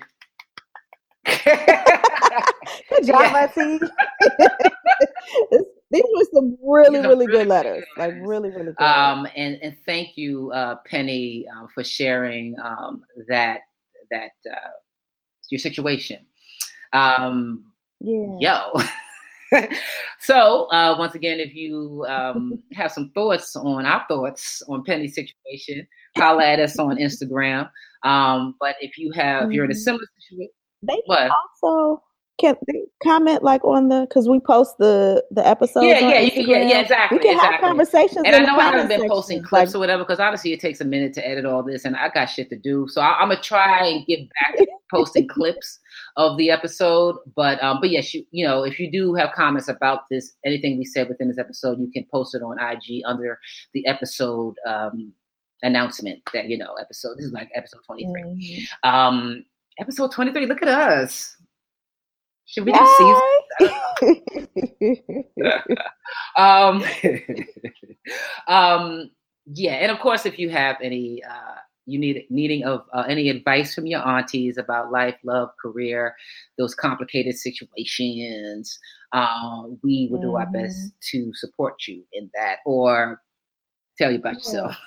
good 1.26 3.06
job, 3.06 3.22
yeah. 3.22 3.48
These 5.92 6.04
were 6.16 6.26
some 6.34 6.58
really, 6.64 7.00
really, 7.00 7.08
really 7.08 7.28
good 7.28 7.48
letters. 7.48 7.86
Like 7.98 8.14
really, 8.22 8.50
really 8.50 8.74
good. 8.78 8.84
Um, 8.84 9.28
and 9.36 9.60
and 9.62 9.78
thank 9.86 10.18
you, 10.18 10.52
uh, 10.52 10.78
Penny, 10.88 11.46
uh, 11.48 11.68
for 11.74 11.84
sharing 11.84 12.56
um, 12.64 13.04
that 13.28 13.60
that 14.10 14.32
uh, 14.52 14.72
your 15.50 15.60
situation. 15.60 16.26
Um, 16.94 17.66
yeah. 18.00 18.72
Yo. 18.74 18.82
so 20.20 20.66
uh, 20.72 20.96
once 20.98 21.16
again, 21.16 21.40
if 21.40 21.54
you 21.54 22.06
um, 22.08 22.60
have 22.74 22.92
some 22.92 23.12
thoughts 23.14 23.56
on 23.56 23.86
our 23.86 24.06
thoughts 24.08 24.62
on 24.68 24.84
Penny's 24.84 25.16
situation, 25.16 25.88
holla 26.18 26.46
at 26.46 26.60
us 26.60 26.78
on 26.80 26.98
Instagram. 26.98 27.70
Um, 28.04 28.56
but 28.60 28.76
if 28.82 28.98
you 28.98 29.12
have, 29.14 29.46
if 29.46 29.52
you're 29.52 29.66
in 29.66 29.72
a 29.72 29.74
mm-hmm. 29.74 29.82
similar 29.82 30.06
situation, 30.20 30.50
they 30.82 31.02
what? 31.06 31.32
also 31.32 32.04
can 32.40 32.56
comment 33.04 33.44
like 33.44 33.64
on 33.64 33.90
the 33.90 34.02
because 34.02 34.28
we 34.28 34.40
post 34.40 34.76
the 34.80 35.24
the 35.32 35.46
episodes. 35.46 35.86
Yeah, 35.86 36.00
yeah, 36.00 36.20
you 36.20 36.32
can, 36.32 36.50
yeah, 36.50 36.68
yeah, 36.68 36.82
exactly. 36.82 37.18
We 37.18 37.24
can 37.24 37.36
exactly. 37.36 37.56
have 37.56 37.62
conversations. 37.62 38.24
And 38.26 38.36
I 38.36 38.40
know 38.40 38.58
I 38.58 38.64
haven't 38.64 38.88
been 38.88 39.08
posting 39.08 39.44
clips 39.44 39.70
like, 39.70 39.76
or 39.76 39.80
whatever 39.80 40.04
because 40.04 40.20
honestly, 40.20 40.52
it 40.52 40.60
takes 40.60 40.82
a 40.82 40.86
minute 40.86 41.14
to 41.14 41.28
edit 41.28 41.46
all 41.46 41.64
this, 41.64 41.86
and 41.86 41.96
I 41.96 42.10
got 42.10 42.26
shit 42.26 42.50
to 42.50 42.58
do. 42.58 42.88
So 42.90 43.02
I, 43.02 43.22
am 43.22 43.30
gonna 43.30 43.42
try 43.42 43.88
and 43.88 44.06
get 44.06 44.20
back 44.42 44.58
to 44.58 44.68
posting 44.92 45.28
clips 45.28 45.80
of 46.18 46.38
the 46.38 46.50
episode. 46.50 47.18
But 47.36 47.62
um, 47.64 47.80
but 47.82 47.90
yes, 47.90 48.14
you 48.14 48.26
you 48.32 48.46
know, 48.46 48.64
if 48.64 48.80
you 48.80 48.92
do 48.92 49.14
have 49.16 49.32
comments 49.36 49.68
about 49.68 50.02
this, 50.10 50.34
anything 50.46 50.78
we 50.78 50.86
said 50.86 51.10
within 51.10 51.28
this 51.28 51.38
episode, 51.38 51.80
you 51.80 51.92
can 51.92 52.06
post 52.12 52.36
it 52.36 52.42
on 52.42 52.58
IG 52.60 53.04
under 53.06 53.40
the 53.74 53.86
episode 53.88 54.56
um 54.68 55.14
announcement 55.62 56.22
that 56.34 56.50
you 56.50 56.58
know 56.58 56.74
episode. 56.80 57.18
This 57.18 57.28
is 57.28 57.34
like 57.34 57.50
episode 57.56 57.82
23. 57.86 58.22
Mm-hmm. 58.22 58.90
Um, 58.90 59.46
episode 59.80 60.12
23. 60.12 60.46
Look 60.46 60.62
at 60.62 60.68
us 60.68 61.38
should 62.46 62.66
we 62.66 62.72
do 62.72 62.80
season? 63.60 64.48
um, 66.38 66.84
um, 68.48 69.12
yeah, 69.46 69.74
and 69.74 69.92
of 69.92 70.00
course, 70.00 70.26
if 70.26 70.38
you 70.38 70.50
have 70.50 70.78
any, 70.82 71.24
uh, 71.24 71.56
you 71.86 72.00
need 72.00 72.26
needing 72.30 72.64
of 72.64 72.86
uh, 72.94 73.04
any 73.08 73.30
advice 73.30 73.74
from 73.76 73.86
your 73.86 74.06
aunties 74.08 74.58
about 74.58 74.92
life, 74.92 75.16
love, 75.24 75.50
career, 75.62 76.16
those 76.58 76.74
complicated 76.76 77.38
situations, 77.38 78.80
uh, 79.12 79.64
we 79.84 80.08
will 80.12 80.22
do 80.22 80.36
our 80.36 80.46
best 80.48 80.78
mm-hmm. 80.78 81.28
to 81.28 81.34
support 81.34 81.76
you 81.88 82.04
in 82.14 82.30
that, 82.34 82.58
or 82.66 83.22
tell 83.98 84.12
you 84.12 84.18
about 84.18 84.36
yourself. 84.36 84.76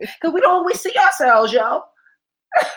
Because 0.00 0.32
we 0.32 0.40
don't 0.40 0.50
always 0.50 0.80
see 0.80 0.94
ourselves, 0.96 1.52
y'all. 1.52 1.84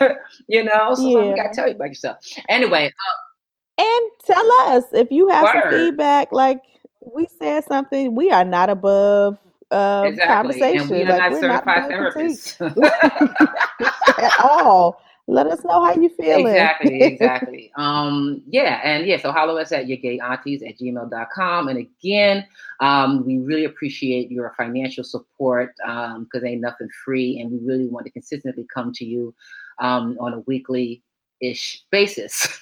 you 0.48 0.62
know, 0.62 0.94
so 0.94 1.08
yeah. 1.08 1.30
you 1.30 1.36
gotta 1.36 1.54
tell 1.54 1.68
you 1.68 1.74
about 1.74 1.88
yourself. 1.88 2.18
Anyway, 2.48 2.86
um, 2.86 3.86
and 3.86 4.10
tell 4.24 4.52
us 4.68 4.84
if 4.92 5.10
you 5.10 5.28
have 5.28 5.44
word. 5.44 5.62
some 5.62 5.70
feedback. 5.70 6.32
Like 6.32 6.60
we 7.00 7.26
said 7.38 7.64
something, 7.64 8.14
we 8.14 8.30
are 8.30 8.44
not 8.44 8.70
above 8.70 9.38
uh, 9.70 10.04
exactly. 10.06 10.60
conversation. 10.60 10.80
And 10.80 10.90
we 10.90 11.02
are 11.02 11.18
like, 11.18 11.32
not 11.32 11.40
certified 11.40 11.90
therapists 11.90 12.60
at 14.22 14.40
all. 14.44 15.00
Let 15.26 15.46
us 15.46 15.64
know 15.64 15.82
how 15.82 15.94
you 15.94 16.10
feeling. 16.10 16.48
Exactly, 16.48 17.02
exactly. 17.02 17.72
um, 17.76 18.42
yeah, 18.46 18.80
and 18.84 19.06
yeah, 19.06 19.16
so 19.18 19.32
follow 19.32 19.56
us 19.56 19.72
at 19.72 19.88
your 19.88 19.96
gay 19.96 20.18
aunties 20.18 20.62
at 20.62 20.78
gmail.com. 20.78 21.68
And 21.68 21.78
again, 21.78 22.46
um, 22.80 23.24
we 23.24 23.38
really 23.38 23.64
appreciate 23.64 24.30
your 24.30 24.52
financial 24.56 25.02
support 25.02 25.74
because 25.78 26.42
um, 26.42 26.46
ain't 26.46 26.60
nothing 26.60 26.90
free, 27.04 27.40
and 27.40 27.50
we 27.50 27.58
really 27.66 27.88
want 27.88 28.04
to 28.04 28.12
consistently 28.12 28.66
come 28.72 28.92
to 28.92 29.04
you 29.06 29.34
um, 29.78 30.18
on 30.20 30.34
a 30.34 30.40
weekly 30.40 31.02
ish 31.40 31.84
basis. 31.90 32.60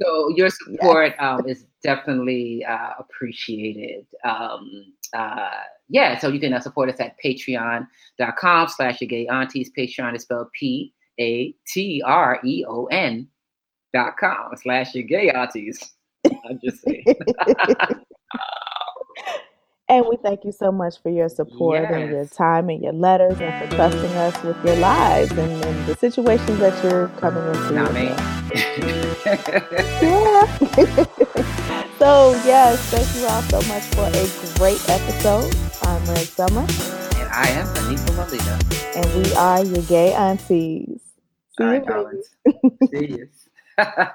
So 0.00 0.28
your 0.30 0.50
support 0.50 1.14
um, 1.18 1.46
is 1.46 1.66
definitely 1.82 2.64
uh, 2.64 2.90
appreciated. 2.98 4.06
Um, 4.24 4.92
uh, 5.14 5.50
yeah, 5.88 6.18
so 6.18 6.28
you 6.28 6.40
can 6.40 6.52
uh, 6.52 6.60
support 6.60 6.88
us 6.88 7.00
at 7.00 7.16
patreon.com 7.24 8.68
slash 8.68 9.00
your 9.00 9.08
gay 9.08 9.26
aunties. 9.26 9.70
Patreon 9.76 10.14
is 10.16 10.22
spelled 10.22 10.48
P 10.58 10.94
A 11.18 11.54
T 11.66 12.02
R 12.04 12.40
E 12.44 12.64
O 12.68 12.86
N 12.86 13.28
dot 13.92 14.16
com 14.18 14.52
slash 14.56 14.94
your 14.94 15.04
gay 15.04 15.30
aunties. 15.30 15.94
I'm 16.26 16.60
just 16.62 16.82
saying. 16.82 17.04
And 19.90 20.06
we 20.08 20.16
thank 20.22 20.44
you 20.44 20.52
so 20.52 20.70
much 20.70 21.02
for 21.02 21.10
your 21.10 21.28
support 21.28 21.82
yes. 21.82 21.92
and 21.92 22.10
your 22.12 22.24
time 22.26 22.68
and 22.68 22.80
your 22.80 22.92
letters 22.92 23.40
and 23.40 23.68
for 23.68 23.74
trusting 23.74 24.12
us 24.12 24.40
with 24.44 24.56
your 24.64 24.76
lives 24.76 25.32
and, 25.32 25.64
and 25.64 25.86
the 25.88 25.96
situations 25.96 26.60
that 26.60 26.84
you're 26.84 27.08
coming 27.18 27.44
into. 27.44 27.72
Not 27.72 27.92
me. 27.92 29.06
yeah. 29.26 30.46
so, 31.98 32.32
yes, 32.44 32.80
thank 32.90 33.08
you 33.16 33.26
all 33.26 33.42
so 33.42 33.60
much 33.68 33.84
for 33.94 34.06
a 34.06 34.24
great 34.58 34.80
episode. 34.88 35.54
I'm 35.82 36.04
Red 36.06 36.26
Summer. 36.26 36.62
And 36.62 37.28
I 37.28 37.48
am 37.50 37.66
Anika 37.74 38.12
Molina. 38.16 38.58
And 38.96 39.06
we 39.22 39.34
are 39.34 39.64
your 39.64 39.82
gay 39.84 40.12
aunties. 40.14 41.00
See 41.58 41.64
all 41.64 41.74
you, 41.74 42.22
See 42.90 43.06
you. 43.18 43.28